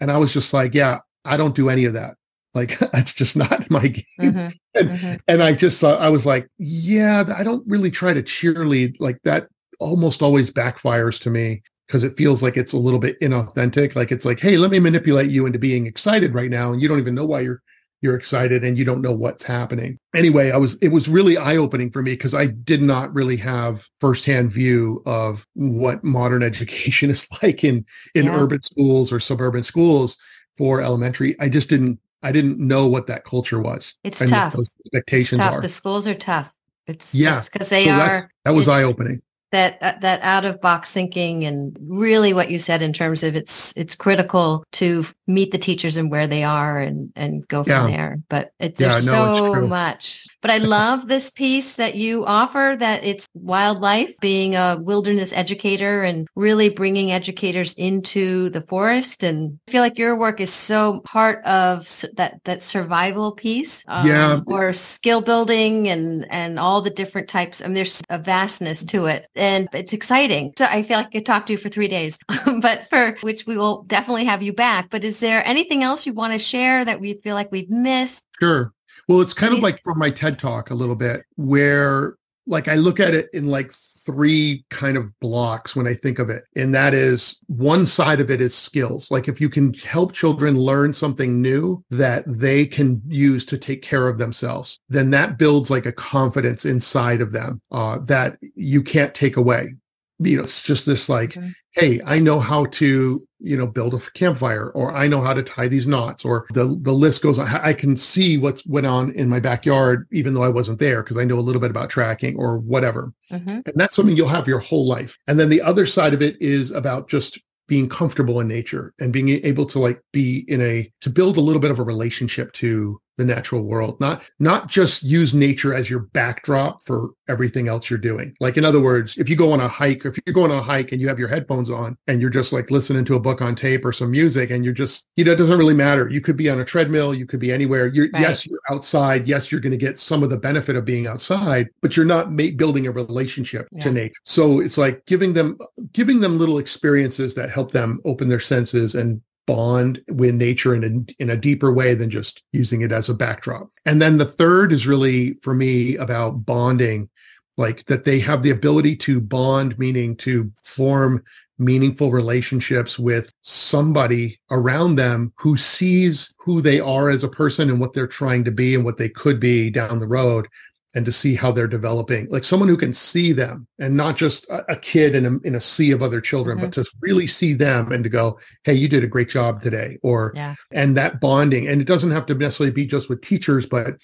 And 0.00 0.10
I 0.10 0.18
was 0.18 0.32
just 0.32 0.52
like, 0.52 0.74
yeah, 0.74 0.98
I 1.24 1.36
don't 1.36 1.54
do 1.54 1.68
any 1.68 1.84
of 1.84 1.94
that. 1.94 2.14
Like 2.54 2.78
that's 2.92 3.12
just 3.12 3.36
not 3.36 3.70
my 3.70 3.86
game. 3.88 4.04
Mm-hmm. 4.20 4.48
And, 4.72 4.88
mm-hmm. 4.90 5.14
and 5.26 5.42
I 5.42 5.52
just 5.52 5.80
thought, 5.80 6.00
I 6.00 6.10
was 6.10 6.24
like, 6.24 6.48
yeah, 6.56 7.24
I 7.36 7.42
don't 7.42 7.66
really 7.66 7.90
try 7.90 8.14
to 8.14 8.22
cheerlead 8.22 8.94
like 9.00 9.18
that 9.24 9.48
almost 9.80 10.22
always 10.22 10.48
backfires 10.48 11.18
to 11.22 11.30
me 11.30 11.62
because 11.88 12.04
it 12.04 12.16
feels 12.16 12.40
like 12.40 12.56
it's 12.56 12.72
a 12.72 12.78
little 12.78 13.00
bit 13.00 13.18
inauthentic. 13.18 13.96
Like 13.96 14.12
it's 14.12 14.24
like, 14.24 14.38
hey, 14.38 14.56
let 14.56 14.70
me 14.70 14.78
manipulate 14.78 15.28
you 15.28 15.44
into 15.44 15.58
being 15.58 15.88
excited 15.88 16.34
right 16.34 16.50
now. 16.50 16.72
And 16.72 16.80
you 16.80 16.86
don't 16.86 17.00
even 17.00 17.16
know 17.16 17.26
why 17.26 17.40
you're 17.40 17.60
you're 18.00 18.16
excited 18.16 18.64
and 18.64 18.78
you 18.78 18.84
don't 18.84 19.02
know 19.02 19.12
what's 19.12 19.42
happening. 19.42 19.98
Anyway, 20.14 20.50
I 20.50 20.56
was 20.56 20.76
it 20.76 20.88
was 20.88 21.08
really 21.08 21.36
eye-opening 21.36 21.90
for 21.90 22.02
me 22.02 22.12
because 22.12 22.34
I 22.34 22.46
did 22.46 22.82
not 22.82 23.12
really 23.14 23.36
have 23.36 23.86
firsthand 23.98 24.52
view 24.52 25.02
of 25.06 25.46
what 25.54 26.02
modern 26.02 26.42
education 26.50 27.10
is 27.10 27.26
like 27.42 27.64
in 27.64 27.84
in 28.14 28.26
yeah. 28.26 28.36
urban 28.36 28.62
schools 28.62 29.12
or 29.12 29.20
suburban 29.20 29.62
schools 29.62 30.16
for 30.56 30.80
elementary. 30.80 31.38
I 31.40 31.48
just 31.48 31.68
didn't 31.68 31.98
I 32.22 32.32
didn't 32.32 32.58
know 32.58 32.86
what 32.86 33.06
that 33.06 33.24
culture 33.24 33.60
was. 33.60 33.94
It's 34.04 34.18
tough. 34.18 34.54
expectations 34.84 35.38
it's 35.38 35.46
tough. 35.46 35.54
are. 35.54 35.60
The 35.60 35.68
schools 35.68 36.06
are 36.06 36.14
tough. 36.14 36.52
It's 36.86 37.14
yeah 37.14 37.42
because 37.42 37.68
they 37.68 37.84
so 37.84 37.92
are. 37.92 38.30
That 38.44 38.54
was 38.54 38.68
eye 38.68 38.82
opening 38.82 39.22
that 39.52 39.78
uh, 39.82 39.94
that 40.00 40.20
out 40.22 40.44
of 40.44 40.60
box 40.60 40.90
thinking 40.90 41.44
and 41.44 41.76
really 41.80 42.32
what 42.32 42.50
you 42.50 42.58
said 42.58 42.82
in 42.82 42.92
terms 42.92 43.22
of 43.22 43.34
it's 43.34 43.72
it's 43.76 43.94
critical 43.94 44.64
to 44.72 45.04
meet 45.30 45.52
the 45.52 45.58
teachers 45.58 45.96
and 45.96 46.10
where 46.10 46.26
they 46.26 46.44
are 46.44 46.78
and 46.78 47.12
and 47.16 47.46
go 47.48 47.64
from 47.64 47.88
yeah. 47.88 47.96
there. 47.96 48.18
But 48.28 48.52
it, 48.58 48.76
there's 48.76 49.06
yeah, 49.06 49.12
no, 49.12 49.54
so 49.54 49.66
much. 49.66 50.26
But 50.42 50.50
i 50.50 50.58
love 50.58 51.06
this 51.06 51.30
piece 51.30 51.76
that 51.76 51.94
you 51.94 52.24
offer 52.24 52.76
that 52.78 53.04
it's 53.04 53.28
wildlife 53.34 54.14
being 54.20 54.56
a 54.56 54.78
wilderness 54.80 55.32
educator 55.32 56.02
and 56.02 56.26
really 56.34 56.68
bringing 56.68 57.12
educators 57.12 57.74
into 57.74 58.50
the 58.50 58.62
forest. 58.62 59.22
And 59.22 59.58
i 59.68 59.70
feel 59.70 59.82
like 59.82 59.98
your 59.98 60.16
work 60.16 60.40
is 60.40 60.52
so 60.52 61.00
part 61.00 61.44
of 61.44 61.86
that 62.16 62.40
that 62.44 62.62
survival 62.62 63.32
piece 63.32 63.84
um, 63.86 64.06
yeah. 64.06 64.40
or 64.46 64.72
skill 64.72 65.20
building 65.20 65.88
and 65.88 66.26
and 66.30 66.58
all 66.58 66.80
the 66.80 66.90
different 66.90 67.28
types. 67.28 67.60
I 67.60 67.64
mean 67.64 67.74
there's 67.74 68.02
a 68.08 68.18
vastness 68.18 68.82
to 68.84 69.06
it. 69.06 69.26
And 69.34 69.68
it's 69.72 69.92
exciting. 69.92 70.52
So 70.56 70.64
I 70.64 70.82
feel 70.82 70.98
like 70.98 71.06
I 71.06 71.10
could 71.10 71.26
talk 71.26 71.46
to 71.46 71.52
you 71.52 71.58
for 71.58 71.68
three 71.68 71.88
days, 71.88 72.18
but 72.60 72.88
for 72.88 73.16
which 73.20 73.46
we 73.46 73.56
will 73.56 73.82
definitely 73.82 74.24
have 74.24 74.42
you 74.42 74.52
back. 74.52 74.88
But 74.90 75.04
is 75.04 75.19
there 75.20 75.46
anything 75.46 75.82
else 75.82 76.06
you 76.06 76.12
want 76.12 76.32
to 76.32 76.38
share 76.38 76.84
that 76.84 77.00
we 77.00 77.14
feel 77.14 77.34
like 77.34 77.52
we've 77.52 77.70
missed? 77.70 78.24
Sure. 78.38 78.72
Well, 79.08 79.20
it's 79.20 79.34
kind 79.34 79.52
Please. 79.52 79.58
of 79.58 79.62
like 79.62 79.82
from 79.82 79.98
my 79.98 80.10
TED 80.10 80.38
talk 80.38 80.70
a 80.70 80.74
little 80.74 80.94
bit 80.94 81.24
where 81.36 82.16
like 82.46 82.68
I 82.68 82.74
look 82.74 83.00
at 83.00 83.14
it 83.14 83.28
in 83.32 83.46
like 83.46 83.72
three 84.04 84.64
kind 84.70 84.96
of 84.96 85.18
blocks 85.20 85.76
when 85.76 85.86
I 85.86 85.94
think 85.94 86.18
of 86.18 86.30
it. 86.30 86.44
And 86.56 86.74
that 86.74 86.94
is 86.94 87.38
one 87.46 87.86
side 87.86 88.20
of 88.20 88.30
it 88.30 88.40
is 88.40 88.54
skills. 88.54 89.10
Like 89.10 89.28
if 89.28 89.40
you 89.40 89.48
can 89.48 89.74
help 89.74 90.12
children 90.12 90.58
learn 90.58 90.92
something 90.92 91.40
new 91.40 91.84
that 91.90 92.24
they 92.26 92.66
can 92.66 93.02
use 93.06 93.44
to 93.46 93.58
take 93.58 93.82
care 93.82 94.08
of 94.08 94.18
themselves, 94.18 94.80
then 94.88 95.10
that 95.10 95.38
builds 95.38 95.70
like 95.70 95.86
a 95.86 95.92
confidence 95.92 96.64
inside 96.64 97.20
of 97.20 97.32
them 97.32 97.60
uh, 97.70 97.98
that 98.04 98.38
you 98.54 98.82
can't 98.82 99.14
take 99.14 99.36
away. 99.36 99.74
You 100.20 100.36
know, 100.36 100.42
it's 100.44 100.62
just 100.62 100.86
this 100.86 101.08
like, 101.08 101.30
mm-hmm. 101.30 101.50
hey, 101.72 102.00
I 102.04 102.18
know 102.18 102.40
how 102.40 102.66
to 102.66 103.26
you 103.40 103.56
know, 103.56 103.66
build 103.66 103.94
a 103.94 104.00
campfire 104.12 104.70
or 104.70 104.92
I 104.92 105.08
know 105.08 105.22
how 105.22 105.32
to 105.32 105.42
tie 105.42 105.68
these 105.68 105.86
knots 105.86 106.24
or 106.24 106.46
the, 106.52 106.78
the 106.82 106.92
list 106.92 107.22
goes 107.22 107.38
on. 107.38 107.48
I 107.48 107.72
can 107.72 107.96
see 107.96 108.38
what's 108.38 108.66
went 108.66 108.86
on 108.86 109.12
in 109.12 109.28
my 109.28 109.40
backyard, 109.40 110.06
even 110.12 110.34
though 110.34 110.42
I 110.42 110.48
wasn't 110.48 110.78
there 110.78 111.02
because 111.02 111.18
I 111.18 111.24
know 111.24 111.38
a 111.38 111.40
little 111.40 111.60
bit 111.60 111.70
about 111.70 111.90
tracking 111.90 112.36
or 112.36 112.58
whatever. 112.58 113.12
Mm-hmm. 113.32 113.48
And 113.48 113.74
that's 113.74 113.96
something 113.96 114.16
you'll 114.16 114.28
have 114.28 114.46
your 114.46 114.58
whole 114.58 114.86
life. 114.86 115.18
And 115.26 115.40
then 115.40 115.48
the 115.48 115.62
other 115.62 115.86
side 115.86 116.14
of 116.14 116.22
it 116.22 116.40
is 116.40 116.70
about 116.70 117.08
just 117.08 117.40
being 117.66 117.88
comfortable 117.88 118.40
in 118.40 118.48
nature 118.48 118.92
and 119.00 119.12
being 119.12 119.28
able 119.28 119.64
to 119.64 119.78
like 119.78 120.02
be 120.12 120.44
in 120.48 120.60
a 120.60 120.92
to 121.00 121.08
build 121.08 121.36
a 121.36 121.40
little 121.40 121.60
bit 121.60 121.70
of 121.70 121.78
a 121.78 121.84
relationship 121.84 122.52
to 122.52 123.00
the 123.20 123.24
natural 123.24 123.62
world 123.62 124.00
not 124.00 124.22
not 124.38 124.66
just 124.66 125.02
use 125.02 125.34
nature 125.34 125.74
as 125.74 125.90
your 125.90 126.00
backdrop 126.00 126.84
for 126.86 127.10
everything 127.28 127.68
else 127.68 127.88
you're 127.88 127.98
doing. 127.98 128.34
Like 128.40 128.56
in 128.56 128.64
other 128.64 128.80
words 128.80 129.16
if 129.18 129.28
you 129.28 129.36
go 129.36 129.52
on 129.52 129.60
a 129.60 129.68
hike 129.68 130.04
or 130.04 130.08
if 130.08 130.18
you're 130.26 130.34
going 130.34 130.50
on 130.50 130.58
a 130.58 130.62
hike 130.62 130.90
and 130.90 131.00
you 131.00 131.06
have 131.06 131.18
your 131.18 131.28
headphones 131.28 131.70
on 131.70 131.96
and 132.08 132.20
you're 132.20 132.30
just 132.30 132.52
like 132.52 132.70
listening 132.70 133.04
to 133.04 133.14
a 133.14 133.20
book 133.20 133.42
on 133.42 133.54
tape 133.54 133.84
or 133.84 133.92
some 133.92 134.10
music 134.10 134.50
and 134.50 134.64
you're 134.64 134.74
just 134.74 135.06
you 135.16 135.24
know 135.24 135.32
it 135.32 135.36
doesn't 135.36 135.58
really 135.58 135.74
matter. 135.74 136.08
You 136.08 136.20
could 136.20 136.36
be 136.36 136.48
on 136.48 136.60
a 136.60 136.64
treadmill 136.64 137.14
you 137.14 137.26
could 137.26 137.40
be 137.40 137.52
anywhere. 137.52 137.86
You're 137.88 138.08
right. 138.14 138.22
yes 138.22 138.46
you're 138.46 138.60
outside. 138.70 139.28
Yes 139.28 139.52
you're 139.52 139.60
going 139.60 139.70
to 139.72 139.76
get 139.76 139.98
some 139.98 140.22
of 140.22 140.30
the 140.30 140.38
benefit 140.38 140.74
of 140.74 140.84
being 140.84 141.06
outside 141.06 141.68
but 141.82 141.96
you're 141.96 142.06
not 142.06 142.32
ma- 142.32 142.56
building 142.56 142.86
a 142.86 142.90
relationship 142.90 143.68
yeah. 143.72 143.82
to 143.82 143.92
nature. 143.92 144.20
So 144.24 144.60
it's 144.60 144.78
like 144.78 145.04
giving 145.04 145.34
them 145.34 145.58
giving 145.92 146.20
them 146.20 146.38
little 146.38 146.58
experiences 146.58 147.34
that 147.34 147.50
help 147.50 147.70
them 147.70 148.00
open 148.06 148.28
their 148.28 148.40
senses 148.40 148.94
and 148.94 149.20
bond 149.50 150.00
with 150.06 150.32
nature 150.32 150.76
in 150.76 150.84
a, 150.84 151.22
in 151.22 151.30
a 151.30 151.36
deeper 151.36 151.72
way 151.72 151.92
than 151.92 152.08
just 152.08 152.44
using 152.52 152.82
it 152.82 152.92
as 152.92 153.08
a 153.08 153.14
backdrop. 153.14 153.68
And 153.84 154.00
then 154.00 154.18
the 154.18 154.24
third 154.24 154.72
is 154.72 154.86
really 154.86 155.34
for 155.42 155.52
me 155.52 155.96
about 155.96 156.46
bonding, 156.46 157.08
like 157.56 157.84
that 157.86 158.04
they 158.04 158.20
have 158.20 158.44
the 158.44 158.50
ability 158.50 158.94
to 158.96 159.20
bond, 159.20 159.76
meaning 159.76 160.14
to 160.18 160.52
form 160.62 161.24
meaningful 161.58 162.12
relationships 162.12 162.96
with 162.96 163.32
somebody 163.42 164.40
around 164.52 164.94
them 164.94 165.32
who 165.36 165.56
sees 165.56 166.32
who 166.38 166.60
they 166.60 166.78
are 166.78 167.10
as 167.10 167.24
a 167.24 167.28
person 167.28 167.68
and 167.68 167.80
what 167.80 167.92
they're 167.92 168.06
trying 168.06 168.44
to 168.44 168.52
be 168.52 168.76
and 168.76 168.84
what 168.84 168.98
they 168.98 169.08
could 169.08 169.40
be 169.40 169.68
down 169.68 169.98
the 169.98 170.06
road 170.06 170.46
and 170.94 171.04
to 171.04 171.12
see 171.12 171.34
how 171.34 171.52
they're 171.52 171.68
developing 171.68 172.26
like 172.30 172.44
someone 172.44 172.68
who 172.68 172.76
can 172.76 172.92
see 172.92 173.32
them 173.32 173.66
and 173.78 173.96
not 173.96 174.16
just 174.16 174.44
a, 174.48 174.72
a 174.72 174.76
kid 174.76 175.14
in 175.14 175.26
a, 175.26 175.38
in 175.46 175.54
a 175.54 175.60
sea 175.60 175.92
of 175.92 176.02
other 176.02 176.20
children 176.20 176.58
mm-hmm. 176.58 176.66
but 176.66 176.74
to 176.74 176.84
really 177.00 177.26
see 177.26 177.52
them 177.52 177.92
and 177.92 178.04
to 178.04 178.10
go 178.10 178.38
hey 178.64 178.74
you 178.74 178.88
did 178.88 179.04
a 179.04 179.08
great 179.08 179.28
job 179.28 179.62
today 179.62 179.98
or 180.02 180.32
yeah. 180.34 180.54
and 180.72 180.96
that 180.96 181.20
bonding 181.20 181.68
and 181.68 181.80
it 181.80 181.86
doesn't 181.86 182.10
have 182.10 182.26
to 182.26 182.34
necessarily 182.34 182.72
be 182.72 182.86
just 182.86 183.08
with 183.08 183.22
teachers 183.22 183.66
but 183.66 183.94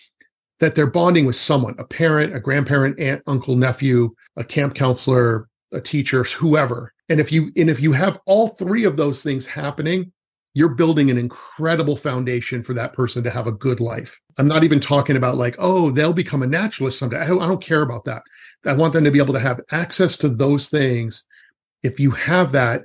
that 0.59 0.75
they're 0.75 0.87
bonding 0.87 1.27
with 1.27 1.37
someone 1.37 1.75
a 1.79 1.85
parent 1.85 2.35
a 2.35 2.41
grandparent 2.41 2.99
aunt 3.01 3.23
uncle 3.27 3.57
nephew 3.57 4.15
a 4.37 4.45
camp 4.45 4.75
counselor 4.75 5.49
a 5.73 5.81
teacher 5.81 6.23
whoever 6.25 6.93
and 7.09 7.21
if 7.21 7.33
you 7.33 7.53
and 7.57 7.71
if 7.71 7.81
you 7.81 7.93
have 7.93 8.21
all 8.27 8.49
three 8.49 8.85
of 8.85 8.97
those 8.97 9.23
things 9.23 9.47
happening 9.47 10.13
you're 10.57 10.71
building 10.71 11.11
an 11.11 11.19
incredible 11.19 11.99
foundation 11.99 12.63
for 12.63 12.73
that 12.73 12.95
person 12.95 13.23
to 13.23 13.29
have 13.29 13.47
a 13.47 13.53
good 13.53 13.79
life. 13.79 14.19
I'm 14.39 14.49
not 14.49 14.65
even 14.65 14.81
talking 14.81 15.15
about 15.15 15.37
like, 15.37 15.55
oh, 15.59 15.91
they'll 15.91 16.15
become 16.15 16.43
a 16.43 16.47
naturalist 16.47 16.99
someday. 16.99 17.19
I 17.19 17.27
don't 17.27 17.61
care 17.61 17.83
about 17.83 18.07
that. 18.07 18.23
I 18.65 18.73
want 18.73 18.95
them 18.95 19.05
to 19.05 19.11
be 19.11 19.19
able 19.19 19.35
to 19.35 19.39
have 19.41 19.61
access 19.71 20.17
to 20.17 20.31
those 20.31 20.71
things. 20.71 21.25
If 21.83 22.01
you 22.01 22.11
have 22.13 22.53
that, 22.53 22.85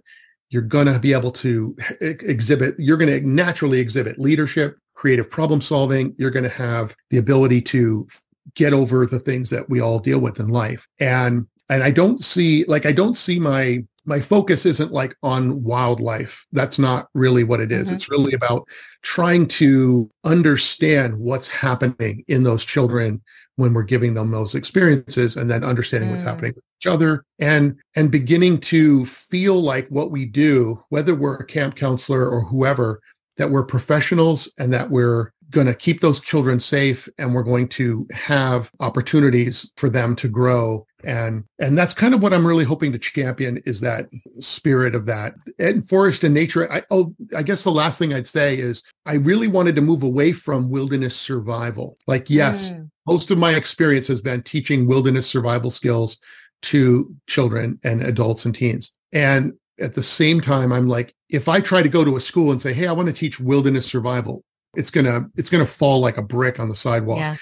you're 0.49 0.63
going 0.63 0.88
to 0.88 0.99
be 0.99 1.13
able 1.13 1.31
to 1.31 1.73
exhibit, 2.01 2.75
you're 2.77 2.97
going 2.97 3.21
to 3.21 3.25
naturally 3.25 3.79
exhibit 3.79 4.19
leadership, 4.19 4.75
creative 4.93 5.29
problem 5.29 5.62
solving. 5.62 6.13
You're 6.17 6.29
going 6.29 6.43
to 6.43 6.49
have 6.49 6.93
the 7.10 7.19
ability 7.19 7.62
to 7.62 8.05
get 8.53 8.73
over 8.73 9.05
the 9.05 9.21
things 9.21 9.49
that 9.51 9.69
we 9.69 9.79
all 9.79 9.99
deal 9.99 10.19
with 10.19 10.41
in 10.41 10.49
life. 10.49 10.89
And, 10.99 11.47
and 11.69 11.84
I 11.84 11.91
don't 11.91 12.21
see, 12.21 12.65
like, 12.65 12.86
I 12.86 12.91
don't 12.91 13.15
see 13.15 13.39
my 13.39 13.86
my 14.12 14.19
focus 14.19 14.65
isn't 14.65 14.91
like 14.91 15.15
on 15.24 15.63
wildlife. 15.63 16.45
That's 16.52 16.78
not 16.78 17.08
really 17.13 17.45
what 17.45 17.62
it 17.62 17.71
is. 17.71 17.88
Mm-hmm. 17.88 17.95
It's 17.95 18.12
really 18.12 18.34
about 18.34 18.67
trying 19.04 19.47
to 19.47 20.12
understand 20.26 21.17
what's 21.17 21.47
happening 21.47 22.26
in 22.28 22.43
those 22.43 22.65
children 22.65 23.21
when 23.56 23.74
we're 23.74 23.84
giving 23.84 24.13
them 24.13 24.30
those 24.30 24.54
experiences 24.54 25.38
and 25.38 25.50
then 25.50 25.63
understanding 25.63 26.10
mm. 26.10 26.12
what's 26.12 26.26
happening 26.26 26.52
with 26.54 26.63
each 26.82 26.88
other 26.88 27.24
and 27.39 27.78
and 27.95 28.12
beginning 28.12 28.60
to 28.60 29.06
feel 29.06 29.62
like 29.62 29.88
what 29.88 30.12
we 30.12 30.26
do 30.26 30.84
whether 30.89 31.13
we're 31.15 31.36
a 31.36 31.45
camp 31.45 31.76
counselor 31.76 32.28
or 32.28 32.41
whoever 32.41 33.00
that 33.38 33.52
we're 33.52 33.63
professionals 33.63 34.52
and 34.58 34.74
that 34.74 34.89
we're 34.89 35.32
going 35.51 35.67
to 35.67 35.75
keep 35.75 35.99
those 35.99 36.19
children 36.19 36.59
safe 36.59 37.07
and 37.17 37.35
we're 37.35 37.43
going 37.43 37.67
to 37.67 38.07
have 38.11 38.71
opportunities 38.79 39.71
for 39.77 39.89
them 39.89 40.15
to 40.15 40.27
grow. 40.27 40.87
And 41.03 41.43
and 41.59 41.77
that's 41.77 41.93
kind 41.93 42.13
of 42.13 42.21
what 42.21 42.33
i'm 42.33 42.45
really 42.45 42.63
hoping 42.63 42.91
to 42.91 42.99
champion 42.99 43.61
is 43.65 43.81
that 43.81 44.07
spirit 44.39 44.95
of 44.95 45.05
that. 45.07 45.33
And 45.59 45.87
forest 45.87 46.23
and 46.23 46.33
nature 46.33 46.71
i 46.71 46.83
oh 46.89 47.13
i 47.35 47.43
guess 47.43 47.63
the 47.63 47.71
last 47.71 47.99
thing 47.99 48.13
i'd 48.13 48.27
say 48.27 48.57
is 48.57 48.83
i 49.05 49.13
really 49.13 49.47
wanted 49.47 49.75
to 49.75 49.81
move 49.81 50.03
away 50.03 50.31
from 50.31 50.69
wilderness 50.69 51.15
survival. 51.15 51.97
Like 52.07 52.29
yes 52.29 52.71
mm. 52.71 52.89
most 53.07 53.31
of 53.31 53.37
my 53.37 53.55
experience 53.55 54.07
has 54.07 54.21
been 54.21 54.43
teaching 54.43 54.87
wilderness 54.87 55.27
survival 55.27 55.69
skills 55.69 56.17
to 56.63 57.13
children 57.27 57.79
and 57.83 58.03
adults 58.03 58.45
and 58.45 58.54
teens. 58.54 58.91
And 59.12 59.54
at 59.79 59.95
the 59.95 60.04
same 60.04 60.39
time 60.39 60.71
i'm 60.71 60.87
like 60.87 61.15
if 61.29 61.49
i 61.49 61.60
try 61.60 61.81
to 61.81 61.89
go 61.89 62.06
to 62.06 62.15
a 62.15 62.21
school 62.21 62.52
and 62.52 62.62
say 62.62 62.71
hey 62.71 62.85
i 62.85 62.91
want 62.91 63.08
to 63.08 63.13
teach 63.13 63.39
wilderness 63.39 63.87
survival 63.87 64.43
it's 64.76 64.92
gonna 64.92 65.30
it's 65.36 65.50
gonna 65.50 65.65
fall 65.65 66.00
like 66.00 66.17
a 66.17 66.22
brick 66.22 66.60
on 66.60 66.69
the 66.69 66.76
sidewalk. 66.76 67.19
Yeah. 67.19 67.36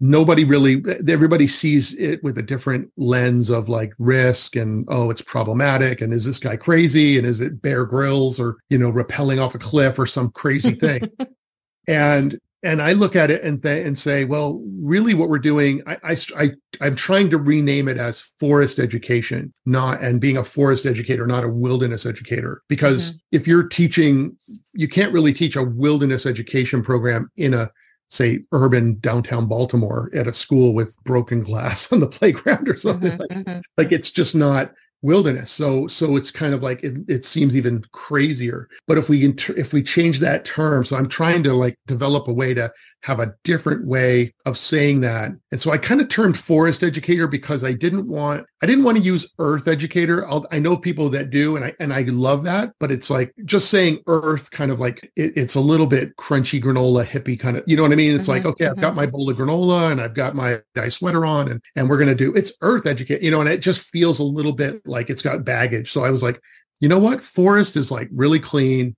Nobody 0.00 0.44
really 0.44 0.82
everybody 1.08 1.46
sees 1.46 1.94
it 1.94 2.22
with 2.24 2.36
a 2.38 2.42
different 2.42 2.90
lens 2.96 3.50
of 3.50 3.68
like 3.68 3.92
risk 3.98 4.56
and 4.56 4.84
oh 4.88 5.10
it's 5.10 5.22
problematic 5.22 6.00
and 6.00 6.12
is 6.12 6.24
this 6.24 6.40
guy 6.40 6.56
crazy 6.56 7.18
and 7.18 7.26
is 7.26 7.40
it 7.40 7.62
Bear 7.62 7.84
Grylls 7.84 8.40
or 8.40 8.56
you 8.68 8.78
know 8.78 8.90
rappelling 8.90 9.40
off 9.40 9.54
a 9.54 9.58
cliff 9.58 9.98
or 9.98 10.06
some 10.06 10.30
crazy 10.30 10.74
thing. 10.74 11.08
and 11.88 12.38
and 12.62 12.80
I 12.80 12.92
look 12.92 13.16
at 13.16 13.30
it 13.30 13.42
and 13.42 13.60
th- 13.62 13.84
and 13.84 13.98
say, 13.98 14.24
well, 14.24 14.62
really, 14.80 15.14
what 15.14 15.28
we're 15.28 15.38
doing, 15.38 15.82
I, 15.86 16.16
I, 16.36 16.50
I 16.80 16.86
am 16.86 16.96
trying 16.96 17.28
to 17.30 17.38
rename 17.38 17.88
it 17.88 17.96
as 17.96 18.20
forest 18.38 18.78
education, 18.78 19.52
not 19.66 20.00
and 20.00 20.20
being 20.20 20.36
a 20.36 20.44
forest 20.44 20.86
educator, 20.86 21.26
not 21.26 21.44
a 21.44 21.48
wilderness 21.48 22.06
educator. 22.06 22.62
Because 22.68 23.10
mm-hmm. 23.10 23.16
if 23.32 23.46
you're 23.46 23.66
teaching, 23.66 24.36
you 24.72 24.88
can't 24.88 25.12
really 25.12 25.32
teach 25.32 25.56
a 25.56 25.62
wilderness 25.62 26.24
education 26.24 26.82
program 26.82 27.30
in 27.36 27.54
a 27.54 27.70
say 28.10 28.40
urban 28.52 28.98
downtown 29.00 29.46
Baltimore 29.46 30.10
at 30.14 30.28
a 30.28 30.34
school 30.34 30.74
with 30.74 30.94
broken 31.04 31.42
glass 31.42 31.90
on 31.92 32.00
the 32.00 32.06
playground 32.06 32.68
or 32.68 32.76
something 32.76 33.12
mm-hmm, 33.12 33.20
like, 33.20 33.46
mm-hmm. 33.46 33.60
like 33.76 33.90
it's 33.90 34.10
just 34.10 34.34
not 34.34 34.72
wilderness. 35.02 35.50
So 35.50 35.86
so 35.88 36.16
it's 36.16 36.30
kind 36.30 36.54
of 36.54 36.62
like 36.62 36.82
it, 36.82 36.98
it 37.08 37.24
seems 37.24 37.54
even 37.56 37.84
crazier. 37.92 38.68
But 38.86 38.98
if 38.98 39.08
we 39.08 39.20
can 39.20 39.56
if 39.56 39.72
we 39.72 39.82
change 39.82 40.20
that 40.20 40.44
term, 40.44 40.84
so 40.84 40.96
I'm 40.96 41.08
trying 41.08 41.42
to 41.44 41.52
like 41.52 41.76
develop 41.86 42.28
a 42.28 42.32
way 42.32 42.54
to 42.54 42.72
have 43.02 43.18
a 43.18 43.34
different 43.42 43.84
way 43.84 44.32
of 44.46 44.56
saying 44.56 45.00
that. 45.00 45.32
And 45.50 45.60
so 45.60 45.72
I 45.72 45.78
kind 45.78 46.00
of 46.00 46.08
termed 46.08 46.38
forest 46.38 46.82
educator 46.82 47.26
because 47.26 47.64
I 47.64 47.72
didn't 47.72 48.08
want 48.08 48.46
I 48.62 48.66
didn't 48.66 48.84
want 48.84 48.96
to 48.96 49.02
use 49.02 49.32
earth 49.40 49.66
educator. 49.66 50.28
I'll, 50.28 50.46
i 50.52 50.60
know 50.60 50.76
people 50.76 51.08
that 51.10 51.30
do, 51.30 51.56
and 51.56 51.64
I 51.64 51.74
and 51.80 51.92
I 51.92 52.02
love 52.02 52.44
that. 52.44 52.72
But 52.78 52.92
it's 52.92 53.10
like 53.10 53.34
just 53.44 53.70
saying 53.70 53.98
earth, 54.06 54.50
kind 54.52 54.70
of 54.70 54.78
like 54.78 55.10
it, 55.16 55.36
it's 55.36 55.56
a 55.56 55.60
little 55.60 55.86
bit 55.86 56.16
crunchy 56.16 56.62
granola 56.62 57.04
hippie 57.04 57.38
kind 57.38 57.56
of. 57.56 57.64
You 57.66 57.76
know 57.76 57.82
what 57.82 57.92
I 57.92 57.96
mean? 57.96 58.14
It's 58.14 58.28
mm-hmm, 58.28 58.30
like 58.30 58.46
okay, 58.46 58.64
mm-hmm. 58.66 58.78
I've 58.78 58.80
got 58.80 58.94
my 58.94 59.06
bowl 59.06 59.28
of 59.28 59.36
granola 59.36 59.90
and 59.90 60.00
I've 60.00 60.14
got 60.14 60.36
my 60.36 60.60
dye 60.74 60.88
sweater 60.88 61.26
on, 61.26 61.50
and 61.50 61.60
and 61.74 61.90
we're 61.90 61.98
gonna 61.98 62.14
do 62.14 62.32
it's 62.34 62.52
earth 62.60 62.86
educate. 62.86 63.22
You 63.22 63.32
know, 63.32 63.40
and 63.40 63.48
it 63.48 63.60
just 63.60 63.82
feels 63.82 64.20
a 64.20 64.24
little 64.24 64.52
bit 64.52 64.80
like 64.86 65.10
it's 65.10 65.22
got 65.22 65.44
baggage. 65.44 65.90
So 65.90 66.04
I 66.04 66.10
was 66.10 66.22
like, 66.22 66.40
you 66.78 66.88
know 66.88 67.00
what? 67.00 67.24
Forest 67.24 67.76
is 67.76 67.90
like 67.90 68.08
really 68.12 68.40
clean. 68.40 68.94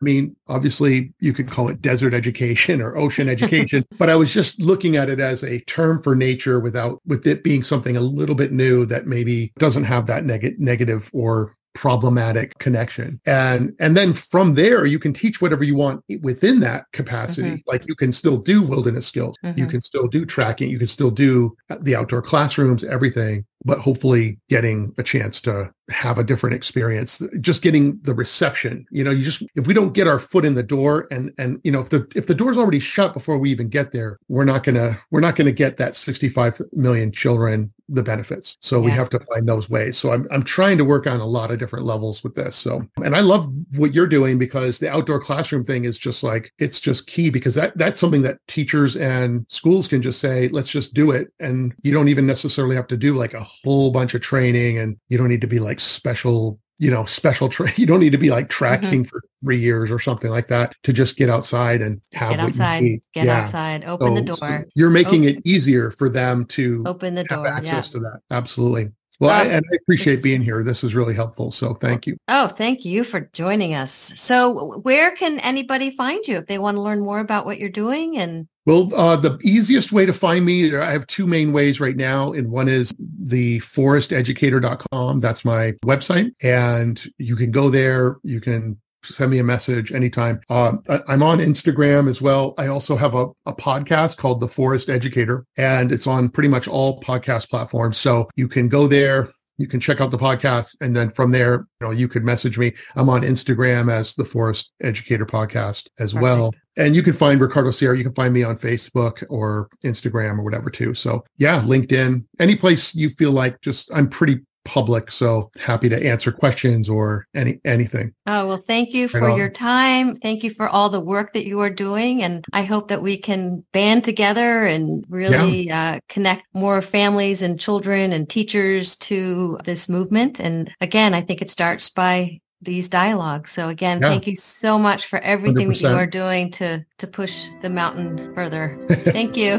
I 0.00 0.04
mean, 0.04 0.36
obviously, 0.46 1.12
you 1.18 1.32
could 1.32 1.50
call 1.50 1.68
it 1.68 1.82
desert 1.82 2.14
education 2.14 2.80
or 2.80 2.96
ocean 2.96 3.28
education, 3.28 3.84
but 3.98 4.08
I 4.08 4.14
was 4.14 4.32
just 4.32 4.60
looking 4.60 4.96
at 4.96 5.10
it 5.10 5.18
as 5.18 5.42
a 5.42 5.58
term 5.62 6.02
for 6.02 6.14
nature 6.14 6.60
without, 6.60 7.00
with 7.04 7.26
it 7.26 7.42
being 7.42 7.64
something 7.64 7.96
a 7.96 8.00
little 8.00 8.36
bit 8.36 8.52
new 8.52 8.86
that 8.86 9.06
maybe 9.08 9.52
doesn't 9.58 9.84
have 9.84 10.06
that 10.06 10.24
neg- 10.24 10.60
negative 10.60 11.10
or 11.12 11.56
problematic 11.78 12.58
connection. 12.58 13.20
And 13.24 13.72
and 13.78 13.96
then 13.96 14.12
from 14.12 14.54
there 14.54 14.84
you 14.84 14.98
can 14.98 15.12
teach 15.12 15.40
whatever 15.40 15.62
you 15.62 15.76
want 15.76 16.04
within 16.22 16.58
that 16.60 16.86
capacity. 16.92 17.50
Mm-hmm. 17.50 17.70
like 17.70 17.86
you 17.86 17.94
can 17.94 18.10
still 18.10 18.36
do 18.36 18.62
wilderness 18.62 19.06
skills. 19.06 19.36
Mm-hmm. 19.44 19.60
you 19.60 19.66
can 19.68 19.80
still 19.80 20.08
do 20.08 20.26
tracking. 20.26 20.70
You 20.70 20.78
can 20.78 20.88
still 20.88 21.12
do 21.12 21.56
the 21.80 21.94
outdoor 21.94 22.20
classrooms 22.20 22.82
everything. 22.82 23.44
But 23.64 23.78
hopefully 23.78 24.38
getting 24.48 24.92
a 24.98 25.02
chance 25.04 25.40
to 25.42 25.72
have 25.88 26.18
a 26.18 26.24
different 26.24 26.56
experience 26.56 27.22
just 27.40 27.62
getting 27.62 28.00
the 28.02 28.14
reception. 28.14 28.84
You 28.90 29.04
know 29.04 29.12
you 29.12 29.24
just 29.24 29.44
if 29.54 29.68
we 29.68 29.74
don't 29.74 29.92
get 29.92 30.08
our 30.08 30.18
foot 30.18 30.44
in 30.44 30.54
the 30.54 30.64
door 30.64 31.06
and 31.12 31.32
and 31.38 31.60
you 31.62 31.70
know 31.70 31.80
if 31.80 31.90
the 31.90 32.08
if 32.16 32.26
the 32.26 32.34
door's 32.34 32.58
already 32.58 32.80
shut 32.80 33.14
before 33.14 33.38
we 33.38 33.52
even 33.52 33.68
get 33.68 33.92
there 33.92 34.18
we're 34.26 34.44
not 34.44 34.64
gonna 34.64 35.00
we're 35.12 35.20
not 35.20 35.36
gonna 35.36 35.52
get 35.52 35.76
that 35.76 35.94
65 35.94 36.60
million 36.72 37.12
children 37.12 37.72
the 37.88 38.02
benefits. 38.02 38.56
So 38.60 38.78
yeah. 38.78 38.84
we 38.84 38.90
have 38.92 39.10
to 39.10 39.20
find 39.20 39.48
those 39.48 39.70
ways. 39.70 39.96
So 39.96 40.12
I'm, 40.12 40.26
I'm 40.30 40.42
trying 40.42 40.78
to 40.78 40.84
work 40.84 41.06
on 41.06 41.20
a 41.20 41.26
lot 41.26 41.50
of 41.50 41.58
different 41.58 41.86
levels 41.86 42.22
with 42.22 42.34
this. 42.34 42.56
So 42.56 42.82
and 42.98 43.16
i 43.16 43.20
love 43.20 43.50
what 43.76 43.94
you're 43.94 44.06
doing 44.06 44.38
because 44.38 44.78
the 44.78 44.90
outdoor 44.90 45.20
classroom 45.20 45.64
thing 45.64 45.84
is 45.84 45.98
just 45.98 46.22
like 46.22 46.52
it's 46.58 46.80
just 46.80 47.06
key 47.06 47.30
because 47.30 47.54
that 47.54 47.76
that's 47.76 48.00
something 48.00 48.22
that 48.22 48.38
teachers 48.46 48.96
and 48.96 49.46
schools 49.48 49.88
can 49.88 50.02
just 50.02 50.20
say 50.20 50.48
let's 50.48 50.70
just 50.70 50.94
do 50.94 51.10
it. 51.10 51.32
And 51.40 51.74
you 51.82 51.92
don't 51.92 52.08
even 52.08 52.26
necessarily 52.26 52.76
have 52.76 52.88
to 52.88 52.96
do 52.96 53.14
like 53.14 53.34
a 53.34 53.46
whole 53.64 53.90
bunch 53.90 54.14
of 54.14 54.20
training 54.20 54.78
and 54.78 54.96
you 55.08 55.18
don't 55.18 55.28
need 55.28 55.40
to 55.40 55.46
be 55.46 55.60
like 55.60 55.80
special 55.80 56.58
you 56.78 56.90
know 56.90 57.04
special 57.04 57.48
tra- 57.48 57.72
you 57.76 57.86
don't 57.86 58.00
need 58.00 58.12
to 58.12 58.18
be 58.18 58.30
like 58.30 58.48
tracking 58.48 59.02
mm-hmm. 59.02 59.08
for 59.08 59.22
three 59.42 59.58
years 59.58 59.90
or 59.90 59.98
something 59.98 60.30
like 60.30 60.48
that 60.48 60.74
to 60.82 60.92
just 60.92 61.16
get 61.16 61.28
outside 61.28 61.82
and 61.82 62.00
have 62.12 62.30
get 62.30 62.40
outside 62.40 62.82
get 63.14 63.26
yeah. 63.26 63.42
outside 63.42 63.84
open 63.84 64.08
so, 64.08 64.14
the 64.14 64.22
door 64.22 64.36
so 64.36 64.64
you're 64.74 64.90
making 64.90 65.26
open. 65.26 65.36
it 65.36 65.42
easier 65.44 65.90
for 65.90 66.08
them 66.08 66.44
to 66.46 66.82
open 66.86 67.14
the 67.14 67.24
door 67.24 67.46
access 67.46 67.88
yeah. 67.88 67.92
to 67.92 67.98
that 68.00 68.20
absolutely 68.30 68.90
well, 69.20 69.30
I, 69.30 69.44
and 69.46 69.64
I 69.72 69.76
appreciate 69.82 70.22
being 70.22 70.42
here. 70.42 70.62
This 70.62 70.84
is 70.84 70.94
really 70.94 71.14
helpful. 71.14 71.50
So 71.50 71.74
thank 71.74 72.06
you. 72.06 72.16
Oh, 72.28 72.46
thank 72.46 72.84
you 72.84 73.02
for 73.02 73.28
joining 73.32 73.74
us. 73.74 74.12
So 74.14 74.78
where 74.82 75.10
can 75.10 75.40
anybody 75.40 75.90
find 75.90 76.24
you 76.26 76.36
if 76.36 76.46
they 76.46 76.58
want 76.58 76.76
to 76.76 76.80
learn 76.80 77.00
more 77.00 77.18
about 77.18 77.44
what 77.44 77.58
you're 77.58 77.68
doing 77.68 78.16
and 78.16 78.46
well, 78.68 78.94
uh, 78.94 79.16
the 79.16 79.38
easiest 79.42 79.92
way 79.92 80.04
to 80.04 80.12
find 80.12 80.44
me, 80.44 80.76
I 80.76 80.90
have 80.90 81.06
two 81.06 81.26
main 81.26 81.54
ways 81.54 81.80
right 81.80 81.96
now. 81.96 82.34
And 82.34 82.50
one 82.50 82.68
is 82.68 82.92
the 82.98 83.60
foresteducator.com. 83.60 85.20
That's 85.20 85.42
my 85.42 85.72
website. 85.86 86.34
And 86.42 87.02
you 87.16 87.34
can 87.34 87.50
go 87.50 87.70
there. 87.70 88.18
You 88.24 88.42
can 88.42 88.78
send 89.04 89.30
me 89.30 89.38
a 89.38 89.42
message 89.42 89.90
anytime. 89.90 90.42
Uh, 90.50 90.72
I'm 91.08 91.22
on 91.22 91.38
Instagram 91.38 92.10
as 92.10 92.20
well. 92.20 92.52
I 92.58 92.66
also 92.66 92.94
have 92.94 93.14
a, 93.14 93.28
a 93.46 93.54
podcast 93.54 94.18
called 94.18 94.40
The 94.40 94.48
Forest 94.48 94.90
Educator, 94.90 95.46
and 95.56 95.90
it's 95.90 96.06
on 96.06 96.28
pretty 96.28 96.50
much 96.50 96.68
all 96.68 97.00
podcast 97.00 97.48
platforms. 97.48 97.96
So 97.96 98.28
you 98.36 98.48
can 98.48 98.68
go 98.68 98.86
there, 98.86 99.30
you 99.58 99.66
can 99.66 99.80
check 99.80 100.00
out 100.00 100.10
the 100.10 100.18
podcast. 100.18 100.74
And 100.80 100.96
then 100.96 101.10
from 101.10 101.30
there 101.30 101.66
you 101.80 101.86
know 101.86 101.90
you 101.90 102.08
could 102.08 102.24
message 102.24 102.58
me. 102.58 102.72
I'm 102.96 103.10
on 103.10 103.22
instagram 103.22 103.92
as 103.92 104.14
the 104.14 104.24
forest 104.24 104.72
educator 104.82 105.26
podcast 105.26 105.88
as 105.98 106.12
Perfect. 106.12 106.22
well. 106.22 106.52
And 106.76 106.94
you 106.94 107.02
can 107.02 107.12
find 107.12 107.40
ricardo 107.40 107.72
sierra. 107.72 107.98
You 107.98 108.04
can 108.04 108.14
find 108.14 108.32
me 108.32 108.42
on 108.42 108.56
facebook 108.56 109.24
or 109.28 109.68
instagram 109.84 110.38
or 110.38 110.42
whatever 110.42 110.70
too. 110.70 110.94
So 110.94 111.24
yeah 111.36 111.60
linkedin 111.60 112.24
any 112.38 112.56
place 112.56 112.94
you 112.94 113.10
feel 113.10 113.32
like 113.32 113.60
just 113.60 113.90
i'm 113.92 114.08
pretty 114.08 114.40
public. 114.68 115.10
So 115.10 115.50
happy 115.58 115.88
to 115.88 116.06
answer 116.06 116.30
questions 116.30 116.88
or 116.88 117.26
any 117.34 117.58
anything. 117.64 118.12
Oh, 118.26 118.46
well, 118.46 118.62
thank 118.66 118.92
you 118.92 119.08
for 119.08 119.30
your 119.36 119.48
time. 119.48 120.16
Thank 120.16 120.44
you 120.44 120.50
for 120.50 120.68
all 120.68 120.90
the 120.90 121.00
work 121.00 121.32
that 121.32 121.46
you 121.46 121.60
are 121.60 121.70
doing. 121.70 122.22
And 122.22 122.44
I 122.52 122.62
hope 122.62 122.88
that 122.88 123.02
we 123.02 123.16
can 123.16 123.64
band 123.72 124.04
together 124.04 124.64
and 124.64 125.04
really 125.08 125.68
yeah. 125.68 125.94
uh, 125.94 126.00
connect 126.08 126.46
more 126.52 126.82
families 126.82 127.40
and 127.40 127.58
children 127.58 128.12
and 128.12 128.28
teachers 128.28 128.94
to 128.96 129.58
this 129.64 129.88
movement. 129.88 130.38
And 130.38 130.70
again, 130.82 131.14
I 131.14 131.22
think 131.22 131.40
it 131.40 131.50
starts 131.50 131.88
by 131.88 132.40
these 132.60 132.88
dialogues. 132.88 133.52
So 133.52 133.68
again, 133.68 134.00
yeah. 134.02 134.10
thank 134.10 134.26
you 134.26 134.36
so 134.36 134.78
much 134.78 135.06
for 135.06 135.20
everything 135.20 135.70
100%. 135.70 135.80
that 135.80 135.90
you 135.90 135.96
are 135.96 136.06
doing 136.06 136.50
to 136.52 136.84
to 136.98 137.06
push 137.06 137.48
the 137.62 137.70
mountain 137.70 138.34
further. 138.34 138.76
Thank 138.88 139.36
you. 139.36 139.52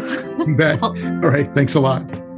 you 0.45 0.55
bet. 0.55 0.83
All 0.83 0.93
right. 0.93 1.49
Thanks 1.55 1.75
a 1.75 1.79
lot. 1.79 2.28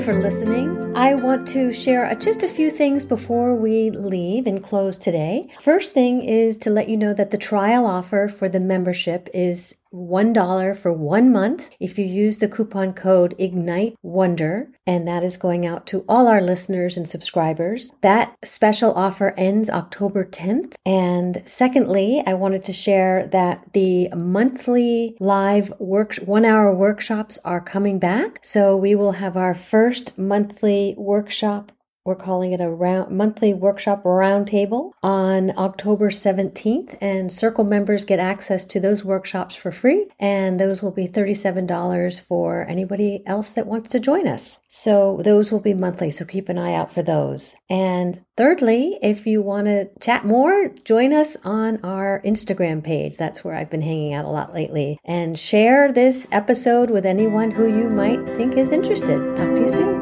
For 0.00 0.14
listening. 0.14 0.96
I 0.96 1.14
want 1.14 1.46
to 1.48 1.74
share 1.74 2.06
uh, 2.06 2.14
just 2.14 2.42
a 2.42 2.48
few 2.48 2.70
things 2.70 3.04
before 3.04 3.54
we 3.54 3.90
leave 3.90 4.46
and 4.46 4.62
close 4.62 4.96
today. 4.96 5.46
First 5.60 5.92
thing 5.92 6.22
is 6.22 6.56
to 6.58 6.70
let 6.70 6.88
you 6.88 6.96
know 6.96 7.12
that 7.12 7.30
the 7.30 7.36
trial 7.36 7.84
offer 7.84 8.26
for 8.26 8.48
the 8.48 8.60
membership 8.60 9.28
is 9.34 9.76
$1 9.92 10.76
for 10.76 10.92
one 10.92 11.32
month 11.32 11.68
if 11.80 11.98
you 11.98 12.04
use 12.04 12.38
the 12.38 12.48
coupon 12.48 12.92
code 12.92 13.34
Ignite 13.38 13.96
Wonder, 14.02 14.68
and 14.86 15.06
that 15.06 15.22
is 15.22 15.36
going 15.36 15.66
out 15.66 15.86
to 15.88 16.04
all 16.08 16.28
our 16.28 16.40
listeners 16.40 16.96
and 16.96 17.08
subscribers. 17.08 17.92
That 18.02 18.36
special 18.44 18.92
offer 18.92 19.34
ends 19.36 19.70
October 19.70 20.24
10th. 20.24 20.74
And 20.84 21.42
secondly, 21.44 22.22
I 22.26 22.34
wanted 22.34 22.64
to 22.64 22.72
share 22.72 23.26
that 23.28 23.72
the 23.72 24.08
monthly 24.14 25.16
live 25.20 25.72
work 25.78 26.16
one 26.16 26.44
hour 26.44 26.74
workshops 26.74 27.38
are 27.44 27.60
coming 27.60 27.98
back. 27.98 28.38
So 28.42 28.76
we 28.76 28.94
will 28.94 29.12
have 29.12 29.36
our 29.36 29.54
first 29.54 30.18
monthly 30.18 30.94
workshop 30.96 31.72
we're 32.04 32.14
calling 32.14 32.52
it 32.52 32.60
a 32.60 32.70
round, 32.70 33.16
monthly 33.16 33.52
workshop 33.52 34.04
roundtable 34.04 34.92
on 35.02 35.56
October 35.58 36.10
17th, 36.10 36.96
and 37.00 37.30
Circle 37.30 37.64
members 37.64 38.04
get 38.04 38.18
access 38.18 38.64
to 38.66 38.80
those 38.80 39.04
workshops 39.04 39.54
for 39.54 39.70
free, 39.70 40.08
and 40.18 40.58
those 40.58 40.82
will 40.82 40.92
be 40.92 41.06
$37 41.06 42.22
for 42.22 42.66
anybody 42.68 43.22
else 43.26 43.50
that 43.50 43.66
wants 43.66 43.90
to 43.90 44.00
join 44.00 44.26
us. 44.26 44.60
So 44.68 45.20
those 45.24 45.50
will 45.50 45.60
be 45.60 45.74
monthly, 45.74 46.10
so 46.10 46.24
keep 46.24 46.48
an 46.48 46.58
eye 46.58 46.74
out 46.74 46.92
for 46.92 47.02
those. 47.02 47.54
And 47.68 48.24
thirdly, 48.36 48.98
if 49.02 49.26
you 49.26 49.42
want 49.42 49.66
to 49.66 49.90
chat 50.00 50.24
more, 50.24 50.68
join 50.84 51.12
us 51.12 51.36
on 51.44 51.80
our 51.84 52.22
Instagram 52.24 52.82
page. 52.82 53.16
That's 53.16 53.44
where 53.44 53.54
I've 53.54 53.70
been 53.70 53.82
hanging 53.82 54.14
out 54.14 54.24
a 54.24 54.28
lot 54.28 54.54
lately. 54.54 54.98
And 55.04 55.38
share 55.38 55.92
this 55.92 56.28
episode 56.30 56.90
with 56.90 57.04
anyone 57.04 57.50
who 57.50 57.66
you 57.66 57.90
might 57.90 58.24
think 58.36 58.54
is 58.54 58.72
interested. 58.72 59.36
Talk 59.36 59.56
to 59.56 59.62
you 59.62 59.68
soon. 59.68 59.99